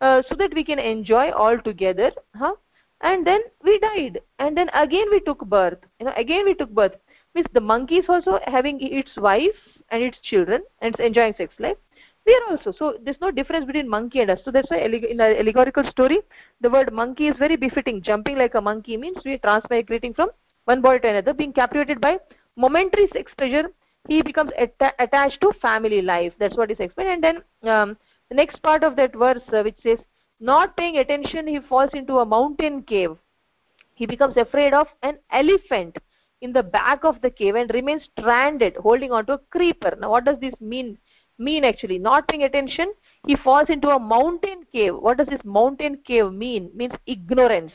uh, 0.00 0.22
so 0.28 0.34
that 0.34 0.54
we 0.54 0.64
can 0.64 0.78
enjoy 0.78 1.30
all 1.30 1.58
together 1.58 2.12
huh? 2.34 2.54
And 3.00 3.26
then 3.26 3.40
we 3.62 3.78
died. 3.78 4.20
And 4.38 4.56
then 4.56 4.70
again 4.74 5.08
we 5.10 5.20
took 5.20 5.44
birth. 5.46 5.78
You 6.00 6.06
know 6.06 6.12
again 6.16 6.44
we 6.44 6.54
took 6.54 6.70
birth. 6.70 6.94
Means 7.34 7.46
the 7.52 7.60
monkey 7.60 7.96
is 7.96 8.06
also 8.08 8.38
having 8.46 8.80
its 8.80 9.14
wife 9.16 9.60
and 9.90 10.02
its 10.02 10.18
children 10.20 10.62
and 10.80 10.94
it's 10.94 11.04
enjoying 11.04 11.34
sex 11.36 11.52
life. 11.58 11.76
We 12.24 12.34
are 12.34 12.52
also 12.52 12.72
so 12.72 12.96
there's 13.02 13.20
no 13.20 13.30
difference 13.30 13.66
between 13.66 13.88
monkey 13.88 14.20
and 14.20 14.30
us. 14.30 14.40
So 14.44 14.50
that's 14.50 14.70
why 14.70 14.78
in 14.78 15.20
an 15.20 15.36
allegorical 15.36 15.84
story 15.90 16.20
the 16.60 16.70
word 16.70 16.92
monkey 16.92 17.28
is 17.28 17.36
very 17.36 17.56
befitting. 17.56 18.02
Jumping 18.02 18.38
like 18.38 18.54
a 18.54 18.60
monkey 18.60 18.96
means 18.96 19.18
we 19.24 19.34
are 19.34 19.38
transmigrating 19.38 20.14
from 20.14 20.30
one 20.64 20.80
body 20.80 21.00
to 21.00 21.08
another 21.08 21.34
being 21.34 21.52
captivated 21.52 22.00
by 22.00 22.18
momentary 22.56 23.08
sex 23.12 23.32
pleasure 23.36 23.68
he 24.08 24.22
becomes 24.22 24.50
atta 24.58 24.92
attached 24.98 25.40
to 25.40 25.52
family 25.60 26.02
life. 26.02 26.32
That's 26.38 26.56
what 26.56 26.70
is 26.70 26.80
explained. 26.80 27.10
And 27.10 27.24
then 27.24 27.70
um, 27.70 27.96
the 28.28 28.34
next 28.34 28.62
part 28.62 28.84
of 28.84 28.96
that 28.96 29.14
verse 29.14 29.42
uh, 29.52 29.62
which 29.62 29.78
says 29.82 29.98
not 30.40 30.76
paying 30.76 30.98
attention 30.98 31.46
he 31.46 31.60
falls 31.60 31.90
into 31.92 32.18
a 32.18 32.26
mountain 32.26 32.82
cave. 32.82 33.16
He 33.94 34.06
becomes 34.06 34.36
afraid 34.36 34.74
of 34.74 34.88
an 35.02 35.18
elephant 35.30 35.96
in 36.42 36.52
the 36.52 36.62
back 36.62 37.04
of 37.04 37.20
the 37.22 37.30
cave 37.30 37.54
and 37.54 37.72
remains 37.72 38.08
stranded 38.18 38.76
holding 38.76 39.10
on 39.10 39.26
to 39.26 39.34
a 39.34 39.38
creeper. 39.50 39.96
Now 39.98 40.10
what 40.10 40.24
does 40.24 40.38
this 40.40 40.54
mean? 40.60 40.98
Mean 41.38 41.64
actually 41.64 41.98
not 41.98 42.28
paying 42.28 42.44
attention 42.44 42.92
he 43.26 43.36
falls 43.36 43.68
into 43.68 43.88
a 43.88 43.98
mountain 43.98 44.64
cave. 44.72 44.94
What 44.94 45.18
does 45.18 45.26
this 45.26 45.44
mountain 45.44 45.98
cave 46.06 46.32
mean? 46.32 46.70
Means 46.74 46.94
ignorance. 47.06 47.72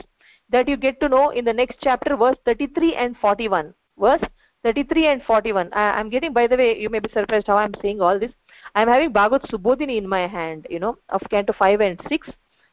That 0.49 0.67
you 0.67 0.77
get 0.77 0.99
to 0.99 1.09
know 1.09 1.29
in 1.29 1.45
the 1.45 1.53
next 1.53 1.77
chapter 1.81 2.15
verse 2.15 2.37
33 2.45 2.95
and 2.95 3.17
41 3.17 3.73
verse 3.97 4.21
33 4.63 5.07
and 5.07 5.23
41 5.23 5.69
I, 5.73 5.99
am 5.99 6.09
getting 6.09 6.33
by 6.33 6.47
the 6.47 6.55
way 6.55 6.79
you 6.79 6.89
may 6.89 6.99
be 6.99 7.09
surprised 7.09 7.47
how 7.47 7.57
i'm 7.57 7.73
saying 7.81 8.01
all 8.01 8.19
this. 8.19 8.31
I'm 8.75 8.87
having 8.87 9.11
bhagavad 9.11 9.43
subodhini 9.49 9.97
in 9.97 10.07
my 10.07 10.27
hand 10.27 10.67
you 10.69 10.79
know 10.79 10.97
of 11.09 11.21
canto 11.29 11.53
5 11.53 11.81
and 11.81 11.99
6 12.07 12.29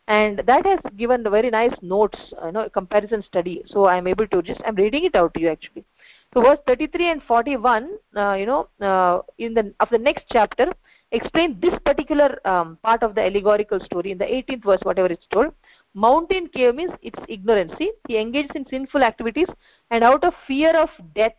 and 0.06 0.38
that 0.46 0.66
has 0.66 0.80
given 0.96 1.22
the 1.22 1.30
very 1.30 1.50
nice 1.50 1.74
notes 1.82 2.18
you 2.44 2.52
know 2.52 2.68
comparison 2.68 3.22
study. 3.22 3.62
So 3.66 3.86
i'm 3.86 4.06
able 4.06 4.26
to 4.28 4.42
just 4.42 4.60
i'm 4.66 4.74
reading 4.74 5.04
it 5.04 5.14
out 5.14 5.32
to 5.34 5.40
you 5.40 5.48
actually. 5.48 5.84
So 6.34 6.42
verse 6.42 6.58
33 6.66 7.10
and 7.10 7.22
41 7.22 7.90
uh, 8.16 8.34
you 8.34 8.46
know 8.46 8.68
uh, 8.80 9.20
in 9.38 9.54
the 9.54 9.72
of 9.80 9.88
the 9.90 9.98
next 9.98 10.24
chapter 10.30 10.72
explain 11.12 11.58
this 11.58 11.74
particular 11.86 12.38
um, 12.46 12.76
part 12.82 13.02
of 13.02 13.14
the 13.14 13.22
allegorical 13.22 13.80
story 13.80 14.10
in 14.10 14.18
the 14.18 14.26
18th 14.26 14.64
verse 14.64 14.80
whatever 14.82 15.08
it's 15.08 15.26
told. 15.32 15.54
Mountain 15.94 16.48
cave 16.48 16.74
means 16.74 16.92
it's 17.00 17.18
ignorance 17.28 17.72
he 17.78 18.18
engages 18.18 18.50
in 18.54 18.66
sinful 18.68 19.02
activities 19.02 19.48
and 19.90 20.04
out 20.04 20.22
of 20.22 20.34
fear 20.46 20.76
of 20.76 20.90
death 21.14 21.32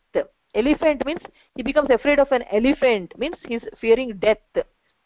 elephant 0.56 1.06
means 1.06 1.22
he 1.56 1.64
becomes 1.64 1.90
afraid 1.90 2.20
of 2.20 2.32
an 2.32 2.44
elephant 2.52 3.14
means 3.18 3.36
he's 3.48 3.64
fearing 3.80 4.18
death. 4.18 4.38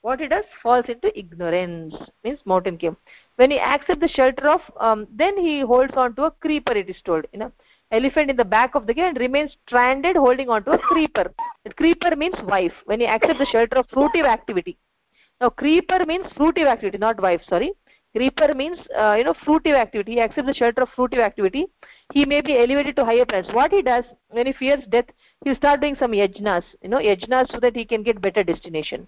What 0.02 0.20
he 0.20 0.28
does? 0.28 0.44
Falls 0.62 0.86
into 0.90 1.18
ignorance 1.18 1.96
means 2.24 2.40
mountain 2.46 2.78
cave 2.78 2.96
when 3.38 3.52
he 3.52 3.60
accepts 3.60 4.02
the 4.02 4.08
shelter 4.08 4.50
of 4.50 4.62
um, 4.80 5.08
then 5.12 5.38
he 5.38 5.62
holds 5.62 5.94
on 5.96 6.16
to 6.16 6.24
a 6.24 6.32
creeper 6.32 6.74
it 6.74 6.90
is 6.90 7.02
told 7.04 7.26
you 7.32 7.40
know. 7.40 7.52
Elephant 7.92 8.30
in 8.30 8.36
the 8.36 8.46
back 8.46 8.76
of 8.76 8.88
the 8.88 8.94
cave 8.94 9.06
and 9.06 9.18
remains 9.20 9.56
stranded 9.66 10.16
holding 10.16 10.50
on 10.50 10.64
to 10.64 10.72
a 10.72 10.78
creeper. 10.80 11.32
Creeper 11.78 12.16
means 12.16 12.36
wife. 12.44 12.74
When 12.86 13.00
he 13.00 13.08
accepts 13.08 13.40
the 13.40 13.46
shelter 13.46 13.78
of 13.78 13.88
fruitive 13.90 14.26
activity. 14.26 14.78
Now 15.40 15.50
creeper 15.50 16.06
means 16.06 16.26
fruitive 16.34 16.68
activity 16.68 16.98
not 16.98 17.22
wife 17.22 17.42
sorry 17.48 17.74
creeper 18.16 18.54
means 18.54 18.78
uh, 18.98 19.16
you 19.18 19.24
know 19.24 19.34
fruitive 19.34 19.76
activity. 19.76 20.14
He 20.14 20.22
accepts 20.22 20.48
the 20.48 20.54
shelter 20.54 20.84
of 20.84 20.90
fruitive 20.90 21.20
activity. 21.20 21.68
He 22.14 22.26
may 22.26 22.42
be 22.42 22.58
elevated 22.58 22.96
to 22.98 23.06
higher 23.06 23.26
planets 23.26 23.54
what 23.54 23.72
he 23.72 23.82
does 23.82 24.06
when 24.30 24.48
he 24.48 24.54
fears 24.54 24.84
death 24.90 25.06
he'll 25.44 25.56
start 25.56 25.82
doing 25.82 25.96
some 25.96 26.12
yajnas 26.12 26.64
you 26.82 26.90
know 26.90 27.00
yajnas 27.00 27.52
so 27.52 27.60
that 27.60 27.76
he 27.76 27.86
can 27.86 28.04
get 28.04 28.22
better 28.22 28.44
destination. 28.44 29.08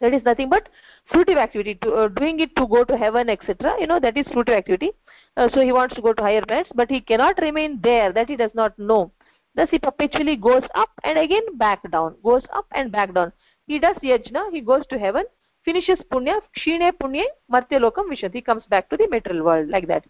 That 0.00 0.14
is 0.14 0.24
nothing 0.24 0.48
but 0.48 0.68
fruitive 1.12 1.36
activity. 1.36 1.74
To 1.82 1.94
uh, 1.94 2.08
doing 2.08 2.40
it 2.40 2.56
to 2.56 2.66
go 2.66 2.84
to 2.84 2.96
heaven 2.96 3.28
etc 3.28 3.76
you 3.78 3.86
know 3.86 4.00
that 4.00 4.16
is 4.16 4.26
fruitive 4.26 4.56
activity. 4.56 4.92
Uh, 5.36 5.48
so 5.52 5.60
he 5.60 5.72
wants 5.72 5.94
to 5.96 6.02
go 6.02 6.12
to 6.12 6.22
higher 6.22 6.42
planets 6.42 6.70
but 6.74 6.90
he 6.90 7.00
cannot 7.00 7.38
remain 7.40 7.80
there. 7.82 8.12
That 8.12 8.28
he 8.28 8.36
does 8.36 8.54
not 8.54 8.78
know. 8.78 9.12
Thus 9.54 9.68
he 9.70 9.78
perpetually 9.78 10.36
goes 10.36 10.64
up 10.74 10.90
and 11.04 11.18
again 11.18 11.56
back 11.58 11.88
down 11.90 12.16
goes 12.24 12.42
up 12.52 12.66
and 12.72 12.90
back 12.90 13.12
down. 13.12 13.32
He 13.66 13.78
does 13.78 13.96
yajna 13.96 14.50
he 14.52 14.60
goes 14.60 14.86
to 14.88 14.98
heaven 14.98 15.24
finishes 15.66 16.00
punya 16.10 16.36
kshine 16.56 16.88
punye 17.00 17.24
martyalokam 17.50 18.10
vishati 18.14 18.44
comes 18.44 18.64
back 18.66 18.88
to 18.88 18.96
the 18.96 19.08
material 19.08 19.44
world 19.44 19.68
like 19.68 19.86
that 19.86 20.04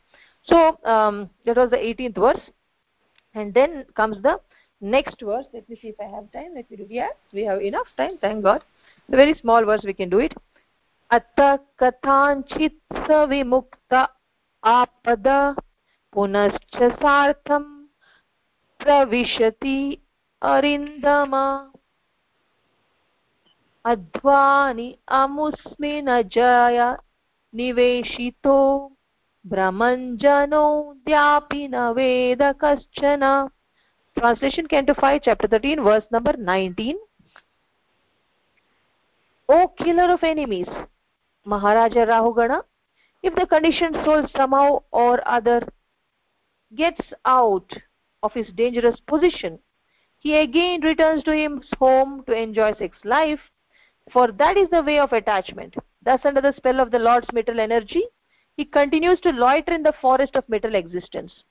so 0.47 0.79
um, 0.85 1.31
that 1.45 1.57
was 1.57 1.71
the 1.71 1.77
18th 1.77 2.19
verse 2.27 2.45
and 3.35 3.55
then 3.55 3.85
comes 3.95 4.17
the 4.23 4.39
next 4.81 5.21
verse 5.23 5.47
let 5.53 5.69
me 5.69 5.79
see 5.81 5.89
if 5.89 6.01
i 6.01 6.09
have 6.17 6.31
time 6.33 6.51
let 6.55 6.71
me 6.71 6.77
do 6.77 6.87
yes 6.89 7.15
we 7.33 7.45
have 7.45 7.61
enough 7.61 7.87
time 7.97 8.19
thank 8.21 8.43
god 8.43 8.63
a 9.09 9.17
very 9.17 9.35
small 9.35 9.65
verse 9.65 9.83
we 9.85 9.95
can 9.95 10.09
do 10.09 10.19
it 10.19 10.35
अत 11.11 11.41
कथाञ्चित् 11.79 12.95
स 12.97 13.17
विमुक्त 13.31 13.95
आपद 14.63 15.27
पुनश्च 16.13 16.77
सार्थं 17.03 17.65
प्रविशति 18.81 19.79
अरिन्दम 20.43 21.35
अध्वानि 23.85 24.97
अमुस्मि 25.13 26.01
न 26.05 26.21
जय 26.35 26.79
निवेशितो 27.55 28.59
भ्रमञ्जनोऽद्यापि 29.45 31.67
न 31.69 31.89
वेद 31.97 32.43
कश्चन। 32.63 33.21
Translation 34.17 34.67
canto 34.87 34.93
five 35.01 35.19
chapter 35.25 35.51
thirteen 35.51 35.81
verse 35.81 36.13
number 36.15 36.37
nineteen 36.49 36.99
O 39.49 39.67
killer 39.79 40.11
of 40.11 40.25
enemies 40.25 40.75
Maharaj 41.47 41.99
Rahugana 42.11 42.53
if 43.25 43.35
the 43.35 43.45
condition 43.51 44.03
soul 44.05 44.27
somehow 44.37 44.67
or 45.05 45.21
other 45.37 45.65
gets 46.73 47.15
out 47.37 47.79
of 48.23 48.39
this 48.39 48.55
dangerous 48.57 49.01
position 49.09 49.57
he 50.25 50.35
again 50.35 50.81
returns 50.81 51.23
to 51.25 51.33
his 51.33 51.71
home 51.79 52.25
to 52.27 52.35
enjoy 52.35 52.73
sex 52.75 52.97
life. 53.05 53.41
For 54.13 54.31
that 54.33 54.57
is 54.57 54.69
the 54.71 54.83
way 54.83 54.99
of 54.99 55.13
attachment. 55.13 55.75
Thus 56.03 56.21
under 56.25 56.41
the 56.41 56.53
spell 56.57 56.81
of 56.81 56.91
the 56.91 56.99
lord's 56.99 57.33
material 57.33 57.63
energy 57.63 58.05
he 58.57 58.65
continues 58.65 59.21
to 59.21 59.31
loiter 59.31 59.73
in 59.73 59.83
the 59.83 59.95
forest 60.01 60.37
of 60.37 60.49
material 60.49 60.79
existence. 60.79 61.43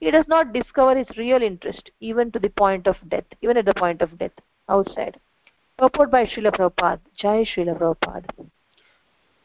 He 0.00 0.10
does 0.10 0.26
not 0.26 0.52
discover 0.52 0.96
his 0.96 1.16
real 1.16 1.42
interest 1.42 1.90
even 2.00 2.32
to 2.32 2.38
the 2.38 2.48
point 2.48 2.86
of 2.86 2.96
death 3.08 3.26
even 3.42 3.56
at 3.56 3.66
the 3.66 3.74
point 3.74 4.02
of 4.02 4.18
death 4.18 4.32
outside. 4.68 5.20
Purport 5.78 6.10
by 6.10 6.24
Srila 6.26 6.52
Prabhupada. 6.52 7.00
Jai 7.16 7.44
Srila 7.44 7.78
Prabhupada. 7.78 8.50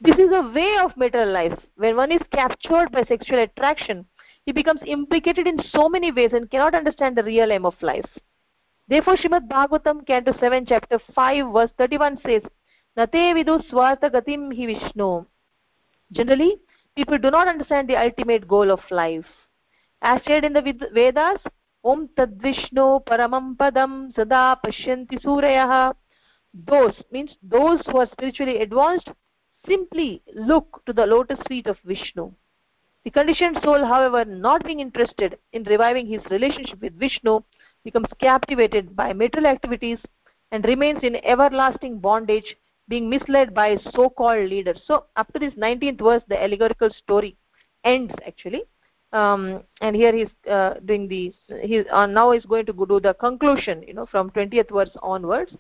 This 0.01 0.17
is 0.17 0.31
a 0.31 0.49
way 0.53 0.77
of 0.83 0.97
material 0.97 1.31
life. 1.31 1.57
When 1.77 1.95
one 1.95 2.11
is 2.11 2.21
captured 2.31 2.91
by 2.91 3.03
sexual 3.03 3.39
attraction 3.39 4.05
he 4.45 4.51
becomes 4.51 4.81
implicated 4.85 5.47
in 5.47 5.59
so 5.69 5.89
many 5.89 6.11
ways 6.11 6.33
and 6.33 6.49
cannot 6.49 6.75
understand 6.75 7.17
the 7.17 7.23
real 7.23 7.51
aim 7.51 7.65
of 7.65 7.81
life 7.81 8.05
Therefore, 8.87 9.15
shrimad 9.17 9.47
Bhagavatam, 9.47 10.05
Canto 10.05 10.33
7, 10.39 10.65
Chapter 10.67 10.99
5, 11.13 11.53
verse 11.53 11.71
31 11.77 12.19
says, 12.25 12.43
Nate 12.95 13.33
vidu 13.35 13.59
swartha 13.69 14.11
gatim 14.11 14.55
hi 14.55 14.65
Vishnu. 14.67 15.25
Generally, 16.11 16.57
people 16.95 17.17
do 17.17 17.31
not 17.31 17.47
understand 17.47 17.89
the 17.89 17.97
ultimate 17.97 18.47
goal 18.47 18.69
of 18.69 18.79
life. 18.91 19.25
As 20.01 20.21
said 20.27 20.45
in 20.45 20.53
the 20.53 20.61
Vedas, 20.61 21.39
Om 21.83 22.09
Tadvishnu 22.17 23.03
Paramam 23.05 23.55
Padam 23.57 24.13
Sada 24.15 24.59
Pashyanti 24.63 25.21
Surayah. 25.21 25.93
Those, 26.53 26.93
means 27.11 27.35
those 27.43 27.81
who 27.85 27.97
are 27.97 28.09
spiritually 28.11 28.61
advanced, 28.61 29.09
simply 29.67 30.21
look 30.33 30.83
to 30.85 30.93
the 30.93 31.05
lotus 31.05 31.39
feet 31.47 31.67
of 31.67 31.77
Vishnu. 31.85 32.31
The 33.03 33.11
conditioned 33.11 33.59
soul, 33.63 33.85
however, 33.85 34.25
not 34.25 34.63
being 34.63 34.79
interested 34.79 35.37
in 35.53 35.63
reviving 35.63 36.07
his 36.07 36.21
relationship 36.31 36.81
with 36.81 36.97
Vishnu, 36.97 37.41
becomes 37.85 38.09
captivated 38.19 38.95
by 38.95 39.13
material 39.13 39.49
activities 39.49 39.99
and 40.51 40.65
remains 40.65 41.03
in 41.03 41.15
everlasting 41.23 41.99
bondage 41.99 42.57
being 42.89 43.09
misled 43.09 43.53
by 43.53 43.77
so-called 43.91 44.49
leaders. 44.49 44.81
So 44.85 45.05
up 45.15 45.31
to 45.33 45.39
this 45.39 45.53
19th 45.53 46.01
verse 46.01 46.23
the 46.27 46.41
allegorical 46.41 46.89
story 46.89 47.37
ends 47.85 48.13
actually. 48.27 48.63
Um, 49.13 49.63
and 49.79 49.95
here 49.95 50.13
he's 50.13 50.33
uh, 50.51 50.73
doing 50.83 51.07
the 51.07 51.33
he 51.61 51.87
uh, 51.87 52.05
now 52.05 52.31
is 52.31 52.45
going 52.45 52.65
to 52.65 52.73
do 52.73 52.99
the 52.99 53.13
conclusion 53.13 53.83
you 53.83 53.93
know 53.93 54.05
from 54.05 54.29
20th 54.31 54.71
verse 54.71 54.95
onwards. 55.01 55.53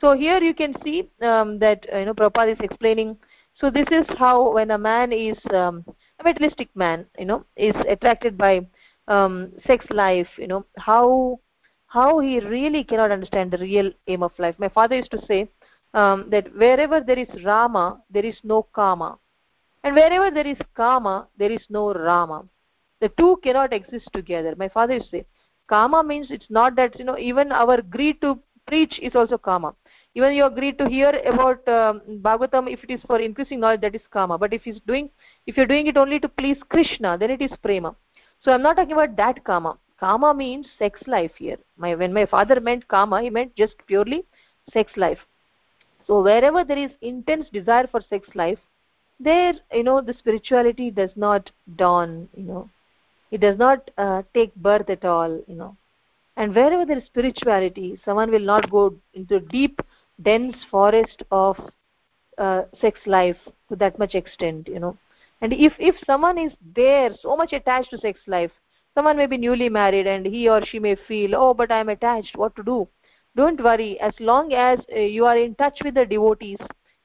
So 0.00 0.16
here 0.16 0.38
you 0.38 0.54
can 0.54 0.74
see 0.82 1.10
um, 1.20 1.58
that 1.58 1.86
uh, 1.92 1.98
you 1.98 2.06
know 2.06 2.14
Prabhupada 2.14 2.52
is 2.52 2.60
explaining 2.60 3.18
so 3.56 3.70
this 3.70 3.86
is 3.90 4.04
how 4.18 4.52
when 4.52 4.72
a 4.72 4.78
man 4.78 5.12
is 5.12 5.38
um, 5.52 5.84
a 6.18 6.24
materialistic 6.24 6.68
man 6.74 7.06
you 7.18 7.24
know 7.24 7.44
is 7.56 7.74
attracted 7.88 8.36
by 8.36 8.66
um, 9.08 9.52
sex 9.66 9.84
life 9.90 10.28
you 10.36 10.46
know 10.46 10.64
how 10.78 11.38
how 11.94 12.18
he 12.18 12.40
really 12.40 12.82
cannot 12.82 13.12
understand 13.16 13.52
the 13.52 13.58
real 13.58 13.90
aim 14.08 14.22
of 14.24 14.32
life. 14.38 14.56
My 14.58 14.68
father 14.68 14.96
used 14.96 15.12
to 15.12 15.24
say 15.26 15.48
um, 15.94 16.26
that 16.30 16.52
wherever 16.62 17.00
there 17.00 17.18
is 17.18 17.44
rama 17.44 18.00
there 18.10 18.24
is 18.24 18.38
no 18.42 18.64
kama. 18.78 19.16
And 19.84 19.94
wherever 19.94 20.30
there 20.30 20.46
is 20.54 20.58
kama 20.76 21.28
there 21.38 21.52
is 21.52 21.64
no 21.70 21.92
rama. 21.94 22.44
The 23.00 23.10
two 23.10 23.38
cannot 23.44 23.72
exist 23.72 24.08
together. 24.12 24.54
My 24.56 24.68
father 24.68 24.94
used 24.94 25.10
to 25.12 25.18
say 25.18 25.24
kama 25.68 26.02
means 26.02 26.26
it's 26.30 26.50
not 26.50 26.74
that 26.76 26.98
you 26.98 27.04
know 27.04 27.16
even 27.16 27.52
our 27.52 27.80
greed 27.80 28.20
to 28.22 28.38
preach 28.66 28.98
is 29.00 29.14
also 29.14 29.38
kama. 29.38 29.72
Even 30.16 30.34
you 30.34 30.46
agree 30.46 30.72
to 30.72 30.88
hear 30.88 31.12
about 31.26 31.68
um, 31.68 32.02
bhagavatam 32.26 32.72
if 32.72 32.82
it 32.82 32.90
is 32.90 33.00
for 33.06 33.20
increasing 33.20 33.60
knowledge 33.60 33.82
that 33.82 33.94
is 33.94 34.10
kama. 34.10 34.36
But 34.36 34.52
if 34.52 34.62
he's 34.62 34.80
doing 34.86 35.10
if 35.46 35.56
you're 35.56 35.72
doing 35.74 35.86
it 35.86 35.96
only 35.96 36.18
to 36.18 36.28
please 36.28 36.58
krishna 36.68 37.16
then 37.16 37.30
it 37.30 37.40
is 37.40 37.52
prema. 37.62 37.94
So 38.42 38.52
i'm 38.52 38.62
not 38.62 38.76
talking 38.76 38.92
about 39.00 39.16
that 39.16 39.44
kama 39.44 39.78
kama 39.98 40.34
means 40.34 40.66
sex 40.78 41.00
life 41.06 41.32
here. 41.36 41.58
My 41.76 41.94
when 41.94 42.12
my 42.12 42.26
father 42.26 42.60
meant 42.60 42.86
kama 42.88 43.22
he 43.22 43.30
meant 43.30 43.54
just 43.54 43.74
purely 43.86 44.24
sex 44.72 44.96
life. 44.96 45.18
So 46.06 46.22
wherever 46.22 46.64
there 46.64 46.78
is 46.78 46.90
intense 47.00 47.48
desire 47.50 47.86
for 47.86 48.00
sex 48.00 48.28
life 48.34 48.58
there 49.20 49.54
you 49.72 49.84
know 49.84 50.00
the 50.00 50.14
spirituality 50.14 50.90
does 50.90 51.10
not 51.16 51.50
dawn 51.76 52.28
you 52.36 52.44
know. 52.44 52.68
It 53.30 53.40
does 53.40 53.58
not 53.58 53.90
uh, 53.98 54.22
take 54.34 54.54
birth 54.54 54.90
at 54.90 55.04
all 55.04 55.40
you 55.46 55.54
know. 55.54 55.76
And 56.36 56.54
wherever 56.54 56.84
there 56.84 56.98
is 56.98 57.06
spirituality 57.06 58.00
someone 58.04 58.30
will 58.30 58.40
not 58.40 58.70
go 58.70 58.94
into 59.14 59.40
deep 59.40 59.80
dense 60.22 60.56
forest 60.70 61.22
of 61.30 61.56
uh, 62.38 62.62
sex 62.80 63.00
life 63.06 63.38
to 63.68 63.76
that 63.76 63.98
much 63.98 64.14
extent 64.14 64.68
you 64.68 64.80
know. 64.80 64.96
And 65.40 65.52
if 65.52 65.72
if 65.78 65.96
someone 66.04 66.38
is 66.38 66.52
there 66.74 67.10
so 67.20 67.36
much 67.36 67.52
attached 67.52 67.90
to 67.90 67.98
sex 67.98 68.20
life 68.26 68.52
someone 68.94 69.16
may 69.16 69.26
be 69.26 69.36
newly 69.36 69.68
married 69.68 70.06
and 70.06 70.26
he 70.26 70.48
or 70.48 70.64
she 70.64 70.78
may 70.78 70.94
feel 71.08 71.34
oh 71.34 71.52
but 71.54 71.70
i 71.70 71.80
am 71.80 71.88
attached. 71.88 72.36
What 72.36 72.56
to 72.56 72.62
do? 72.62 72.88
Don't 73.36 73.62
worry. 73.62 73.98
As 74.00 74.14
long 74.20 74.52
as 74.52 74.78
uh, 74.94 74.98
you 75.00 75.26
are 75.26 75.36
in 75.36 75.54
touch 75.56 75.78
with 75.84 75.94
the 75.94 76.06
devotees 76.06 76.58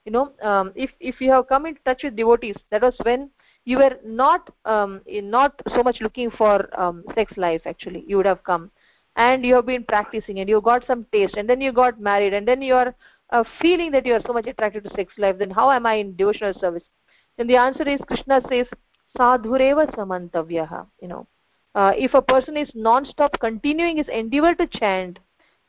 you 0.06 0.12
know 0.12 0.32
um, 0.42 0.72
if 0.76 0.92
if 1.00 1.22
you 1.22 1.32
have 1.32 1.48
come 1.48 1.66
in 1.66 1.78
touch 1.86 2.04
with 2.04 2.16
devotees 2.16 2.56
that 2.72 2.82
was 2.82 2.96
when 3.04 3.30
you 3.66 3.78
were 3.78 3.98
not 4.04 4.50
um, 4.66 5.02
not 5.08 5.60
so 5.76 5.84
much 5.84 5.98
looking 6.02 6.32
for 6.32 6.56
um, 6.80 7.04
sex 7.16 7.34
life 7.38 7.62
actually 7.66 8.04
you 8.08 8.18
would 8.18 8.26
have 8.26 8.44
come. 8.44 8.72
And 9.16 9.46
you 9.46 9.56
have 9.56 9.66
been 9.66 9.84
practicing 9.84 10.40
and 10.40 10.48
you 10.48 10.62
got 10.62 10.86
some 10.88 11.06
taste 11.12 11.36
and 11.36 11.50
then 11.50 11.60
you 11.60 11.74
got 11.74 12.00
married 12.00 12.34
and 12.34 12.48
then 12.48 12.62
you 12.62 12.76
are 12.76 12.96
uh, 13.32 13.44
feeling 13.62 13.92
that 13.92 14.06
you 14.06 14.14
are 14.14 14.22
so 14.26 14.34
much 14.34 14.48
attracted 14.48 14.86
to 14.86 14.90
sex 14.96 15.14
life 15.18 15.38
then 15.40 15.50
how 15.50 15.72
am 15.72 15.86
i 15.86 15.96
in 15.96 16.16
devotional 16.16 16.54
service? 16.54 16.84
Then 17.38 17.48
the 17.48 17.58
answer 17.58 17.88
is 17.88 18.00
krishna 18.08 18.42
says 18.50 18.68
sadhureva 19.18 19.94
samantavyah 19.96 20.88
you 21.02 21.08
know 21.08 21.28
uh, 21.76 21.92
if 21.96 22.14
a 22.14 22.22
person 22.22 22.58
is 22.58 22.70
non-stop 22.74 23.40
continuing 23.40 23.98
his 23.98 24.08
endeavor 24.08 24.56
to 24.56 24.68
chant 24.68 25.20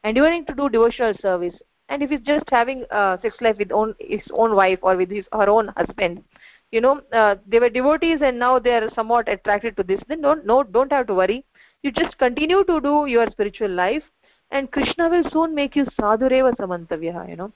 endeavoring 0.05 0.45
to 0.47 0.55
do 0.55 0.69
devotional 0.69 1.15
service 1.21 1.55
and 1.89 2.03
if 2.03 2.11
he's 2.11 2.21
just 2.21 2.45
having 2.51 2.85
uh, 2.91 3.21
sex 3.21 3.37
life 3.41 3.57
with 3.59 3.73
own, 3.73 3.95
his 3.99 4.23
own 4.33 4.55
wife 4.55 4.79
or 4.83 4.97
with 4.97 5.11
his 5.11 5.27
her 5.33 5.49
own 5.49 5.69
husband 5.77 6.23
you 6.71 6.81
know 6.81 7.01
uh, 7.13 7.35
they 7.47 7.59
were 7.59 7.69
devotees 7.69 8.21
and 8.23 8.39
now 8.39 8.59
they 8.59 8.71
are 8.71 8.89
somewhat 8.95 9.29
attracted 9.29 9.77
to 9.77 9.83
this 9.83 10.01
then 10.09 10.21
don't 10.21 10.47
no 10.47 10.63
don't 10.63 10.93
have 10.93 11.07
to 11.07 11.15
worry. 11.15 11.45
You 11.83 11.91
just 11.93 12.19
continue 12.19 12.63
to 12.65 12.81
do 12.81 13.07
your 13.07 13.31
spiritual 13.31 13.71
life 13.71 14.03
and 14.51 14.71
krishna 14.71 15.09
will 15.09 15.25
soon 15.31 15.55
make 15.55 15.77
you 15.77 15.85
sadhureva 15.99 16.55
samantavya 16.57 17.29
you 17.29 17.37
know. 17.37 17.53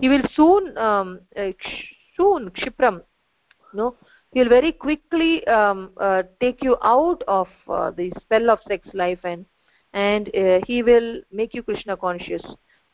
He 0.00 0.08
will 0.08 0.22
soon 0.34 0.76
um, 0.78 1.20
uh, 1.36 1.52
soon 2.16 2.50
kshipram 2.50 3.02
you 3.72 3.78
know 3.78 3.96
he 4.32 4.40
will 4.40 4.48
very 4.48 4.72
quickly 4.72 5.46
um, 5.46 5.90
uh, 5.98 6.22
take 6.40 6.62
you 6.62 6.76
out 6.82 7.22
of 7.26 7.48
uh, 7.68 7.90
the 7.90 8.12
spell 8.20 8.50
of 8.50 8.60
sex 8.68 8.86
life 8.94 9.20
and 9.24 9.44
and 9.94 10.34
uh, 10.36 10.60
he 10.66 10.82
will 10.82 11.20
make 11.32 11.54
you 11.54 11.62
krishna 11.62 11.96
conscious. 11.96 12.42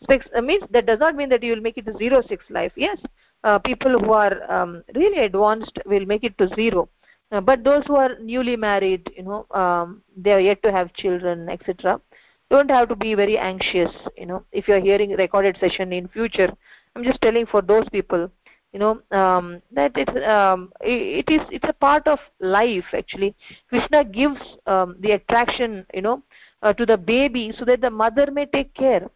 Sex 0.08 0.26
uh, 0.36 0.40
means 0.40 0.64
that 0.70 0.86
does 0.86 1.00
not 1.00 1.16
mean 1.16 1.28
that 1.28 1.42
you 1.42 1.52
will 1.52 1.60
make 1.60 1.76
it 1.76 1.86
to 1.86 1.96
zero 1.98 2.22
sex 2.22 2.44
life. 2.50 2.72
Yes 2.76 2.98
uh, 3.44 3.58
people 3.58 3.98
who 3.98 4.12
are 4.12 4.50
um, 4.50 4.82
really 4.94 5.18
advanced 5.18 5.78
will 5.86 6.06
make 6.06 6.24
it 6.24 6.36
to 6.38 6.48
zero. 6.54 6.88
Uh, 7.30 7.40
but 7.40 7.62
those 7.62 7.84
who 7.86 7.94
are 7.96 8.18
newly 8.20 8.56
married 8.56 9.08
you 9.16 9.22
know 9.22 9.46
um, 9.50 10.02
they 10.16 10.32
are 10.32 10.40
yet 10.40 10.62
to 10.62 10.70
have 10.70 10.92
children 10.94 11.48
etc 11.48 12.00
don't 12.50 12.70
have 12.70 12.88
to 12.88 12.94
be 12.94 13.14
very 13.14 13.38
anxious 13.38 13.90
you 14.16 14.26
know. 14.26 14.44
If 14.52 14.68
you 14.68 14.74
are 14.74 14.80
hearing 14.80 15.10
recorded 15.12 15.56
session 15.58 15.92
in 15.92 16.06
future 16.08 16.52
i'm 16.94 17.02
just 17.02 17.20
telling 17.22 17.46
for 17.46 17.62
those 17.62 17.88
people 17.88 18.30
you 18.74 18.80
know 18.80 19.00
um, 19.16 19.62
that 19.70 19.92
it's 19.94 20.26
um, 20.26 20.72
it, 20.80 21.24
it 21.28 21.32
is 21.32 21.40
it's 21.50 21.68
a 21.68 21.72
part 21.72 22.06
of 22.08 22.18
life 22.40 22.84
actually. 22.92 23.34
Krishna 23.68 24.04
gives 24.04 24.40
um, 24.66 24.96
the 24.98 25.12
attraction 25.12 25.86
you 25.94 26.02
know 26.02 26.22
uh, 26.62 26.72
to 26.72 26.84
the 26.84 26.98
baby 26.98 27.52
so 27.56 27.64
that 27.64 27.80
the 27.80 27.90
mother 27.90 28.26
may 28.32 28.46
take 28.46 28.74
care 28.74 29.08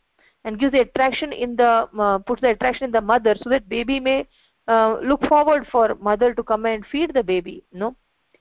and 0.45 0.61
gives 0.61 0.73
the 0.73 0.83
attraction 0.83 1.33
in 1.33 1.57
the 1.57 1.89
uh, 1.99 2.19
puts 2.19 2.41
the 2.41 2.51
attraction 2.51 2.85
in 2.85 2.93
the 2.93 3.01
mother 3.01 3.35
so 3.43 3.51
that 3.51 3.69
baby 3.69 3.99
may 3.99 4.27
uh, 4.69 4.99
look 5.03 5.27
forward 5.27 5.67
for 5.73 5.95
mother 5.97 6.33
to 6.35 6.43
come 6.45 6.65
and 6.65 6.87
feed 6.87 7.13
the 7.13 7.23
baby 7.23 7.65
you 7.73 7.81
know. 7.81 7.97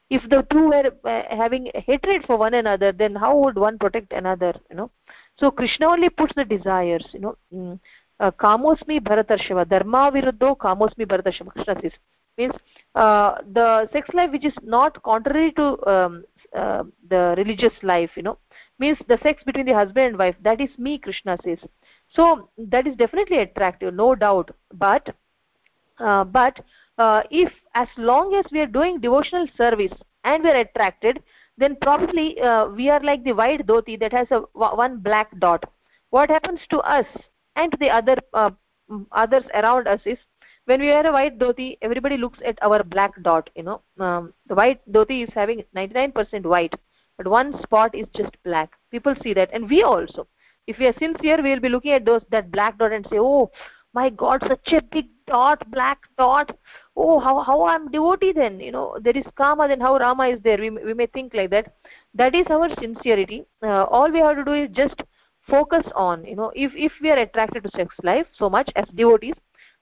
If 0.09 0.21
the 0.29 0.45
two 0.49 0.69
were 0.69 0.91
uh, 1.03 1.35
having 1.35 1.69
hatred 1.73 2.25
for 2.25 2.37
one 2.37 2.53
another 2.53 2.91
then 2.91 3.15
how 3.15 3.35
would 3.39 3.57
one 3.57 3.79
protect 3.79 4.13
another 4.13 4.53
you 4.69 4.75
know? 4.75 4.91
So 5.39 5.49
krishna 5.49 5.87
only 5.87 6.09
puts 6.09 6.33
the 6.35 6.45
desires 6.45 7.05
you 7.11 7.21
know. 7.21 7.37
Mm, 7.51 7.79
kamosmi 8.19 8.99
bharatarshava 8.99 9.67
dharma 9.69 10.11
viruddho 10.11 10.55
kamosmi 10.57 11.05
bharatarshava 11.05 11.51
krishna 11.51 11.75
says 11.81 11.93
means 12.37 12.55
the 13.57 13.89
sex 13.91 14.09
life 14.13 14.31
which 14.31 14.45
is 14.45 14.57
not 14.63 15.01
contrary 15.03 15.51
to 15.51 15.65
um, 15.87 16.23
the 16.53 17.35
religious 17.37 17.73
life 17.83 18.11
you 18.15 18.23
know 18.23 18.37
means 18.79 18.97
the 19.07 19.19
sex 19.23 19.43
between 19.43 19.65
the 19.65 19.73
husband 19.73 20.07
and 20.07 20.17
wife 20.17 20.35
that 20.41 20.59
is 20.61 20.69
me 20.77 20.97
krishna 20.97 21.37
says 21.43 21.59
so 22.09 22.49
that 22.57 22.87
is 22.87 22.95
definitely 22.95 23.37
attractive 23.37 23.93
no 23.93 24.15
doubt 24.15 24.51
but 24.73 25.15
uh, 25.99 26.23
but 26.23 26.59
uh, 26.97 27.21
if 27.29 27.51
as 27.73 27.87
long 27.97 28.33
as 28.35 28.45
we 28.51 28.59
are 28.59 28.73
doing 28.79 28.99
devotional 28.99 29.47
service 29.55 29.93
and 30.23 30.43
we 30.43 30.49
are 30.49 30.61
attracted 30.61 31.21
then 31.57 31.75
probably 31.81 32.39
uh, 32.41 32.67
we 32.67 32.89
are 32.89 32.99
like 33.01 33.23
the 33.23 33.33
white 33.33 33.65
dhoti 33.65 33.99
that 33.99 34.13
has 34.13 34.27
a 34.31 34.41
one 34.53 34.97
black 34.99 35.27
dot. 35.39 35.63
What 36.11 36.29
happens 36.29 36.59
to 36.69 36.77
us 36.79 37.05
and 37.57 37.75
the 37.79 37.89
other 37.89 38.15
uh, 38.33 38.51
others 39.11 39.43
around 39.53 39.87
us 39.87 40.01
is 40.05 40.17
when 40.65 40.79
we 40.79 40.87
wear 40.87 41.05
a 41.07 41.11
white 41.11 41.37
dhoti 41.39 41.67
everybody 41.81 42.17
looks 42.17 42.39
at 42.45 42.57
our 42.61 42.83
black 42.83 43.21
dot 43.23 43.49
you 43.55 43.63
know. 43.63 43.81
Um, 43.99 44.33
the 44.47 44.55
white 44.55 44.81
dhoti 44.91 45.23
is 45.23 45.33
having 45.33 45.63
99% 45.75 46.43
white 46.43 46.73
but 47.17 47.27
one 47.27 47.59
spot 47.63 47.95
is 47.95 48.05
just 48.15 48.37
black. 48.43 48.73
People 48.91 49.15
see 49.23 49.33
that 49.33 49.49
and 49.51 49.69
we 49.69 49.81
also. 49.83 50.27
If 50.67 50.77
we 50.77 50.87
are 50.87 50.97
sincere 50.99 51.41
we 51.41 51.51
will 51.51 51.65
be 51.67 51.69
looking 51.69 51.93
at 51.93 52.05
those 52.05 52.21
that 52.31 52.51
black 52.51 52.77
dot 52.77 52.91
and 52.91 53.07
say 53.09 53.19
oh 53.19 53.49
my 53.93 54.09
god 54.09 54.43
such 54.47 54.73
a 54.73 54.81
big 54.81 55.07
dot 55.25 55.69
black 55.71 55.99
dot. 56.17 56.55
Oh 56.95 57.19
how 57.19 57.39
how 57.41 57.63
i'm 57.65 57.89
devotee 57.91 58.33
then 58.33 58.59
you 58.59 58.71
know. 58.71 58.97
There 59.01 59.17
is 59.17 59.25
karma 59.35 59.67
then 59.67 59.81
how 59.81 59.97
rama 59.97 60.27
is 60.27 60.41
there? 60.43 60.57
We, 60.57 60.69
we 60.69 60.93
may 60.93 61.07
think 61.07 61.33
like 61.33 61.49
that. 61.51 61.73
That 62.13 62.35
is 62.35 62.45
our 62.49 62.69
sincerity. 62.81 63.45
Uh, 63.63 63.83
all 63.85 64.11
we 64.11 64.19
have 64.19 64.35
to 64.37 64.45
do 64.45 64.53
is 64.53 64.69
just 64.71 65.01
focus 65.47 65.85
on 65.95 66.23
you 66.25 66.35
know 66.35 66.51
if 66.55 66.71
if 66.75 66.91
we 67.01 67.09
are 67.09 67.19
attracted 67.19 67.63
to 67.63 67.69
sex 67.71 67.95
life 68.03 68.27
so 68.33 68.49
much 68.49 68.69
as 68.75 68.85
devotees 68.95 69.33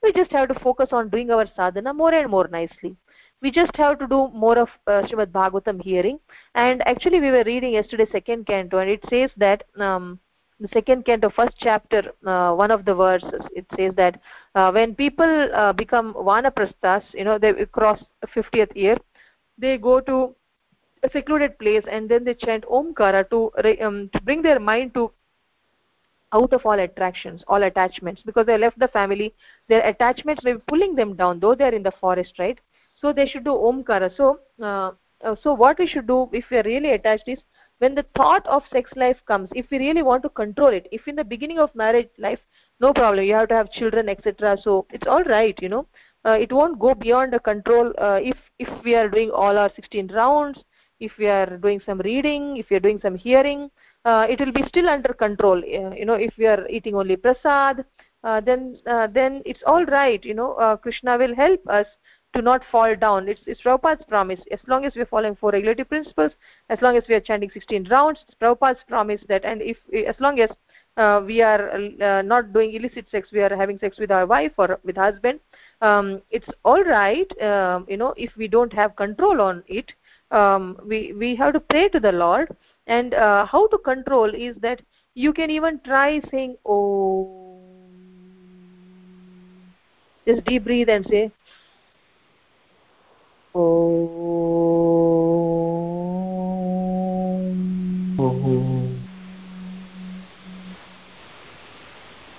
we 0.06 0.14
just 0.14 0.32
have 0.32 0.48
to 0.50 0.60
focus 0.60 0.90
on 0.92 1.10
doing 1.10 1.32
our 1.32 1.46
sadhana 1.56 1.94
more 1.94 2.14
and 2.14 2.30
more 2.30 2.48
nicely. 2.48 2.96
We 3.42 3.52
just 3.52 3.76
have 3.76 4.00
to 4.00 4.08
do 4.08 4.30
more 4.34 4.58
of 4.58 4.70
uh, 4.88 5.02
Srimad 5.08 5.32
Bhagavatam 5.32 5.82
hearing. 5.82 6.20
And 6.54 6.88
actually 6.88 7.20
we 7.20 7.32
were 7.32 7.44
reading 7.44 7.74
yesterday 7.74 8.06
second 8.12 8.46
canto 8.46 8.78
and 8.78 8.90
it 8.90 9.04
says 9.10 9.32
that 9.38 9.64
um, 9.78 10.20
the 10.60 10.68
second 10.74 11.06
canto 11.06 11.30
first 11.30 11.56
chapter 11.60 12.14
uh, 12.26 12.54
one 12.54 12.72
of 12.72 12.86
the 12.86 12.96
verses 12.96 13.42
it 13.54 13.66
says 13.76 13.94
that 13.96 14.22
uh, 14.56 14.72
when 14.72 14.96
people 14.96 15.50
uh, 15.54 15.74
become 15.74 16.14
vanaprasthas 16.14 17.04
you 17.14 17.26
know 17.26 17.38
they 17.38 17.66
cross 17.66 18.02
50th 18.34 18.74
year 18.74 18.98
they 19.58 19.78
go 19.78 20.00
to 20.00 20.34
a 21.04 21.10
secluded 21.12 21.60
place 21.60 21.84
and 21.92 22.08
then 22.08 22.24
they 22.24 22.34
chant 22.34 22.64
omkara 22.72 23.30
to 23.30 23.52
um, 23.86 24.10
to 24.14 24.22
bring 24.22 24.42
their 24.42 24.60
mind 24.60 24.94
to 24.94 25.12
out 26.36 26.54
of 26.58 26.66
all 26.66 26.80
attractions 26.86 27.44
all 27.48 27.64
attachments 27.64 28.22
because 28.26 28.46
they 28.46 28.58
left 28.58 28.78
the 28.80 28.88
family 29.00 29.34
their 29.70 29.84
attachments 29.88 30.44
may 30.44 30.54
be 30.54 30.64
pulling 30.68 30.96
them 30.96 31.16
down 31.16 31.40
though 31.40 31.56
they 31.56 31.64
are 31.70 31.78
in 31.80 31.84
the 31.84 31.98
forest 32.00 32.40
right? 32.40 32.60
So 33.02 33.14
they 33.14 33.26
should 33.28 33.44
do 33.44 33.52
omkara. 33.52 34.10
So 34.16 34.40
uh, 34.62 34.92
uh, 35.24 35.36
so 35.42 35.54
what 35.54 35.80
we 35.80 35.88
should 35.88 36.08
do 36.08 36.30
if 36.32 36.46
we 36.50 36.58
are 36.58 36.64
really 36.64 36.92
attached 36.92 37.28
is 37.28 37.40
when 37.80 37.96
the 37.96 38.06
thought 38.16 38.48
of 38.48 38.64
sex 38.72 38.90
life 38.96 39.18
comes 39.28 39.50
if 39.54 39.66
we 39.70 39.78
really 39.78 40.02
want 40.02 40.24
to 40.24 40.30
control 40.30 40.70
it 40.70 40.88
if 40.92 41.08
in 41.08 41.16
the 41.16 41.24
beginning 41.24 41.60
of 41.60 41.76
marriage 41.76 42.10
life 42.18 42.40
no 42.80 42.94
problem 42.94 43.26
you 43.26 43.34
have 43.34 43.50
to 43.50 43.56
have 43.56 43.72
children 43.72 44.10
etc 44.10 44.58
so 44.62 44.86
it's 44.92 45.08
all 45.08 45.24
right 45.24 45.62
you 45.62 45.70
know. 45.70 45.88
Uh, 46.26 46.38
it 46.42 46.52
won't 46.52 46.80
go 46.80 46.96
beyond 46.96 47.32
the 47.32 47.40
control 47.40 47.94
uh, 48.00 48.20
if 48.22 48.38
if 48.58 48.70
we 48.84 48.96
are 48.96 49.10
doing 49.10 49.30
all 49.30 49.58
our 49.58 49.72
16 49.76 50.08
rounds 50.08 50.64
if 51.00 51.12
we 51.20 51.28
are 51.28 51.58
doing 51.58 51.80
some 51.86 52.00
reading 52.00 52.58
if 52.58 52.70
we 52.70 52.78
are 52.78 52.86
doing 52.88 53.00
some 53.00 53.16
hearing 53.16 53.70
it 54.06 54.40
will 54.40 54.52
be 54.52 54.64
still 54.68 54.90
under 54.90 55.14
control 55.14 55.58
uh, 55.58 55.94
you 55.96 56.06
know 56.06 56.14
if 56.14 56.34
we 56.38 56.46
are 56.46 56.68
eating 56.70 56.96
only 56.96 57.16
prasad 57.16 57.86
uh, 58.24 58.40
then 58.42 58.78
uh, 58.88 59.08
then 59.08 59.42
it's 59.46 59.64
all 59.66 59.86
right 59.86 60.24
you 60.24 60.34
know 60.34 60.78
krishna 60.82 61.18
will 61.18 61.36
help 61.36 61.62
us 61.68 61.88
to 62.36 62.42
not 62.42 62.62
fall 62.72 62.96
down. 62.96 63.28
It's, 63.30 63.42
it's 63.48 63.62
Prabhupada's 63.62 64.06
promise. 64.08 64.40
As 64.52 64.60
long 64.68 64.86
as 64.86 64.94
we 64.96 65.02
are 65.02 65.08
following 65.08 65.36
four 65.36 65.52
regulative 65.52 65.88
principles, 65.90 66.34
as 66.70 66.82
long 66.82 66.98
as 66.98 67.04
we 67.08 67.16
are 67.16 67.22
chanting 67.22 67.50
16 67.50 67.88
rounds, 67.90 68.20
Prabhupada's 68.42 68.84
promise 68.88 69.22
that, 69.30 69.46
and 69.46 69.62
if 69.62 69.78
as 70.06 70.16
long 70.20 70.40
as 70.40 70.50
uh, 70.98 71.22
we 71.26 71.42
are 71.42 71.72
uh, 71.72 72.22
not 72.22 72.54
doing 72.54 72.74
illicit 72.74 73.10
sex, 73.10 73.30
we 73.32 73.42
are 73.42 73.56
having 73.56 73.80
sex 73.80 73.98
with 73.98 74.12
our 74.12 74.26
wife 74.26 74.52
or 74.58 74.80
with 74.84 74.98
husband, 74.98 75.40
um, 75.82 76.22
it's 76.30 76.48
all 76.64 76.84
right. 76.84 77.30
Um, 77.42 77.86
you 77.90 77.98
know, 77.98 78.14
if 78.18 78.36
we 78.38 78.48
don't 78.48 78.74
have 78.74 78.96
control 78.96 79.42
on 79.42 79.64
it, 79.68 79.92
um, 80.32 80.78
we 80.86 81.14
we 81.14 81.36
have 81.36 81.54
to 81.54 81.60
pray 81.60 81.90
to 81.90 82.00
the 82.00 82.12
Lord. 82.12 82.56
And 82.88 83.14
uh, 83.14 83.46
how 83.46 83.68
to 83.68 83.78
control 83.78 84.34
is 84.34 84.56
that 84.62 84.82
you 85.16 85.34
can 85.34 85.50
even 85.50 85.80
try 85.86 86.22
saying, 86.32 86.58
"Oh." 86.66 87.32
Just 90.28 90.44
deep 90.46 90.64
breathe 90.64 90.90
and 90.90 91.06
say 91.06 91.32
Om. 93.54 93.62
Oh. 98.18 98.90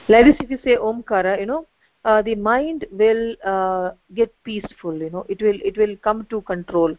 like 0.08 0.24
this 0.26 0.36
if 0.40 0.50
you 0.50 0.58
say 0.64 0.76
omkara 0.76 1.38
you 1.40 1.46
know 1.46 1.66
uh, 2.04 2.22
the 2.22 2.34
mind 2.34 2.84
will 2.90 3.34
uh, 3.44 3.90
get 4.14 4.32
peaceful 4.44 4.94
you 4.94 5.10
know 5.10 5.24
it 5.28 5.42
will 5.42 5.58
it 5.64 5.76
will 5.76 5.96
come 6.08 6.24
to 6.30 6.40
control 6.42 6.94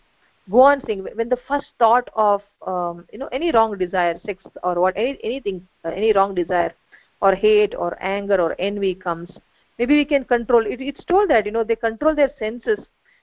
go 0.50 0.62
on 0.62 0.82
saying 0.86 1.06
when 1.16 1.30
the 1.30 1.40
first 1.48 1.68
thought 1.80 2.10
of 2.16 2.42
um, 2.66 3.06
you 3.12 3.20
know 3.20 3.28
any 3.32 3.52
wrong 3.52 3.78
desire 3.78 4.20
sex 4.26 4.44
or 4.64 4.80
what 4.80 4.96
any, 4.96 5.18
anything 5.24 5.68
uh, 5.86 5.90
any 5.90 6.14
wrong 6.14 6.34
desire 6.36 6.74
or 7.22 7.36
hate 7.36 7.74
or 7.76 7.98
anger 8.02 8.40
or 8.40 8.56
envy 8.60 8.94
comes 8.94 9.30
maybe 9.78 9.96
we 9.96 10.06
can 10.06 10.24
control. 10.26 10.66
It, 10.66 10.82
it's 10.82 11.04
told 11.06 11.30
that 11.30 11.46
you 11.46 11.52
know 11.52 11.64
they 11.64 11.76
control 11.76 12.16
their 12.16 12.32
senses. 12.40 12.80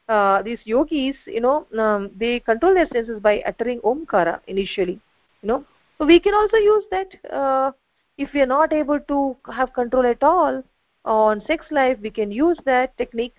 Uh, 0.09 0.43
these 0.43 0.59
yogis 0.65 1.17
you 1.27 1.41
know 1.41 1.67
um, 1.79 2.11
they 2.17 2.39
control 2.41 2.75
their 2.75 2.89
senses 2.89 3.21
by 3.21 3.41
uttering 3.47 3.81
omkara 3.81 4.41
initially 4.47 5.01
you 5.43 5.49
know. 5.49 5.65
So 5.97 6.05
we 6.05 6.21
can 6.21 6.35
also 6.35 6.57
use 6.59 6.85
that 6.91 7.33
uh, 7.33 7.73
if 8.19 8.33
we 8.35 8.43
are 8.43 8.47
not 8.47 8.73
able 8.73 9.01
to 9.01 9.37
have 9.51 9.73
control 9.73 10.05
at 10.05 10.23
all 10.23 10.63
on 11.07 11.41
sex 11.47 11.65
life 11.71 11.99
we 12.03 12.11
can 12.11 12.31
use 12.31 12.59
that 12.67 12.97
technique 12.99 13.35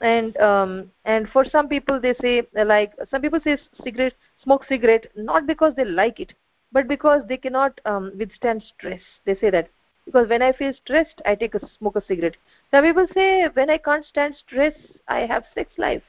and 0.00 0.36
um, 0.38 0.90
and 1.04 1.28
for 1.30 1.44
some 1.44 1.68
people 1.68 2.00
they 2.00 2.14
say 2.20 2.42
like 2.64 2.92
some 3.10 3.20
people 3.22 3.40
say 3.42 3.56
cigarette 3.82 4.14
smoke 4.42 4.64
cigarette 4.68 5.06
not 5.16 5.46
because 5.46 5.74
they 5.76 5.84
like 5.84 6.20
it 6.20 6.32
but 6.72 6.86
because 6.86 7.22
they 7.28 7.36
cannot 7.36 7.80
um, 7.86 8.12
withstand 8.18 8.62
stress. 8.62 9.00
They 9.24 9.34
say 9.36 9.50
that. 9.50 9.68
Because 10.04 10.28
when 10.28 10.42
i 10.42 10.52
feel 10.52 10.72
stressed 10.74 11.20
i 11.26 11.34
take 11.34 11.54
a 11.54 11.60
smoke 11.78 11.96
a 11.96 12.04
cigarette. 12.04 12.36
Some 12.70 12.84
people 12.84 13.06
say 13.14 13.48
when 13.48 13.70
i 13.70 13.78
can't 13.78 14.04
stand 14.06 14.36
stress 14.36 14.74
i 15.08 15.20
have 15.20 15.44
sex 15.54 15.72
life. 15.78 16.02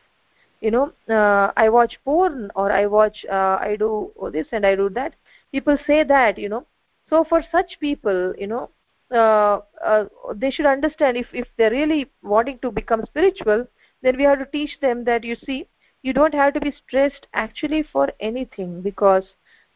You 0.61 0.71
know 0.71 0.93
uh, 1.09 1.51
i 1.57 1.69
watch 1.69 1.97
porn 2.05 2.51
or 2.55 2.71
i 2.71 2.85
watch 2.85 3.25
uh, 3.29 3.57
i 3.61 3.75
do 3.77 4.11
this 4.31 4.47
and 4.51 4.65
i 4.65 4.75
do 4.75 4.89
that. 4.89 5.13
People 5.51 5.77
say 5.87 6.03
that 6.03 6.37
you 6.37 6.49
know. 6.49 6.65
So 7.09 7.23
for 7.23 7.41
such 7.51 7.79
people 7.79 8.33
you 8.37 8.47
know 8.47 8.69
uh, 9.11 9.59
uh, 9.83 10.05
they 10.35 10.51
should 10.51 10.65
understand 10.67 11.17
if 11.17 11.27
if 11.33 11.47
they're 11.57 11.71
really 11.71 12.09
wanting 12.21 12.59
to 12.59 12.71
become 12.71 13.05
spiritual 13.05 13.65
then 14.01 14.17
we 14.17 14.23
have 14.23 14.39
to 14.39 14.45
teach 14.45 14.79
them 14.81 15.03
that 15.03 15.23
you 15.23 15.35
see 15.35 15.67
you 16.01 16.13
don't 16.13 16.33
have 16.33 16.53
to 16.53 16.61
be 16.61 16.71
stressed 16.71 17.27
actually 17.33 17.83
for 17.83 18.09
anything 18.19 18.81
because 18.81 19.23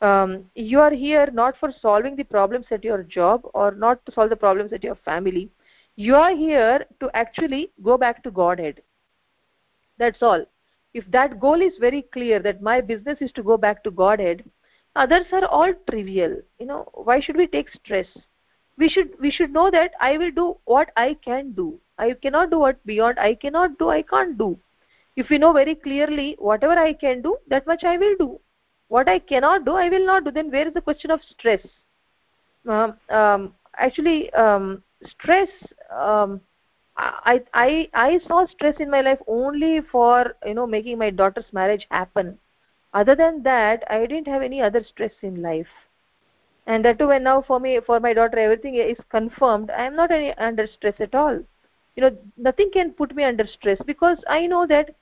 um, 0.02 0.46
you 0.56 0.80
are 0.80 0.92
here 0.92 1.30
not 1.32 1.56
for 1.60 1.72
solving 1.82 2.16
the 2.16 2.24
problems 2.24 2.66
at 2.72 2.84
your 2.84 3.04
job 3.04 3.42
or 3.54 3.72
not 3.72 4.06
to 4.06 4.12
solve 4.12 4.30
the 4.30 4.36
problems 4.36 4.74
at 4.74 4.84
your 4.84 4.96
family. 4.96 5.50
You 5.96 6.16
are 6.16 6.36
here 6.36 6.86
to 7.00 7.10
actually 7.14 7.72
go 7.84 7.98
back 7.98 8.24
to 8.24 8.32
godhead. 8.32 8.82
That's 9.98 10.22
all. 10.22 10.46
If 10.94 11.10
that 11.12 11.40
goal 11.40 11.62
is 11.62 11.74
very 11.80 12.04
clear 12.14 12.40
that 12.40 12.62
my 12.62 12.82
business 12.82 13.18
is 13.22 13.32
to 13.34 13.44
go 13.44 13.58
back 13.58 13.84
to 13.84 13.92
godhead 13.92 14.44
others 14.96 15.26
are 15.32 15.46
all 15.46 15.74
trivial. 15.90 16.38
You 16.60 16.66
know 16.66 16.90
why 16.94 17.20
should 17.20 17.36
we 17.36 17.48
take 17.48 17.70
stress 17.70 18.08
we 18.78 18.90
should 18.90 19.10
we 19.20 19.32
should 19.32 19.54
know 19.54 19.70
that 19.72 19.92
i 20.02 20.18
will 20.18 20.32
do 20.32 20.58
what 20.66 20.92
i 20.98 21.14
can 21.26 21.52
do. 21.54 21.80
I 21.98 22.14
cannot 22.14 22.50
do 22.52 22.60
what 22.60 22.84
beyond 22.86 23.20
i 23.20 23.34
cannot 23.36 23.78
do 23.78 23.90
i 23.90 24.02
can't 24.02 24.38
do. 24.38 24.58
If 25.16 25.30
we 25.30 25.38
know 25.38 25.54
very 25.54 25.76
clearly 25.76 26.36
whatever 26.40 26.74
i 26.74 26.94
can 26.94 27.22
do 27.22 27.38
that 27.48 27.68
much 27.68 27.84
i 27.84 27.98
will 27.98 28.16
do. 28.18 28.40
What 28.88 29.10
i 29.10 29.20
cannot 29.20 29.66
do 29.66 29.74
i 29.74 29.90
will 29.90 30.06
not 30.06 30.24
do. 30.26 30.32
Then 30.32 30.52
where 30.52 30.68
is 30.68 30.74
the 30.74 30.82
question 30.82 31.12
of 31.12 31.22
stress? 31.24 31.62
Um, 32.68 32.98
um, 33.10 33.54
actually 33.78 34.32
um, 34.34 34.84
stress 35.06 35.50
um, 35.92 36.42
I, 36.96 37.42
I 37.54 37.90
i 37.94 38.20
saw 38.28 38.46
stress 38.48 38.76
in 38.80 38.90
my 38.90 39.02
life 39.02 39.20
only 39.28 39.82
for 39.92 40.36
you 40.46 40.54
know 40.54 40.68
making 40.68 40.98
my 40.98 41.10
daughter's 41.10 41.52
marriage 41.52 41.88
happen. 41.92 42.38
Other 42.94 43.16
than 43.16 43.44
that 43.44 43.84
i 43.90 44.06
didn't 44.06 44.28
have 44.28 44.42
any 44.42 44.62
other 44.62 44.84
stress 44.84 45.14
in 45.22 45.42
life 45.42 45.74
and 46.66 46.86
that 46.86 47.00
too 47.00 47.08
when 47.08 47.24
now 47.24 47.42
for 47.42 47.60
me 47.60 47.80
for 47.86 48.00
my 48.00 48.14
daughter 48.14 48.40
everything 48.40 48.76
is 48.76 48.98
confirmed 49.10 49.70
i 49.72 49.86
am 49.86 49.96
not 49.96 50.12
any 50.12 50.34
under 50.38 50.68
stress 50.68 50.96
at 51.00 51.16
all. 51.16 51.42
You 51.96 52.02
know 52.02 52.18
nothing 52.38 52.72
can 52.72 52.92
put 52.92 53.16
me 53.16 53.24
under 53.24 53.46
stress 53.46 53.80
because 53.86 54.18
i 54.28 54.48
know 54.48 54.66
that 54.68 54.96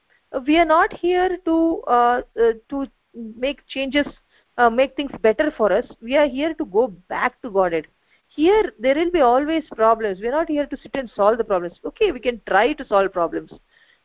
we 0.48 0.58
are 0.58 0.66
not 0.66 0.94
here 0.94 1.38
to 1.46 1.84
uh, 1.88 2.22
uh, 2.40 2.54
to 2.70 2.88
make 3.14 3.66
changes 3.68 4.08
uh, 4.58 4.70
make 4.70 4.96
things 4.96 5.12
better 5.22 5.52
for 5.58 5.72
us. 5.72 5.86
We 6.02 6.18
are 6.18 6.28
here 6.28 6.54
to 6.56 6.66
go 6.66 6.88
back 6.88 7.42
to 7.42 7.50
godhead 7.50 7.88
here 8.36 8.72
there 8.80 8.96
will 8.96 9.12
be 9.12 9.20
always 9.20 9.64
problems. 9.76 10.22
We 10.22 10.28
are 10.28 10.32
not 10.40 10.50
here 10.50 10.66
to 10.66 10.78
sit 10.78 10.96
and 10.96 11.10
solve 11.10 11.38
the 11.38 11.44
problems. 11.44 11.80
Okay 11.86 12.12
we 12.12 12.20
can 12.20 12.42
try 12.48 12.74
to 12.74 12.86
solve 12.88 13.12
problems. 13.12 13.52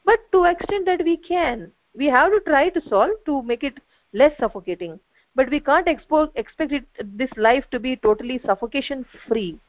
But 0.04 0.20
to 0.32 0.44
extent 0.44 0.86
that 0.86 1.04
we 1.04 1.16
can 1.16 1.72
we 1.94 2.06
have 2.06 2.32
to 2.32 2.40
try 2.40 2.68
to 2.70 2.80
solve 2.88 3.12
to 3.26 3.42
make 3.42 3.62
it 3.64 3.78
less 4.12 4.36
suffocating 4.38 4.98
but 5.36 5.50
we 5.50 5.60
can't 5.60 5.86
expect 5.86 6.72
it, 6.72 6.84
this 7.16 7.30
life 7.36 7.64
to 7.70 7.78
be 7.78 7.94
totally 7.96 8.40
suffocation 8.44 9.04
free. 9.28 9.60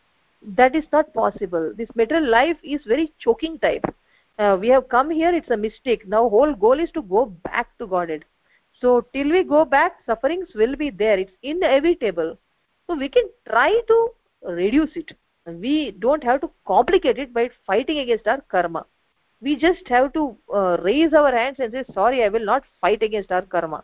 That 0.55 0.75
is 0.75 0.85
not 0.93 1.13
possible. 1.13 1.73
This 1.75 1.89
material 1.93 2.29
life 2.29 2.57
is 2.63 2.81
very 2.85 3.11
choking 3.19 3.59
type. 3.59 3.83
Uh, 4.39 4.57
we 4.59 4.69
have 4.69 4.87
come 4.87 5.11
here 5.11 5.33
it's 5.33 5.49
a 5.49 5.57
mistake. 5.57 6.07
Now 6.07 6.29
whole 6.29 6.53
goal 6.55 6.79
is 6.79 6.91
to 6.91 7.01
go 7.01 7.25
back 7.43 7.77
to 7.79 7.87
godhead. 7.87 8.23
So 8.79 9.01
till 9.13 9.29
we 9.29 9.43
go 9.43 9.65
back 9.65 9.97
sufferings 10.05 10.49
will 10.55 10.75
be 10.75 10.89
there. 10.89 11.19
It's 11.19 11.31
inevitable. 11.43 12.37
So 12.87 12.95
we 12.95 13.09
can 13.09 13.25
try 13.49 13.81
to 13.87 14.09
reduce 14.43 14.95
it. 14.95 15.11
We 15.45 15.91
don't 15.99 16.23
have 16.23 16.41
to 16.41 16.49
complicate 16.65 17.17
it 17.17 17.33
by 17.33 17.49
fighting 17.65 17.97
against 17.97 18.27
our 18.27 18.41
karma. 18.41 18.85
We 19.41 19.55
just 19.57 19.87
have 19.89 20.13
to 20.13 20.37
uh, 20.53 20.77
raise 20.81 21.13
our 21.13 21.31
hands 21.31 21.57
and 21.59 21.73
say 21.73 21.83
sorry 21.93 22.23
i 22.23 22.29
will 22.29 22.45
not 22.45 22.63
fight 22.79 23.03
against 23.03 23.31
our 23.31 23.41
karma. 23.41 23.83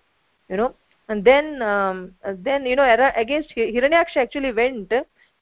You 0.50 0.58
know 0.58 0.76
and 1.14 1.24
then 1.24 1.61
um, 1.61 2.16
then 2.49 2.66
you 2.66 2.76
know 2.76 3.11
against 3.16 3.55
hiranyaksha 3.55 4.18
actually 4.18 4.51
went 4.51 4.93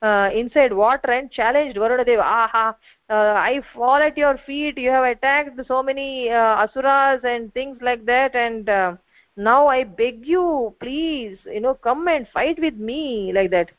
uh, 0.01 0.30
inside 0.34 0.74
water 0.74 1.11
and 1.17 1.32
challenged 1.38 1.78
varunadeva 1.84 2.26
aha 2.38 2.65
uh, 3.09 3.34
i 3.51 3.61
fall 3.74 4.01
at 4.09 4.17
your 4.17 4.38
feet. 4.47 4.78
You 4.78 4.89
have 4.89 5.05
attacked 5.05 5.59
so 5.67 5.84
many 5.84 6.30
uh, 6.30 6.63
asuras 6.63 7.22
and 7.24 7.53
things 7.53 7.78
like 7.82 8.05
that. 8.05 8.36
And 8.36 8.69
uh, 8.69 8.95
now 9.38 9.67
i 9.67 9.84
beg 9.84 10.26
you 10.26 10.76
please 10.80 11.38
you 11.45 11.61
know 11.61 11.76
come 11.89 12.07
and 12.07 12.28
fight 12.28 12.59
with 12.59 12.76
me 12.76 13.32
like 13.34 13.51
that. 13.51 13.72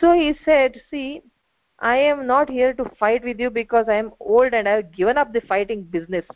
So 0.00 0.12
he 0.12 0.34
said 0.44 0.80
see 0.90 1.22
i 1.80 1.96
am 1.96 2.26
not 2.26 2.50
here 2.58 2.72
to 2.74 2.84
fight 3.00 3.24
with 3.24 3.40
you 3.40 3.50
because 3.50 3.88
i 3.88 3.94
am 4.04 4.12
old 4.20 4.52
and 4.52 4.68
i 4.68 4.72
have 4.78 4.94
given 5.00 5.16
up 5.16 5.32
the 5.32 5.40
fighting 5.52 5.82
business. 5.84 6.26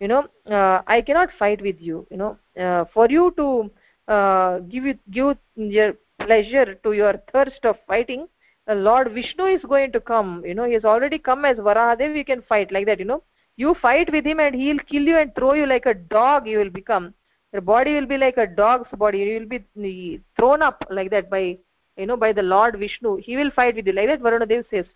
You 0.00 0.08
know 0.08 0.22
uh, 0.58 0.82
i 0.86 1.00
cannot 1.00 1.30
fight 1.38 1.60
with 1.60 1.80
you 1.80 2.06
you 2.10 2.16
know 2.22 2.36
uh, 2.64 2.84
for 2.94 3.08
you 3.16 3.32
to 3.36 3.70
uh, 4.08 4.58
give 4.60 4.84
you 4.84 4.98
give 5.10 5.36
your 5.56 5.94
pleasure 6.20 6.74
to 6.74 6.92
your 6.92 7.14
thirst 7.32 7.64
of 7.64 7.76
fighting 7.86 8.28
uh, 8.68 8.74
lord 8.74 9.12
vishnu 9.12 9.46
is 9.46 9.62
going 9.62 9.92
to 9.92 10.00
come. 10.00 10.42
You 10.44 10.54
know 10.54 10.64
he 10.64 10.74
has 10.74 10.84
already 10.84 11.18
come 11.18 11.44
as 11.44 11.58
varahadev. 11.58 12.16
You 12.16 12.24
can 12.24 12.42
fight 12.42 12.72
like 12.72 12.86
that 12.86 12.98
you 12.98 13.04
know. 13.04 13.22
You 13.56 13.74
fight 13.74 14.10
with 14.10 14.24
him 14.24 14.40
and 14.40 14.54
he'll 14.54 14.78
kill 14.78 15.02
you 15.02 15.18
and 15.18 15.34
throw 15.34 15.52
you 15.54 15.66
like 15.66 15.86
a 15.86 15.94
dog 15.94 16.48
you 16.48 16.58
will 16.58 16.70
become. 16.70 17.14
Your 17.52 17.62
body 17.62 17.94
will 17.94 18.06
be 18.06 18.16
like 18.16 18.36
a 18.36 18.46
dog's 18.46 18.88
body. 18.96 19.18
You 19.18 19.40
will 19.40 19.60
be 19.82 20.20
thrown 20.36 20.62
up 20.62 20.84
like 20.90 21.10
that 21.10 21.30
by 21.30 21.58
you 21.96 22.06
know 22.06 22.16
by 22.16 22.32
the 22.32 22.42
lord 22.42 22.78
vishnu. 22.78 23.16
He 23.16 23.36
will 23.36 23.50
fight 23.50 23.76
with 23.76 23.86
you. 23.86 23.92
Like 23.92 24.08
that 24.08 24.22
varunadev 24.22 24.64
says. 24.70 24.86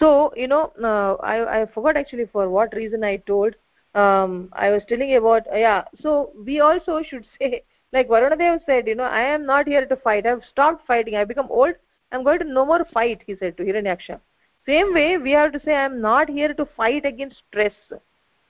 So 0.00 0.32
you 0.36 0.48
know 0.48 0.72
uh, 0.82 1.14
i 1.22 1.60
i 1.60 1.66
forgot 1.66 1.96
actually 1.96 2.26
for 2.32 2.48
what 2.48 2.74
reason 2.74 3.04
i 3.04 3.16
told. 3.16 3.54
Um 3.94 4.48
i 4.52 4.70
was 4.70 4.82
telling 4.88 5.14
about 5.16 5.42
yeah. 5.52 5.84
So 6.00 6.32
we 6.46 6.60
also 6.60 7.02
should 7.02 7.26
say 7.38 7.62
like 7.92 8.08
varunadev 8.08 8.60
said 8.66 8.86
you 8.86 8.94
know 8.94 9.10
i 9.20 9.22
am 9.22 9.46
not 9.46 9.66
here 9.66 9.86
to 9.86 9.96
fight. 9.96 10.26
I 10.26 10.30
have 10.30 10.44
stopped 10.44 10.86
fighting. 10.86 11.14
I 11.14 11.20
have 11.20 11.28
become 11.28 11.50
old. 11.50 11.74
I'm 12.12 12.24
going 12.24 12.38
to 12.40 12.44
no 12.44 12.64
more 12.66 12.84
fight 12.92 13.22
he 13.26 13.36
said 13.36 13.56
to 13.56 13.64
hiranyaksha 13.64 14.20
same 14.66 14.92
way 14.94 15.16
we 15.26 15.32
have 15.32 15.52
to 15.52 15.60
say 15.64 15.74
i'm 15.74 16.00
not 16.00 16.28
here 16.28 16.52
to 16.54 16.64
fight 16.80 17.04
against 17.06 17.42
stress. 17.48 17.76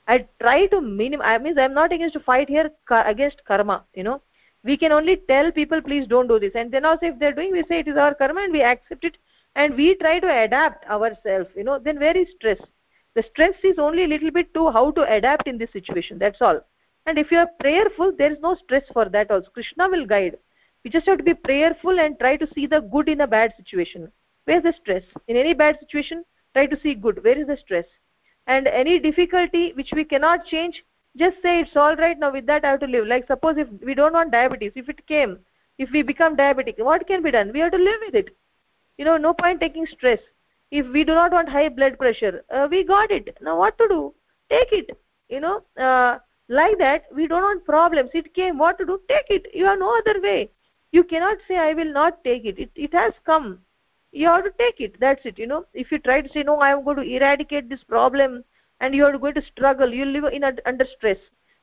I 0.06 0.26
try 0.42 0.66
to 0.72 0.80
minim 0.80 1.20
i 1.22 1.38
mean 1.38 1.58
i'm 1.58 1.74
not 1.74 1.92
against 1.92 2.14
to 2.14 2.20
fight 2.20 2.48
here 2.48 2.70
against 2.90 3.44
karma 3.44 3.84
you 3.94 4.02
know. 4.02 4.20
We 4.64 4.76
can 4.76 4.92
only 4.92 5.16
tell 5.28 5.52
people 5.52 5.80
please 5.80 6.06
don't 6.08 6.26
do 6.26 6.38
this. 6.40 6.54
And 6.54 6.72
then 6.72 6.84
also 6.84 7.06
if 7.06 7.18
they're 7.18 7.32
doing 7.32 7.52
we 7.52 7.62
say 7.68 7.78
it 7.80 7.88
is 7.88 7.96
our 7.96 8.14
karma 8.14 8.40
and 8.42 8.52
we 8.52 8.62
accept 8.62 9.04
it 9.04 9.16
and 9.54 9.76
we 9.76 9.94
try 9.96 10.18
to 10.18 10.30
adapt 10.44 10.88
ourselves 10.90 11.50
you 11.54 11.64
know. 11.64 11.78
Then 11.78 12.00
where 12.00 12.16
is 12.16 12.28
stress? 12.36 12.58
The 13.14 13.22
stress 13.22 13.54
is 13.62 13.78
only 13.78 14.04
a 14.04 14.08
little 14.08 14.30
bit 14.30 14.52
to 14.54 14.70
how 14.70 14.90
to 14.92 15.02
adapt 15.18 15.46
in 15.46 15.58
this 15.58 15.72
situation. 15.72 16.18
That's 16.18 16.42
all 16.42 16.60
and 17.08 17.18
if 17.18 17.32
you 17.32 17.38
are 17.38 17.50
prayerful 17.60 18.12
there 18.18 18.32
is 18.32 18.38
no 18.40 18.54
stress 18.54 18.84
for 18.92 19.08
that 19.08 19.30
also. 19.30 19.48
Krishna 19.50 19.88
will 19.88 20.06
guide. 20.06 20.36
We 20.84 20.90
just 20.90 21.06
have 21.06 21.18
to 21.18 21.24
be 21.24 21.34
prayerful 21.34 21.98
and 21.98 22.18
try 22.18 22.36
to 22.36 22.46
see 22.54 22.66
the 22.66 22.80
good 22.80 23.08
in 23.08 23.22
a 23.22 23.26
bad 23.26 23.54
situation. 23.56 24.12
Where 24.44 24.58
is 24.58 24.62
the 24.62 24.74
stress? 24.80 25.04
In 25.26 25.36
any 25.36 25.54
bad 25.54 25.78
situation 25.80 26.24
try 26.54 26.66
to 26.66 26.80
see 26.80 26.94
good. 26.94 27.24
Where 27.24 27.38
is 27.38 27.46
the 27.46 27.56
stress? 27.56 27.86
And 28.46 28.66
any 28.66 28.98
difficulty 28.98 29.72
which 29.74 29.92
we 29.94 30.04
cannot 30.04 30.46
change 30.46 30.84
just 31.16 31.42
say 31.42 31.60
it's 31.60 31.76
all 31.76 31.96
right 31.96 32.18
now 32.18 32.30
with 32.30 32.46
that 32.46 32.64
i 32.64 32.70
have 32.70 32.80
to 32.80 32.86
live 32.86 33.06
like 33.06 33.26
suppose 33.26 33.56
if 33.58 33.68
we 33.84 33.94
don't 33.94 34.12
want 34.12 34.30
diabetes 34.30 34.72
if 34.76 34.88
it 34.88 35.04
came 35.06 35.38
if 35.78 35.90
we 35.92 36.02
become 36.02 36.36
diabetic 36.36 36.78
what 36.78 37.06
can 37.06 37.22
be 37.22 37.30
done? 37.30 37.50
We 37.52 37.60
have 37.60 37.72
to 37.72 37.78
live 37.78 38.00
with 38.06 38.14
it. 38.14 38.36
You 38.98 39.04
know 39.04 39.16
no 39.16 39.32
point 39.32 39.60
taking 39.60 39.86
stress. 39.86 40.18
If 40.70 40.86
we 40.92 41.04
do 41.04 41.14
not 41.14 41.32
want 41.32 41.48
high 41.48 41.68
blood 41.70 41.98
pressure 41.98 42.44
uh, 42.50 42.68
we 42.70 42.84
got 42.84 43.10
it. 43.10 43.36
Now 43.40 43.58
what 43.58 43.78
to 43.78 43.88
do? 43.88 44.14
Take 44.50 44.72
it. 44.72 44.98
You 45.28 45.40
know 45.40 45.62
uh, 45.76 46.18
like 46.48 46.78
that 46.78 47.04
we 47.14 47.26
don't 47.26 47.42
want 47.42 47.64
problems. 47.64 48.10
It 48.14 48.34
came 48.34 48.58
what 48.58 48.78
to 48.78 48.86
do? 48.86 49.00
Take 49.08 49.26
it. 49.30 49.46
You 49.54 49.66
have 49.66 49.78
no 49.78 49.96
other 49.98 50.20
way. 50.20 50.50
You 50.92 51.04
cannot 51.04 51.38
say 51.46 51.58
i 51.58 51.74
will 51.74 51.92
not 51.92 52.24
take 52.24 52.44
it. 52.44 52.58
It, 52.58 52.70
it 52.74 52.92
has 52.94 53.12
come. 53.26 53.60
You 54.12 54.28
have 54.28 54.44
to 54.44 54.50
take 54.58 54.80
it. 54.80 54.98
That's 54.98 55.24
it 55.24 55.38
you 55.38 55.46
know. 55.46 55.66
If 55.74 55.92
you 55.92 55.98
try 55.98 56.20
to 56.20 56.28
say 56.30 56.42
no 56.42 56.58
i 56.60 56.70
am 56.70 56.84
going 56.84 56.96
to 56.96 57.02
eradicate 57.16 57.68
this 57.68 57.84
problem 57.84 58.44
and 58.80 58.94
you 58.94 59.04
are 59.04 59.18
going 59.18 59.34
to 59.34 59.42
struggle 59.42 59.92
you 59.92 60.04
live 60.04 60.24
in 60.32 60.44
under 60.44 60.86
stress. 60.96 61.18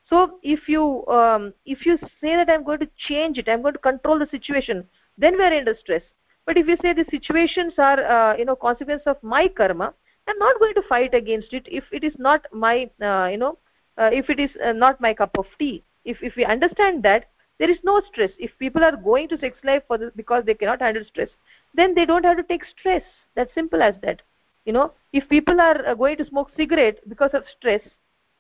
So 0.10 0.40
if 0.44 0.70
you 0.70 1.06
um, 1.08 1.54
if 1.66 1.86
you 1.86 1.98
say 2.22 2.36
that 2.36 2.50
i'm 2.50 2.64
going 2.64 2.80
to 2.80 2.90
change 3.08 3.40
it. 3.40 3.50
I'm 3.50 3.62
going 3.64 3.74
to 3.74 3.80
control 3.80 4.20
the 4.20 4.28
situation 4.30 4.88
then 5.18 5.38
we 5.38 5.44
are 5.44 5.54
under 5.54 5.76
stress. 5.80 6.04
But 6.46 6.58
if 6.58 6.68
you 6.68 6.78
say 6.82 6.94
the 6.94 7.06
situations 7.10 7.74
are 7.80 8.00
uh, 8.00 8.38
you 8.38 8.46
know 8.46 8.56
consequence 8.56 9.02
of 9.08 9.18
my 9.24 9.48
karma 9.48 9.94
i'm 10.28 10.38
not 10.40 10.60
going 10.60 10.74
to 10.76 10.82
fight 10.90 11.14
against 11.14 11.54
it 11.54 11.68
if 11.68 11.84
it 11.92 12.04
is 12.04 12.14
not 12.18 12.46
my 12.52 12.90
uh, 13.02 13.28
you 13.32 13.38
know 13.38 13.58
uh, 13.98 14.10
if 14.14 14.30
it 14.30 14.40
is 14.40 14.52
uh, 14.64 14.72
not 14.74 15.00
my 15.02 15.14
cup 15.14 15.38
of 15.38 15.46
tea. 15.60 15.84
If 16.06 16.22
if 16.24 16.36
we 16.36 16.46
understand 16.46 17.04
that 17.04 17.26
there 17.60 17.70
is 17.70 17.80
no 17.84 18.02
stress. 18.02 18.32
If 18.38 18.58
people 18.60 18.84
are 18.84 18.96
going 18.96 19.28
to 19.30 19.40
sex 19.40 19.58
life 19.64 19.84
for 19.88 20.12
because 20.16 20.46
they 20.46 20.54
cannot 20.56 20.82
handle 20.82 21.04
stress 21.06 21.30
then 21.74 21.94
they 21.94 22.06
don't 22.06 22.26
have 22.26 22.38
to 22.38 22.44
take 22.44 22.66
stress. 22.66 23.04
That's 23.36 23.54
simple 23.54 23.82
as 23.82 23.96
that. 24.02 24.22
You 24.66 24.74
know 24.74 24.92
if 25.14 25.28
people 25.30 25.60
are 25.62 25.86
uh, 25.86 25.94
going 25.96 26.18
to 26.18 26.26
smoke 26.26 26.52
cigarette 26.56 27.00
because 27.08 27.34
of 27.34 27.44
stress 27.58 27.82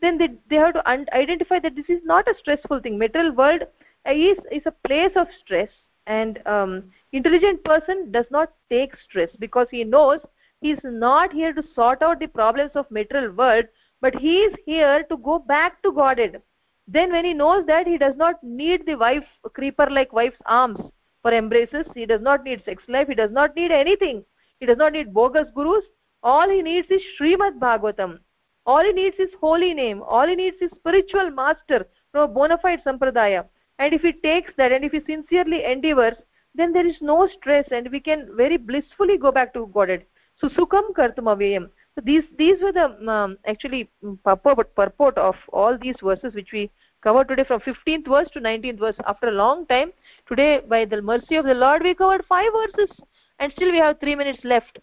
then 0.01 0.17
they 0.17 0.29
they 0.49 0.55
have 0.55 0.73
to 0.73 0.87
identify 0.89 1.59
that 1.59 1.75
this 1.75 1.89
is 1.89 2.01
not 2.03 2.27
a 2.27 2.35
stressful 2.37 2.79
thing. 2.81 2.97
Material 2.97 3.31
world 3.31 3.63
is 4.05 4.37
is 4.51 4.65
a 4.65 4.75
place 4.87 5.15
of 5.15 5.27
stress 5.41 5.69
and 6.07 6.45
um, 6.45 6.91
intelligent 7.11 7.63
person 7.63 8.11
does 8.11 8.25
not 8.29 8.53
take 8.69 8.95
stress 8.97 9.29
because 9.39 9.67
he 9.71 9.83
knows 9.83 10.19
he 10.61 10.71
is 10.71 10.79
not 10.83 11.31
here 11.33 11.53
to 11.53 11.63
sort 11.73 12.01
out 12.01 12.19
the 12.19 12.27
problems 12.27 12.71
of 12.75 12.89
material 12.91 13.31
world 13.31 13.65
but 14.01 14.15
he 14.15 14.39
is 14.39 14.53
here 14.65 15.03
to 15.09 15.17
go 15.17 15.39
back 15.39 15.81
to 15.83 15.91
godhead. 15.91 16.41
Then 16.87 17.11
when 17.11 17.25
he 17.25 17.33
knows 17.33 17.65
that 17.65 17.87
he 17.87 17.97
does 17.97 18.15
not 18.15 18.43
need 18.43 18.85
the 18.85 18.95
wife 18.95 19.25
creeper 19.53 19.87
like 19.89 20.13
wife's 20.13 20.37
arms 20.45 20.79
for 21.21 21.33
embraces. 21.33 21.87
He 21.95 22.05
does 22.05 22.21
not 22.21 22.43
need 22.43 22.63
sex 22.65 22.83
life. 22.87 23.07
He 23.07 23.15
does 23.15 23.31
not 23.31 23.55
need 23.55 23.71
anything. 23.71 24.23
He 24.59 24.67
does 24.67 24.77
not 24.77 24.93
need 24.93 25.11
bogus 25.11 25.47
gurus. 25.55 25.83
All 26.21 26.47
he 26.47 26.61
needs 26.61 26.87
is 26.91 27.01
Srimad 27.19 27.57
Bhagavatam. 27.57 28.19
All 28.67 28.83
he 28.83 28.93
needs 28.93 29.17
is 29.17 29.29
holy 29.39 29.73
name. 29.73 30.03
All 30.03 30.27
he 30.27 30.35
needs 30.35 30.57
is 30.61 30.69
spiritual 30.77 31.31
master 31.31 31.87
from 32.11 32.29
a 32.29 32.33
bona 32.33 32.59
fide 32.59 32.83
sampradaya. 32.85 33.45
and 33.79 33.93
if 33.93 34.01
he 34.01 34.13
takes 34.13 34.53
that 34.57 34.71
and 34.71 34.85
if 34.85 34.91
he 34.91 35.01
sincerely 35.07 35.63
endeavors 35.65 36.17
then 36.59 36.71
there 36.71 36.87
is 36.87 36.99
no 37.01 37.27
stress 37.27 37.65
and 37.71 37.89
we 37.91 37.99
can 37.99 38.29
very 38.35 38.57
blissfully 38.57 39.17
go 39.17 39.31
back 39.31 39.53
to 39.53 39.67
godhead. 39.73 40.05
So 40.37 40.47
sukham 40.49 40.93
kartum 40.93 41.25
avyayam 41.33 41.69
so 41.95 42.01
these 42.03 42.23
these 42.37 42.61
were 42.61 42.71
the 42.71 42.87
um, 43.11 43.37
actually 43.45 43.89
purport, 44.23 44.75
purport 44.75 45.17
of 45.17 45.35
all 45.51 45.77
these 45.81 45.95
verses 46.03 46.33
which 46.35 46.51
we 46.51 46.69
covered 47.01 47.27
today 47.27 47.43
from 47.43 47.61
15th 47.61 48.07
verse 48.07 48.29
to 48.33 48.39
19th 48.39 48.79
verse 48.79 48.95
after 49.07 49.27
a 49.27 49.31
long 49.31 49.65
time 49.67 49.91
today 50.27 50.61
by 50.67 50.85
the 50.85 51.01
mercy 51.01 51.35
of 51.35 51.45
the 51.45 51.53
lord 51.53 51.81
we 51.83 51.93
covered 51.93 52.25
five 52.27 52.51
verses 52.53 52.95
and 53.39 53.51
still 53.53 53.71
we 53.71 53.77
have 53.77 53.99
3 53.99 54.15
minutes 54.15 54.43
left 54.43 54.79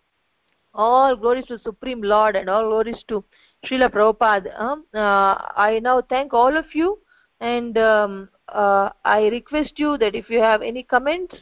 all 0.74 1.14
glories 1.14 1.46
to 1.46 1.58
supreme 1.58 2.02
lord 2.02 2.36
and 2.36 2.48
all 2.48 2.62
glories 2.62 3.02
to 3.08 3.24
Srila 3.66 3.90
Prabhupada. 3.90 4.60
Um, 4.60 4.84
uh, 4.94 5.38
I 5.56 5.80
now 5.82 6.02
thank 6.02 6.32
all 6.32 6.56
of 6.56 6.64
you 6.74 6.98
and 7.40 7.76
um, 7.78 8.28
uh, 8.48 8.90
I 9.04 9.28
request 9.28 9.72
you 9.76 9.96
that 9.98 10.14
if 10.14 10.28
you 10.28 10.40
have 10.40 10.62
any 10.62 10.82
comments 10.82 11.34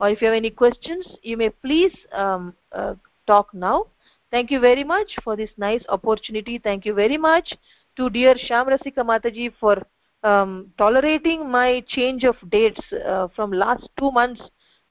or 0.00 0.10
if 0.10 0.20
you 0.20 0.28
have 0.28 0.36
any 0.36 0.50
questions, 0.50 1.06
you 1.22 1.36
may 1.36 1.50
please 1.50 1.92
um, 2.12 2.54
uh, 2.72 2.94
talk 3.26 3.54
now. 3.54 3.86
Thank 4.30 4.50
you 4.50 4.60
very 4.60 4.84
much 4.84 5.16
for 5.24 5.36
this 5.36 5.50
nice 5.56 5.82
opportunity. 5.88 6.58
Thank 6.58 6.86
you 6.86 6.94
very 6.94 7.16
much 7.16 7.52
to 7.96 8.08
dear 8.08 8.34
Shamrasika 8.34 9.02
Mataji 9.04 9.52
for 9.58 9.82
um, 10.22 10.72
tolerating 10.78 11.50
my 11.50 11.82
change 11.88 12.24
of 12.24 12.36
dates 12.48 12.80
uh, 13.06 13.28
from 13.34 13.50
last 13.50 13.88
two 13.98 14.12
months. 14.12 14.40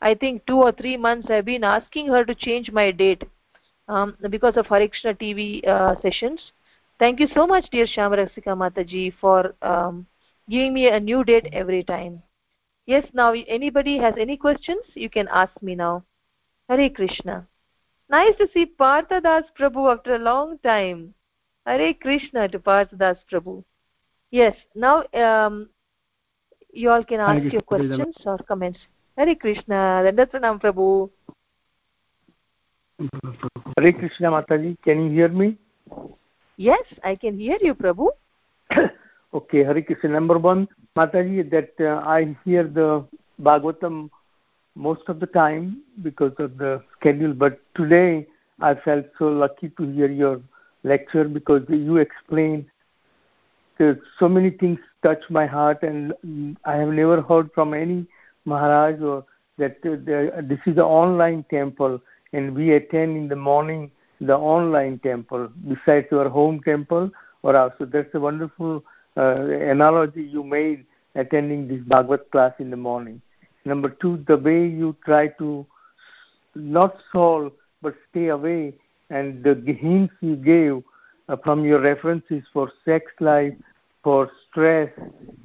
I 0.02 0.14
think 0.14 0.46
two 0.46 0.58
or 0.58 0.72
three 0.72 0.98
months 0.98 1.28
I've 1.30 1.46
been 1.46 1.64
asking 1.64 2.08
her 2.08 2.26
to 2.26 2.36
change 2.36 2.72
my 2.72 2.92
date 2.92 3.24
um, 3.88 4.16
because 4.30 4.58
of 4.58 4.66
Harikrishna 4.68 5.18
TV 5.18 5.66
uh, 5.68 5.96
sessions. 6.02 6.40
Thank 7.00 7.20
you 7.20 7.28
so 7.34 7.48
much, 7.48 7.66
dear 7.72 7.88
Shamarasika 7.88 8.56
Mataji, 8.58 9.14
for 9.22 9.56
um, 9.62 10.06
giving 10.50 10.74
me 10.74 10.88
a 10.90 11.00
new 11.00 11.24
date 11.24 11.48
every 11.54 11.84
time. 11.84 12.22
Yes, 12.86 13.06
now 13.14 13.34
anybody 13.48 13.98
has 14.00 14.16
any 14.20 14.36
questions, 14.36 14.82
you 14.96 15.10
can 15.10 15.28
ask 15.32 15.52
me 15.62 15.76
now. 15.76 16.04
Hare 16.68 16.90
Krishna. 16.90 17.48
Nice 18.10 18.36
to 18.38 18.48
see 18.54 18.66
Parthadas 18.66 19.44
Prabhu 19.58 19.92
after 19.92 20.16
a 20.16 20.20
long 20.20 20.58
time. 20.60 21.14
Hare 21.66 21.94
Krishna 21.94 22.48
to 22.48 22.60
Parthadas 22.60 23.18
Prabhu. 23.32 23.64
Yes, 24.32 24.56
now 24.76 25.04
um, 25.14 25.70
you 26.74 26.90
all 26.90 27.04
can 27.04 27.20
ask 27.20 27.54
your 27.54 27.62
questions 27.62 28.16
or 28.26 28.40
comments. 28.40 28.80
Hare 29.16 29.36
Krishna. 29.36 30.02
Dandatranam 30.06 30.60
Prabhu. 30.60 31.10
Hare 33.78 33.94
Krishna 33.94 34.32
Mataji, 34.32 34.76
can 34.84 35.06
you 35.06 35.12
hear 35.12 35.30
me? 35.30 35.58
Yes, 36.58 36.84
I 37.04 37.16
can 37.16 37.38
hear 37.38 37.58
you, 37.62 37.76
Prabhu. 37.76 38.10
okay, 39.34 39.64
Hare 39.64 39.82
Krishna. 39.84 40.10
Number 40.10 40.40
one, 40.40 40.68
Mataji, 40.98 41.50
that 41.52 41.74
uh, 41.80 42.02
I 42.08 42.36
hear 42.44 42.64
the 42.64 43.06
Bhagavatam 43.40 44.10
most 44.88 45.10
of 45.10 45.20
the 45.20 45.28
time 45.28 45.82
because 46.02 46.34
of 46.40 46.58
the 46.58 46.82
schedule, 46.98 47.34
but 47.34 47.60
today 47.76 48.26
I 48.62 48.76
felt 48.76 49.06
so 49.18 49.28
lucky 49.28 49.70
to 49.78 49.92
hear 49.92 50.10
your 50.10 50.42
lecture 50.84 51.26
because 51.26 51.64
you 51.68 51.98
explained 51.98 52.66
so 54.20 54.28
many 54.28 54.50
things 54.50 54.80
touch 55.04 55.24
my 55.30 55.46
heart, 55.46 55.84
and 55.84 56.14
I 56.66 56.76
have 56.76 56.90
never 56.90 57.22
heard 57.22 57.50
from 57.54 57.74
any 57.74 58.06
Maharaj 58.46 59.02
or 59.02 59.26
that 59.58 59.78
uh, 59.86 60.42
this 60.42 60.60
is 60.66 60.76
an 60.78 60.90
online 61.02 61.46
temple, 61.50 62.02
and 62.34 62.56
we 62.56 62.74
attend 62.74 63.18
in 63.18 63.28
the 63.28 63.36
morning 63.36 63.92
the 64.22 64.36
online 64.36 65.00
temple 65.00 65.50
besides 65.68 66.08
your 66.12 66.28
home 66.28 66.62
temple 66.64 67.10
or 67.42 67.56
also 67.56 67.86
that's 67.86 68.14
a 68.14 68.20
wonderful 68.20 68.84
uh, 69.16 69.46
analogy 69.76 70.24
you 70.24 70.44
made 70.44 70.86
attending 71.16 71.68
this 71.70 71.82
Bhagavad 71.88 72.30
class 72.32 72.54
in 72.60 72.70
the 72.70 72.78
morning. 72.78 73.22
Number 73.66 73.90
two, 73.90 74.24
the 74.28 74.38
way 74.38 74.68
you 74.68 74.96
try 75.06 75.28
to 75.40 75.66
not 76.56 76.98
solve 77.12 77.52
but 77.82 77.96
stay 78.10 78.28
away 78.28 78.74
and 79.10 79.44
the 79.44 79.56
hints 79.74 80.14
you 80.22 80.36
gave 80.36 80.84
uh, 81.28 81.36
from 81.44 81.64
your 81.64 81.80
references 81.82 82.44
for 82.52 82.72
sex 82.86 83.06
life, 83.20 83.54
for 84.04 84.30
stress, 84.50 84.90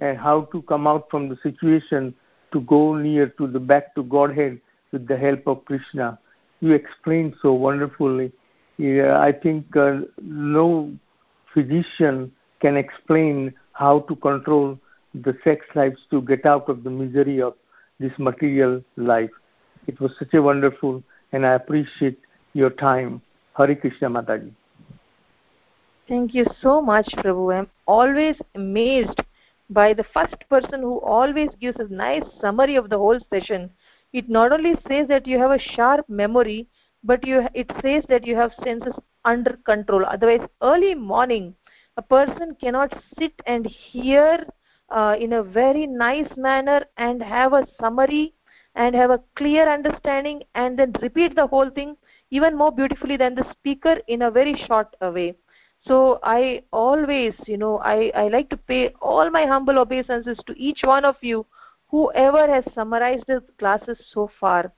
and 0.01 0.19
how 0.19 0.43
to 0.53 0.63
come 0.63 0.87
out 0.87 1.07
from 1.11 1.29
the 1.29 1.37
situation 1.43 2.15
to 2.53 2.61
go 2.63 2.95
near 2.95 3.29
to 3.29 3.47
the 3.47 3.61
back 3.61 3.95
to 3.95 4.03
Godhead 4.03 4.61
with 4.93 5.07
the 5.09 5.17
help 5.17 5.47
of 5.47 5.65
Krishna. 5.65 6.19
You 6.61 6.73
explained 6.73 7.35
so 7.43 7.53
wonderfully 7.53 8.33
yeah, 8.77 9.21
I 9.21 9.33
think 9.33 9.77
uh, 9.77 10.01
no 10.21 10.93
physician 11.53 12.33
can 12.61 12.77
explain 12.77 13.55
how 13.73 14.01
to 14.01 14.17
control 14.17 14.79
the 15.15 15.37
sex 15.45 15.65
lives 15.75 16.01
to 16.11 16.21
get 16.23 16.45
out 16.45 16.69
of 16.69 16.83
the 16.83 16.91
misery 16.91 17.41
of 17.41 17.55
this 17.99 18.13
material 18.19 18.83
life. 18.97 19.31
It 19.87 20.01
was 20.01 20.13
such 20.19 20.35
a 20.35 20.43
wonderful, 20.43 21.03
and 21.33 21.47
I 21.47 21.55
appreciate 21.55 22.19
your 22.53 22.71
time. 22.71 23.23
Hari 23.53 23.77
Krishna 23.77 24.11
Mataji. 24.11 24.53
Thank 26.09 26.35
you 26.35 26.45
so 26.61 26.83
much, 26.83 27.07
Prabhu. 27.19 27.59
I'm 27.59 27.69
always 27.87 28.37
amazed 28.55 29.21
by 29.71 29.95
the 29.95 30.05
first 30.13 30.37
person 30.51 30.81
who 30.81 31.01
always 31.01 31.49
gives 31.61 31.79
a 31.79 31.93
nice 31.93 32.25
summary 32.41 32.77
of 32.77 32.91
the 32.91 32.99
whole 32.99 33.19
session. 33.33 33.71
It 34.13 34.29
not 34.29 34.53
only 34.53 34.75
says 34.89 35.09
that 35.09 35.27
you 35.27 35.39
have 35.39 35.51
a 35.51 35.59
sharp 35.59 36.09
memory, 36.09 36.69
but 37.05 37.27
you 37.27 37.47
it 37.55 37.71
says 37.83 38.05
that 38.09 38.27
you 38.27 38.37
have 38.37 38.53
senses 38.65 38.95
under 39.25 39.59
control 39.65 40.05
otherwise 40.07 40.47
early 40.63 40.95
morning 40.95 41.55
a 41.97 42.03
person 42.03 42.57
cannot 42.61 42.93
sit 43.19 43.33
and 43.47 43.67
hear 43.67 44.45
uh, 44.91 45.17
in 45.19 45.33
a 45.35 45.43
very 45.43 45.87
nice 45.87 46.37
manner 46.37 46.85
and 46.97 47.23
have 47.23 47.53
a 47.53 47.67
summary 47.81 48.35
and 48.75 48.95
have 48.95 49.11
a 49.11 49.23
clear 49.37 49.69
understanding 49.69 50.43
and 50.55 50.79
then 50.79 50.93
repeat 51.03 51.35
the 51.37 51.47
whole 51.47 51.71
thing 51.71 51.97
even 52.31 52.57
more 52.57 52.73
beautifully 52.73 53.17
than 53.17 53.35
the 53.35 53.47
speaker 53.53 53.99
in 54.09 54.23
a 54.23 54.31
very 54.31 54.55
short 54.67 54.95
way. 55.01 55.35
So 55.87 56.19
i 56.23 56.63
always 56.73 57.35
you 57.47 57.59
know 57.59 57.79
i 57.79 58.11
i 58.15 58.29
like 58.29 58.49
to 58.51 58.57
pay 58.57 58.89
all 59.01 59.31
my 59.31 59.45
humble 59.47 59.79
obeisances 59.79 60.39
to 60.47 60.55
each 60.59 60.83
one 60.83 61.05
of 61.05 61.17
you 61.21 61.47
whoever 61.91 62.47
has 62.49 62.65
summarized 62.75 63.25
the 63.27 63.43
classes 63.59 63.99
so 64.13 64.31
far. 64.41 64.73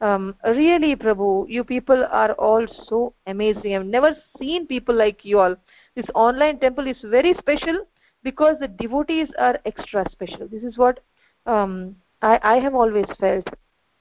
Um, 0.00 0.34
really 0.44 0.96
prabhu 0.96 1.48
you 1.48 1.64
people 1.64 2.04
are 2.10 2.32
all 2.32 2.66
so 2.88 3.14
amazing. 3.26 3.74
I've 3.76 3.86
never 3.86 4.16
seen 4.38 4.66
people 4.66 4.94
like 4.94 5.24
you 5.24 5.38
all. 5.40 5.56
This 5.94 6.06
online 6.14 6.58
temple 6.58 6.86
is 6.86 7.00
very 7.02 7.34
special 7.34 7.86
because 8.22 8.56
the 8.60 8.68
devotees 8.68 9.28
are 9.38 9.58
extra 9.64 10.04
special. 10.10 10.48
This 10.48 10.62
is 10.62 10.78
what 10.78 11.00
um, 11.46 11.96
I, 12.22 12.38
I 12.42 12.54
have 12.58 12.74
always 12.74 13.06
felt. 13.18 13.46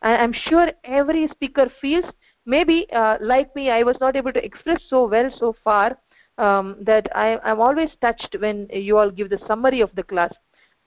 I, 0.01 0.17
i'm 0.17 0.33
sure 0.33 0.69
every 0.83 1.27
speaker 1.27 1.71
feels 1.81 2.05
maybe 2.45 2.87
uh, 2.91 3.17
like 3.21 3.55
me 3.55 3.69
i 3.69 3.83
was 3.83 3.97
not 3.99 4.15
able 4.15 4.33
to 4.33 4.43
express 4.43 4.81
so 4.87 5.07
well 5.07 5.29
so 5.37 5.55
far 5.63 5.97
um, 6.37 6.77
that 6.81 7.07
I, 7.15 7.37
i'm 7.43 7.59
always 7.59 7.91
touched 8.01 8.35
when 8.39 8.67
you 8.71 8.97
all 8.97 9.11
give 9.11 9.29
the 9.29 9.39
summary 9.47 9.81
of 9.81 9.93
the 9.95 10.03
class. 10.03 10.33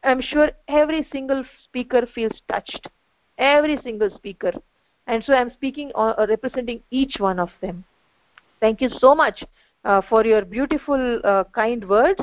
I'm 0.02 0.20
sure 0.20 0.50
every 0.68 1.06
single 1.10 1.44
speaker 1.64 2.06
feels 2.14 2.42
touched. 2.50 2.88
Every 3.38 3.78
single 3.82 4.10
speaker. 4.10 4.52
And 5.06 5.22
so 5.24 5.32
i'm 5.34 5.52
speaking 5.52 5.92
uh, 5.94 6.14
uh, 6.18 6.26
representing 6.28 6.82
each 6.90 7.16
one 7.18 7.38
of 7.38 7.50
them. 7.60 7.84
Thank 8.60 8.80
you 8.80 8.90
so 8.98 9.14
much 9.14 9.44
uh, 9.84 10.00
for 10.08 10.24
your 10.24 10.44
beautiful 10.44 11.20
uh, 11.24 11.44
kind 11.54 11.88
words 11.88 12.20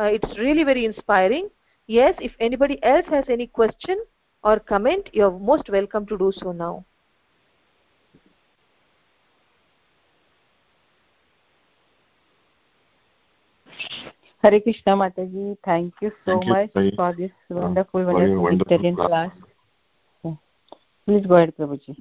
Uh, 0.00 0.04
it's 0.16 0.38
really 0.38 0.64
very 0.64 0.86
inspiring 0.86 1.50
yes 1.86 2.14
if 2.26 2.32
anybody 2.40 2.82
else 2.82 3.04
has 3.10 3.24
any 3.28 3.46
question 3.46 3.98
or 4.42 4.58
comment 4.58 5.10
you're 5.12 5.38
most 5.38 5.68
welcome 5.68 6.06
to 6.06 6.16
do 6.16 6.32
so 6.36 6.52
now 6.52 6.82
Hare 14.42 14.58
Krishna 14.60 14.96
Mataji, 14.96 15.58
thank 15.66 15.92
you 16.00 16.10
so 16.24 16.40
thank 16.40 16.46
much 16.46 16.70
you, 16.76 16.92
for 16.96 17.14
this 17.14 17.30
wonderful, 17.50 18.04
wonderful, 18.04 18.42
wonderful 18.42 18.96
class. 18.96 19.30
class. 20.22 20.36
Please 21.04 21.26
go 21.26 21.34
ahead, 21.34 21.52
Prabhuji. 21.58 21.94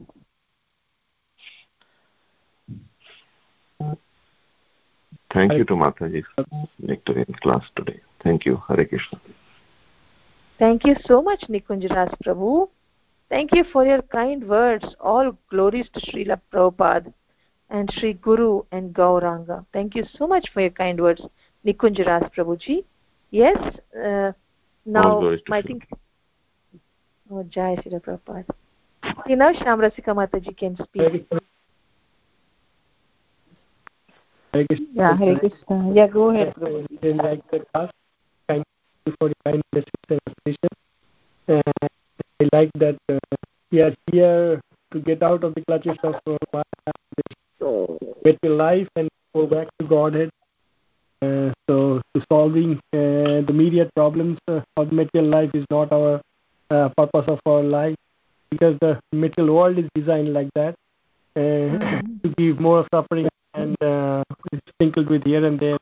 Thank 5.31 5.53
you 5.53 5.63
to 5.65 5.73
Mataji 5.73 6.23
for 6.35 6.45
Nectarian 6.81 7.39
class 7.41 7.63
today. 7.75 7.99
Thank 8.23 8.45
you. 8.45 8.61
Hare 8.67 8.85
Krishna. 8.85 9.19
Thank 10.57 10.85
you 10.85 10.95
so 11.05 11.21
much, 11.21 11.41
Nikunjaras 11.47 12.13
Prabhu. 12.25 12.69
Thank 13.29 13.53
you 13.53 13.63
for 13.71 13.85
your 13.85 14.01
kind 14.01 14.47
words. 14.47 14.85
All 14.99 15.37
glories 15.49 15.87
to 15.93 15.99
Srila 16.01 16.41
Prabhupada 16.51 17.13
and 17.69 17.89
Sri 17.93 18.13
Guru 18.13 18.63
and 18.71 18.93
Gauranga. 18.93 19.65
Thank 19.71 19.95
you 19.95 20.03
so 20.17 20.27
much 20.27 20.49
for 20.51 20.61
your 20.61 20.71
kind 20.71 20.99
words, 20.99 21.21
Nikunjaras 21.65 22.33
Prabhuji. 22.33 22.83
Yes, 23.29 23.57
uh, 23.95 24.31
now 24.85 25.21
I 25.51 25.61
think. 25.61 25.87
Oh, 27.31 27.43
Jai 27.43 27.75
Srila 27.75 28.01
Prabhupada. 28.01 28.45
You 29.27 29.35
know, 29.35 29.53
Shamrasika 29.53 30.07
Mataji 30.07 30.57
can 30.57 30.75
speak. 30.83 31.27
Yeah, 34.53 35.15
Hare 35.15 35.37
Krishna. 35.39 35.93
Yeah, 35.93 36.07
go 36.07 36.29
ahead. 36.31 36.53
Like 36.57 37.49
the 37.51 37.65
class, 37.71 37.91
thank 38.47 38.63
you 39.05 39.13
for 39.19 39.27
your 39.27 39.35
kind 39.45 39.61
message 39.73 39.89
and 40.09 40.19
appreciation. 40.25 40.69
uh, 41.47 41.87
I 42.41 42.49
like 42.53 42.71
that 42.75 42.97
uh, 43.09 43.19
we 43.71 43.81
are 43.81 43.93
here 44.11 44.61
to 44.91 44.99
get 44.99 45.21
out 45.21 45.43
of 45.43 45.53
the 45.53 45.63
clutches 45.65 45.97
of 46.03 46.15
uh, 46.53 46.63
material 48.25 48.57
life 48.57 48.87
and 48.95 49.09
go 49.35 49.45
back 49.45 49.67
to 49.79 49.85
Godhead. 49.85 50.29
Uh, 51.21 51.51
so, 51.69 52.01
to 52.15 52.23
solving 52.31 52.75
uh, 52.93 53.43
the 53.43 53.49
immediate 53.49 53.93
problems 53.93 54.39
uh, 54.47 54.61
of 54.77 54.91
material 54.91 55.29
life 55.29 55.51
is 55.53 55.65
not 55.69 55.91
our 55.91 56.21
uh, 56.71 56.89
purpose 56.97 57.25
of 57.27 57.39
our 57.45 57.61
life 57.61 57.95
because 58.49 58.77
the 58.81 58.99
material 59.11 59.55
world 59.55 59.77
is 59.77 59.85
designed 59.93 60.33
like 60.33 60.49
that 60.55 60.75
uh, 61.35 61.39
mm-hmm. 61.39 62.17
to 62.23 62.33
give 62.37 62.59
more 62.59 62.87
suffering 62.93 63.27
and 63.53 63.81
uh, 63.83 64.23
sprinkled 64.69 65.09
with 65.09 65.23
here 65.23 65.45
and 65.45 65.59
there 65.59 65.77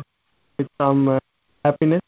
with 0.57 0.67
some 0.79 1.07
uh, 1.07 1.19
happiness. 1.63 2.01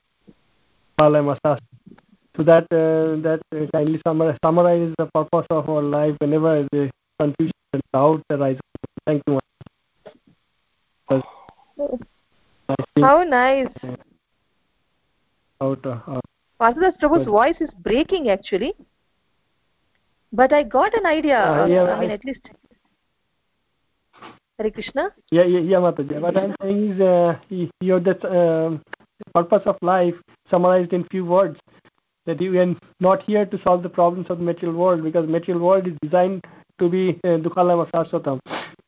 So 0.99 2.43
that 2.43 2.64
uh, 2.72 3.22
that 3.24 3.41
uh, 3.53 3.66
kindly 3.74 4.01
summarize, 4.05 4.38
summarize 4.43 4.93
the 4.97 5.05
purpose 5.14 5.47
of 5.49 5.70
our 5.70 5.82
life 5.82 6.16
whenever 6.20 6.68
the 6.72 6.89
confusion 7.20 7.53
and 7.74 7.82
doubt 7.93 8.22
arises. 8.30 8.62
Thank 9.05 9.24
you. 9.28 9.39
How 13.01 13.24
nice. 13.24 13.68
Out, 15.62 15.86
uh, 15.86 16.22
Vasudas 16.60 16.97
Prabhu's 17.01 17.26
voice 17.26 17.55
is 17.60 17.70
breaking 17.80 18.30
actually. 18.30 18.74
But 20.32 20.53
I 20.53 20.64
got 20.64 20.93
an 20.93 21.05
idea. 21.05 21.39
Uh, 21.39 21.66
yeah, 21.66 21.84
I 21.84 21.99
mean, 21.99 22.12
I, 22.12 22.14
at 22.14 22.26
least. 22.26 22.41
Hare 24.60 24.72
Krishna? 24.72 25.10
Yeah, 25.32 25.45
yeah, 25.45 25.60
yeah, 25.60 25.78
Mataji. 25.78 26.20
What 26.20 26.36
I'm 26.36 26.53
saying 26.62 26.91
is, 26.91 27.01
uh, 27.01 27.38
you 27.49 27.70
know, 27.82 27.99
that 27.99 28.26
uh, 28.26 28.78
purpose 29.34 29.64
of 29.66 29.78
life 29.82 30.16
summarized 30.49 30.91
in 30.91 31.05
few 31.05 31.26
words. 31.26 31.57
That 32.26 32.41
you 32.41 32.60
are 32.60 32.76
not 32.99 33.24
here 33.24 33.45
to 33.45 33.62
solve 33.64 33.84
the 33.84 33.89
problems 33.89 34.30
of 34.30 34.39
the 34.39 34.43
material 34.43 34.78
world 34.78 35.03
because 35.03 35.28
material 35.30 35.66
world 35.66 35.88
is 35.88 35.93
designed 36.01 36.43
to 36.78 36.89
be 36.89 37.20
uh, 37.24 37.38
Dukhalayam. 37.38 38.39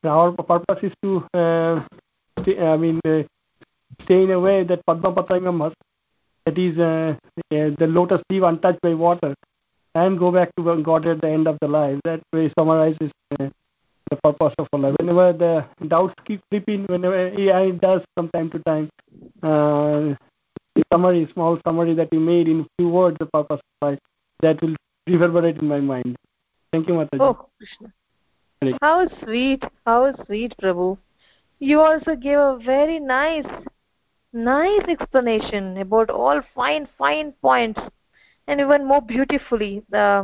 Our 0.03 0.31
purpose 0.33 0.83
is 0.83 0.93
to, 1.03 1.25
uh, 1.33 1.83
stay, 2.41 2.59
I 2.59 2.75
mean, 2.75 2.99
uh, 3.05 3.23
stay 4.03 4.23
in 4.23 4.31
a 4.31 4.39
way 4.39 4.65
that 4.65 4.85
Padma 4.85 5.13
Patangam 5.13 5.71
that 6.45 6.57
is 6.57 6.77
uh, 6.77 7.15
uh, 7.37 7.69
the 7.79 7.87
lotus 7.87 8.21
leaf 8.29 8.43
untouched 8.43 8.81
by 8.81 8.93
water, 8.93 9.33
and 9.95 10.19
go 10.19 10.31
back 10.31 10.53
to 10.57 10.83
God 10.83 11.05
at 11.07 11.21
the 11.21 11.29
end 11.29 11.47
of 11.47 11.57
the 11.61 11.67
life. 11.67 11.99
That 12.03 12.21
way 12.33 12.51
summarizes 12.57 13.11
uh, 13.39 13.49
the 14.11 14.17
purpose 14.17 14.53
of 14.59 14.67
life. 14.79 14.95
Whenever 14.99 15.33
the 15.33 15.65
doubts 15.87 16.13
keep 16.25 16.41
creeping, 16.49 16.85
whenever 16.85 17.15
it 17.15 17.81
does 17.81 18.01
from 18.15 18.29
time 18.29 18.49
to 18.51 18.59
time, 18.59 18.89
uh, 19.41 20.13
the 20.75 20.83
summary, 20.93 21.27
small 21.33 21.59
summary 21.65 21.95
that 21.95 22.09
you 22.11 22.19
made 22.19 22.47
in 22.47 22.67
few 22.77 22.89
words, 22.89 23.17
the 23.19 23.25
purpose 23.25 23.59
of 23.59 23.87
life, 23.87 23.99
that 24.41 24.61
will 24.61 24.75
reverberate 25.07 25.57
in 25.57 25.67
my 25.67 25.79
mind. 25.79 26.15
Thank 26.71 26.87
you, 26.87 26.93
Mataji. 26.93 27.19
Oh, 27.19 27.47
Krishna. 27.57 28.77
How 28.81 29.07
sweet, 29.23 29.63
how 29.85 30.13
sweet, 30.25 30.53
Prabhu. 30.61 30.97
You 31.59 31.79
also 31.79 32.15
gave 32.15 32.37
a 32.37 32.59
very 32.63 32.99
nice 32.99 33.45
nice 34.33 34.83
explanation 34.87 35.77
about 35.77 36.09
all 36.09 36.41
fine 36.55 36.87
fine 36.97 37.33
points 37.41 37.79
and 38.47 38.61
even 38.61 38.87
more 38.87 39.01
beautifully 39.01 39.83
uh, 39.93 40.23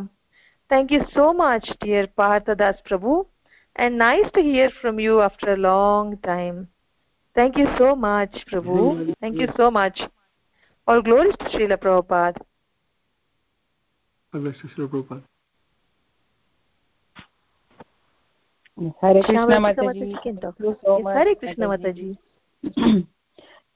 thank 0.70 0.92
you 0.92 1.02
so 1.14 1.34
much 1.34 1.70
dear 1.82 2.08
parthadas 2.18 2.78
prabhu 2.88 3.26
and 3.78 3.98
nice 3.98 4.30
to 4.34 4.42
hear 4.42 4.70
from 4.82 5.00
you 5.00 5.22
after 5.22 5.54
a 5.54 5.58
long 5.58 6.18
time 6.18 6.68
thank 7.36 7.58
you 7.58 7.68
so 7.78 7.96
much 7.96 8.46
prabhu 8.52 9.14
thank 9.22 9.40
you 9.40 9.48
so 9.58 9.72
much 9.72 10.00
all 10.88 11.02
glories 11.02 11.36
to 11.40 11.46
Srila 11.50 11.78
Prabhupada. 11.78 12.40
Prabhupada. 14.88 15.24
Hare 19.02 19.24
Krishna 19.24 19.60
Mataji. 19.60 20.16
Hare 21.14 21.36
Krishna 21.36 21.68
Mataji. 21.68 22.18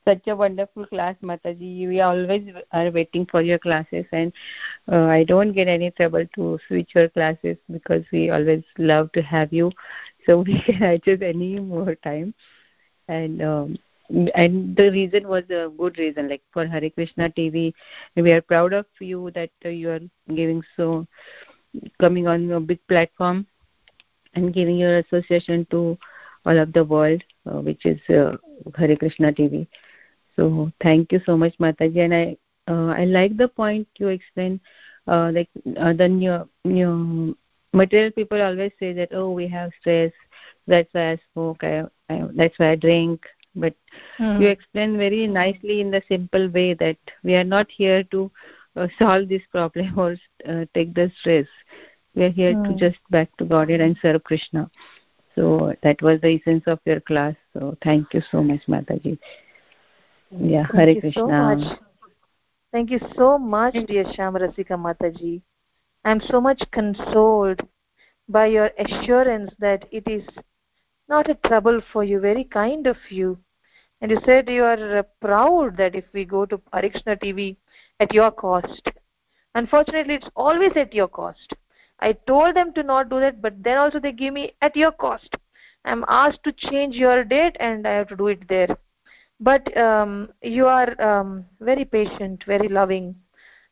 Such 0.06 0.28
a 0.28 0.36
wonderful 0.36 0.86
class 0.88 1.16
mataji. 1.24 1.88
We 1.88 2.02
always 2.02 2.48
are 2.72 2.92
waiting 2.92 3.26
for 3.26 3.42
your 3.42 3.60
classes 3.60 4.06
and 4.12 4.34
uh, 4.92 5.06
i 5.06 5.24
don't 5.24 5.54
get 5.54 5.68
any 5.68 5.92
trouble 5.92 6.26
to 6.36 6.60
switch 6.68 6.92
your 6.96 7.10
classes 7.10 7.58
because 7.72 8.04
we 8.12 8.30
always 8.30 8.64
love 8.78 9.12
to 9.14 9.22
have 9.22 9.54
you. 9.54 9.72
So 10.28 10.42
we 10.42 10.62
can 10.62 10.84
adjust 10.84 11.24
any 11.24 11.60
more 11.60 11.96
time. 11.96 12.36
And 13.08 13.42
um, 13.42 13.78
and 14.36 14.76
the 14.76 14.92
reason 14.92 15.28
was 15.28 15.44
a 15.50 15.72
good 15.78 15.98
reason 15.98 16.30
like 16.30 16.42
for 16.52 16.66
Hare 16.66 16.90
Krishna 16.90 17.30
TV 17.30 17.74
we 18.16 18.32
are 18.32 18.42
proud 18.42 18.74
of 18.74 18.86
you 19.00 19.32
that 19.32 19.52
uh, 19.66 19.70
you 19.70 19.90
are 19.90 20.00
giving 20.36 20.62
so 20.76 21.08
coming 22.00 22.28
on 22.28 22.52
a 22.52 22.60
big 22.60 22.80
platform 22.88 23.46
and 24.34 24.54
giving 24.54 24.78
your 24.78 25.00
association 25.00 25.66
to 25.72 25.98
all 26.46 26.58
of 26.58 26.74
the 26.74 26.84
world 26.84 27.24
uh, 27.46 27.60
which 27.62 27.86
is 27.86 28.00
uh, 28.10 28.36
Hare 28.76 28.96
Krishna 28.96 29.32
TV 29.32 29.68
so 30.36 30.72
thank 30.82 31.12
you 31.12 31.22
so 31.26 31.38
much, 31.38 31.58
Mataji. 31.58 32.00
And 32.06 32.14
I 32.14 32.38
uh, 32.68 32.88
I 32.88 33.06
like 33.06 33.38
the 33.38 33.48
point 33.48 33.88
you 33.98 34.08
explained. 34.08 34.60
Uh, 35.08 35.32
like 35.34 35.50
uh, 35.78 35.94
the 35.94 36.08
new, 36.08 36.48
new 36.64 37.36
material 37.74 38.12
people 38.12 38.42
always 38.42 38.72
say 38.80 38.94
that 38.94 39.10
oh 39.14 39.32
we 39.32 39.48
have 39.48 39.72
stress, 39.80 40.12
that's 40.68 40.94
why 40.94 41.14
I 41.14 41.20
smoke, 41.34 41.64
I, 41.64 41.84
I 42.10 42.28
that's 42.36 42.58
why 42.60 42.72
I 42.72 42.76
drink. 42.76 43.26
But 43.56 43.74
mm. 44.20 44.40
you 44.40 44.48
explain 44.48 44.98
very 44.98 45.28
nicely 45.28 45.82
in 45.82 45.92
the 45.92 46.02
simple 46.08 46.50
way 46.50 46.74
that 46.76 46.98
we 47.24 47.36
are 47.36 47.44
not 47.44 47.70
here 47.70 48.04
to 48.06 48.32
uh, 48.76 48.88
solve 49.00 49.28
this 49.28 49.42
problem 49.52 49.94
or 50.00 50.16
uh, 50.48 50.66
take 50.74 50.94
the 50.94 51.12
stress. 51.20 51.48
We 52.16 52.24
are 52.26 52.30
here 52.30 52.54
mm. 52.54 52.64
to 52.66 52.70
hmm. 52.72 52.78
just 52.78 53.00
back 53.10 53.36
to 53.38 53.46
God 53.46 53.70
and 53.70 53.98
serve 54.02 54.24
Krishna. 54.26 54.70
So 55.34 55.74
that 55.82 56.02
was 56.02 56.20
the 56.20 56.40
essence 56.40 56.64
of 56.68 56.80
your 56.86 57.00
class. 57.00 57.36
So 57.54 57.78
thank 57.82 58.14
you 58.14 58.22
so 58.32 58.44
much, 58.44 58.62
Mataji. 58.68 59.18
Yeah, 60.32 60.66
Thank 60.72 60.76
Hare 60.76 61.02
Krishna. 61.02 61.22
So 61.22 61.28
much. 61.28 61.80
Thank 62.72 62.90
you 62.90 63.00
so 63.18 63.38
much, 63.38 63.74
dear 63.88 64.06
Shamarasika 64.06 64.78
Mataji. 64.80 65.42
I 66.06 66.12
am 66.12 66.22
so 66.22 66.40
much 66.40 66.64
consoled 66.72 67.60
by 68.30 68.46
your 68.46 68.72
assurance 68.80 69.52
that 69.60 69.86
it 69.92 70.08
is 70.08 70.24
not 71.10 71.30
a 71.30 71.36
trouble 71.36 71.82
for 71.92 72.06
you, 72.06 72.22
very 72.22 72.46
kind 72.46 72.88
of 72.88 72.96
you. 73.10 73.38
And 74.00 74.10
you 74.10 74.20
said 74.26 74.48
you 74.48 74.64
are 74.64 75.00
uh, 75.00 75.04
proud 75.20 75.76
that 75.78 75.96
if 75.96 76.06
we 76.14 76.24
go 76.24 76.46
to 76.46 76.62
Hare 76.72 76.90
Krishna 76.90 77.18
TV 77.18 77.58
at 78.00 78.14
your 78.14 78.32
cost. 78.32 78.88
Unfortunately, 79.54 80.16
it's 80.16 80.30
always 80.34 80.72
at 80.78 80.94
your 80.94 81.10
cost. 81.10 81.54
I 82.00 82.14
told 82.14 82.56
them 82.56 82.74
to 82.74 82.84
not 82.84 83.10
do 83.10 83.20
that, 83.20 83.42
but 83.42 83.62
then 83.62 83.78
also 83.78 84.00
they 84.00 84.14
give 84.14 84.34
me 84.34 84.54
at 84.62 84.78
your 84.78 84.94
cost. 84.94 85.36
I'm 85.84 86.06
asked 86.08 86.44
to 86.46 86.54
change 86.54 86.96
your 86.96 87.26
date 87.26 87.58
and 87.60 87.86
I 87.86 87.92
have 87.92 88.08
to 88.08 88.16
do 88.16 88.28
it 88.28 88.48
there 88.48 88.78
but 89.42 89.76
um, 89.76 90.30
you 90.44 90.68
are 90.68 91.02
um, 91.02 91.46
very 91.60 91.84
patient 91.84 92.44
very 92.46 92.70
loving. 92.70 93.16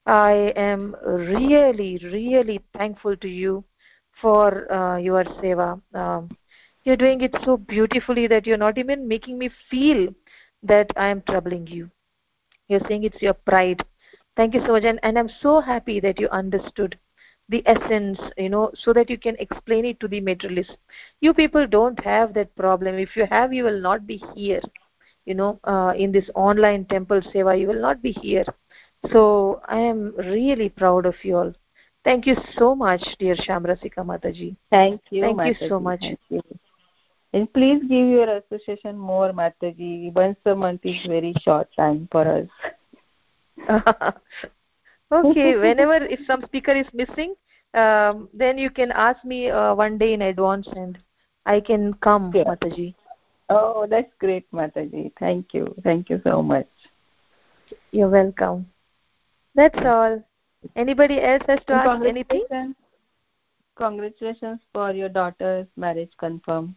I 0.05 0.51
am 0.55 0.95
really 1.03 1.99
really 2.03 2.59
thankful 2.75 3.15
to 3.17 3.29
you 3.29 3.63
for 4.19 4.71
uh, 4.73 4.97
your 4.97 5.23
seva. 5.23 5.79
Um, 5.93 6.29
you're 6.83 6.97
doing 6.97 7.21
it 7.21 7.35
so 7.45 7.57
beautifully 7.57 8.25
that 8.27 8.47
you're 8.47 8.57
not 8.57 8.79
even 8.79 9.07
making 9.07 9.37
me 9.37 9.49
feel 9.69 10.07
that 10.63 10.89
i 10.97 11.07
am 11.07 11.21
troubling 11.29 11.67
you. 11.67 11.89
You're 12.67 12.85
saying 12.87 13.03
it's 13.03 13.21
your 13.21 13.35
pride. 13.35 13.85
Thank 14.35 14.55
you 14.55 14.61
so 14.65 14.73
much. 14.73 14.83
And, 14.85 14.99
and 15.03 15.19
i'm 15.19 15.29
so 15.41 15.61
happy 15.61 15.99
that 15.99 16.19
you 16.19 16.29
understood 16.29 16.97
the 17.49 17.63
essence 17.67 18.19
you 18.37 18.49
know 18.49 18.71
so 18.75 18.93
that 18.93 19.09
you 19.09 19.17
can 19.17 19.35
explain 19.37 19.85
it 19.85 19.99
to 19.99 20.07
the 20.07 20.19
materialist. 20.19 20.77
You 21.21 21.35
people 21.35 21.67
don't 21.67 22.03
have 22.03 22.33
that 22.33 22.55
problem. 22.55 22.95
If 22.95 23.15
you 23.15 23.27
have 23.29 23.53
you 23.53 23.65
will 23.65 23.79
not 23.79 24.07
be 24.07 24.17
here 24.35 24.61
you 25.25 25.35
know 25.35 25.59
uh, 25.63 25.93
in 25.95 26.11
this 26.11 26.29
online 26.35 26.85
temple 26.85 27.21
seva 27.33 27.59
you 27.59 27.67
will 27.67 27.81
not 27.81 28.01
be 28.01 28.11
here. 28.11 28.45
So 29.11 29.61
i 29.67 29.79
am 29.79 30.13
really 30.17 30.69
proud 30.69 31.05
of 31.05 31.15
you 31.23 31.37
all. 31.37 31.53
Thank 32.03 32.25
you 32.25 32.35
so 32.57 32.75
much 32.75 33.03
dear 33.19 33.35
shamrasika 33.35 34.05
mataji. 34.11 34.55
Thank 34.69 35.01
you 35.09 35.21
thank 35.21 35.37
mataji. 35.37 35.61
you 35.61 35.69
so 35.69 35.79
much. 35.79 36.03
You. 36.29 36.41
and 37.33 37.53
please 37.53 37.81
give 37.81 38.07
your 38.07 38.29
association 38.37 38.97
more 38.97 39.31
mataji. 39.31 40.13
Once 40.13 40.37
a 40.45 40.55
month 40.55 40.81
is 40.83 41.05
very 41.07 41.33
short 41.41 41.69
time 41.75 42.07
for 42.11 42.27
us. 42.37 42.47
Okay 45.11 45.55
whenever 45.55 46.05
if 46.05 46.19
some 46.27 46.41
speaker 46.45 46.71
is 46.71 46.85
missing 46.93 47.33
um, 47.73 48.29
then 48.33 48.57
you 48.57 48.69
can 48.69 48.91
ask 48.91 49.23
me 49.25 49.49
uh, 49.49 49.73
one 49.73 49.97
day 49.97 50.13
in 50.13 50.21
advance 50.21 50.67
and 50.75 50.97
i 51.45 51.59
can 51.59 51.93
come 51.95 52.31
yeah. 52.33 52.43
mataji 52.43 52.93
Oh, 53.49 53.87
that's 53.89 54.11
great, 54.19 54.49
Mataji. 54.51 55.11
Thank 55.19 55.53
you. 55.53 55.73
Thank 55.83 56.09
you 56.09 56.21
so 56.23 56.41
much. 56.41 56.67
You're 57.91 58.09
welcome. 58.09 58.67
That's 59.55 59.79
all. 59.83 60.23
Anybody 60.75 61.21
else 61.21 61.43
has 61.47 61.59
to 61.67 61.73
ask 61.73 62.05
anything? 62.05 62.75
Congratulations 63.75 64.59
for 64.73 64.91
your 64.91 65.09
daughter's 65.09 65.67
marriage 65.77 66.11
confirmed. 66.19 66.75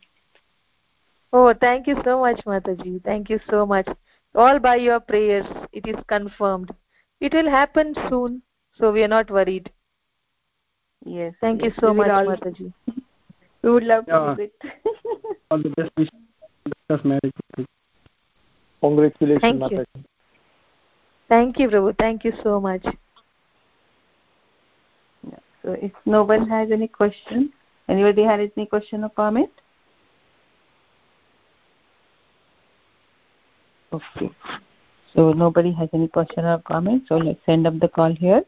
Oh, 1.32 1.52
thank 1.60 1.86
you 1.86 1.96
so 2.04 2.20
much, 2.20 2.40
Mataji. 2.46 3.02
Thank 3.04 3.28
you 3.28 3.40
so 3.50 3.66
much. 3.66 3.88
All 4.34 4.58
by 4.58 4.76
your 4.76 5.00
prayers, 5.00 5.46
it 5.72 5.86
is 5.86 5.96
confirmed. 6.06 6.70
It 7.20 7.34
will 7.34 7.50
happen 7.50 7.94
soon, 8.08 8.42
so 8.78 8.92
we 8.92 9.02
are 9.02 9.08
not 9.08 9.30
worried. 9.30 9.70
Yes. 11.04 11.34
Thank 11.40 11.62
yes. 11.62 11.72
you 11.74 11.80
so 11.80 11.92
we 11.92 11.98
much, 11.98 12.10
all, 12.10 12.24
Mataji. 12.26 12.72
We 13.62 13.70
would 13.70 13.84
love 13.84 14.04
Yeah. 14.08 14.18
to 14.18 14.34
visit. 14.34 14.54
All 15.50 15.58
the 15.58 15.70
best 15.70 15.90
wishes 15.96 16.21
Discuss 16.81 17.05
marriage. 17.05 17.33
Congratulations, 18.81 19.41
Thank 19.41 19.71
you. 19.71 19.77
Mataji. 19.79 20.03
Thank 21.29 21.59
you, 21.59 21.69
Prabhu. 21.69 21.97
Thank 21.97 22.23
you 22.23 22.33
so 22.43 22.59
much. 22.59 22.83
Yeah. 22.83 22.91
So 25.63 25.71
if 25.73 25.91
no 26.05 26.23
one 26.23 26.47
has 26.47 26.71
any 26.71 26.87
question, 26.87 27.51
anybody 27.89 28.23
has 28.23 28.49
any 28.55 28.65
question 28.65 29.03
or 29.03 29.09
comment? 29.09 29.49
Okay. 33.91 34.29
So 35.15 35.33
nobody 35.33 35.71
has 35.73 35.89
any 35.93 36.07
question 36.07 36.45
or 36.45 36.59
comment, 36.59 37.03
so 37.07 37.17
let's 37.17 37.39
end 37.47 37.67
up 37.67 37.79
the 37.79 37.87
call 37.87 38.13
here. 38.13 38.43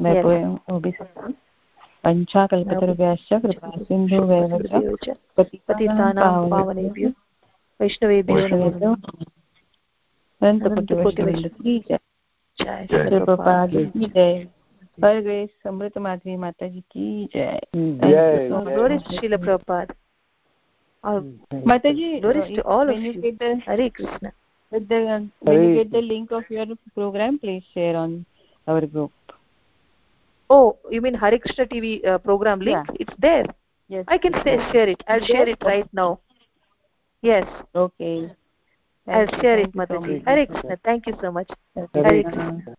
मैं 0.00 0.14
Yes. 0.14 0.24
वो 0.70 0.78
भी 0.80 0.92
पञ्चाकल्पतरुभ्यश्च 2.04 3.28
कृपासिन्धुभ्यः 3.44 4.58
च 4.58 4.60
च 5.04 5.06
पतितानां 5.36 5.64
पतितानां 5.68 6.50
पावनेभ्यो 6.50 6.50
पावनेभ्यो 6.50 7.08
वैष्णवेभ्यो 7.83 8.93
हर 15.03 15.19
ग्रेस 15.21 15.49
अमृत 15.65 15.97
माधवी 15.97 16.35
माता 16.35 16.67
जी 16.67 16.81
की 16.91 17.27
जय 17.35 18.99
शिल 19.19 19.35
प्रपात 19.35 19.87
और 21.03 21.19
माता 21.67 21.91
जी 21.91 22.59
all 22.59 22.89
Hare 23.67 23.89
Krishna 23.89 24.29
with 24.73 24.87
the 24.89 24.99
uh, 25.07 25.21
when 25.41 25.63
you 25.63 25.75
get 25.75 25.91
the 25.91 26.01
link 26.01 26.31
of 26.31 26.43
your 26.49 26.65
program 26.95 27.37
please 27.39 27.63
share 27.73 27.95
on 27.95 28.25
our 28.67 28.85
group 28.85 29.11
oh 30.49 30.77
you 30.89 31.01
mean 31.01 31.17
hari 31.23 31.39
krishna 31.39 31.65
tv 31.65 31.91
uh, 32.07 32.17
program 32.17 32.59
link 32.59 32.87
yeah. 32.89 33.01
it's 33.05 33.17
there 33.19 33.45
yes 33.89 34.03
i 34.07 34.17
can 34.17 34.33
say, 34.43 34.57
share 34.71 34.89
it 34.89 35.03
i'll 35.07 35.27
share 35.27 35.47
it 35.47 35.61
right 35.63 35.87
now 35.93 36.19
Yes, 37.23 37.47
okay 37.73 38.29
I'll 39.07 39.27
Thank 39.27 39.31
you, 39.31 39.41
share 39.41 39.57
thank 39.57 39.69
it, 39.69 39.75
you 39.75 39.85
so 39.87 39.99
much. 39.99 40.21
Hare 40.25 40.45
Krishna. 40.45 40.77
Thank 40.83 41.07
you 41.07 41.13
so 41.21 41.31
much. 41.31 41.49
Hare 41.93 42.23
Krishna. 42.23 42.75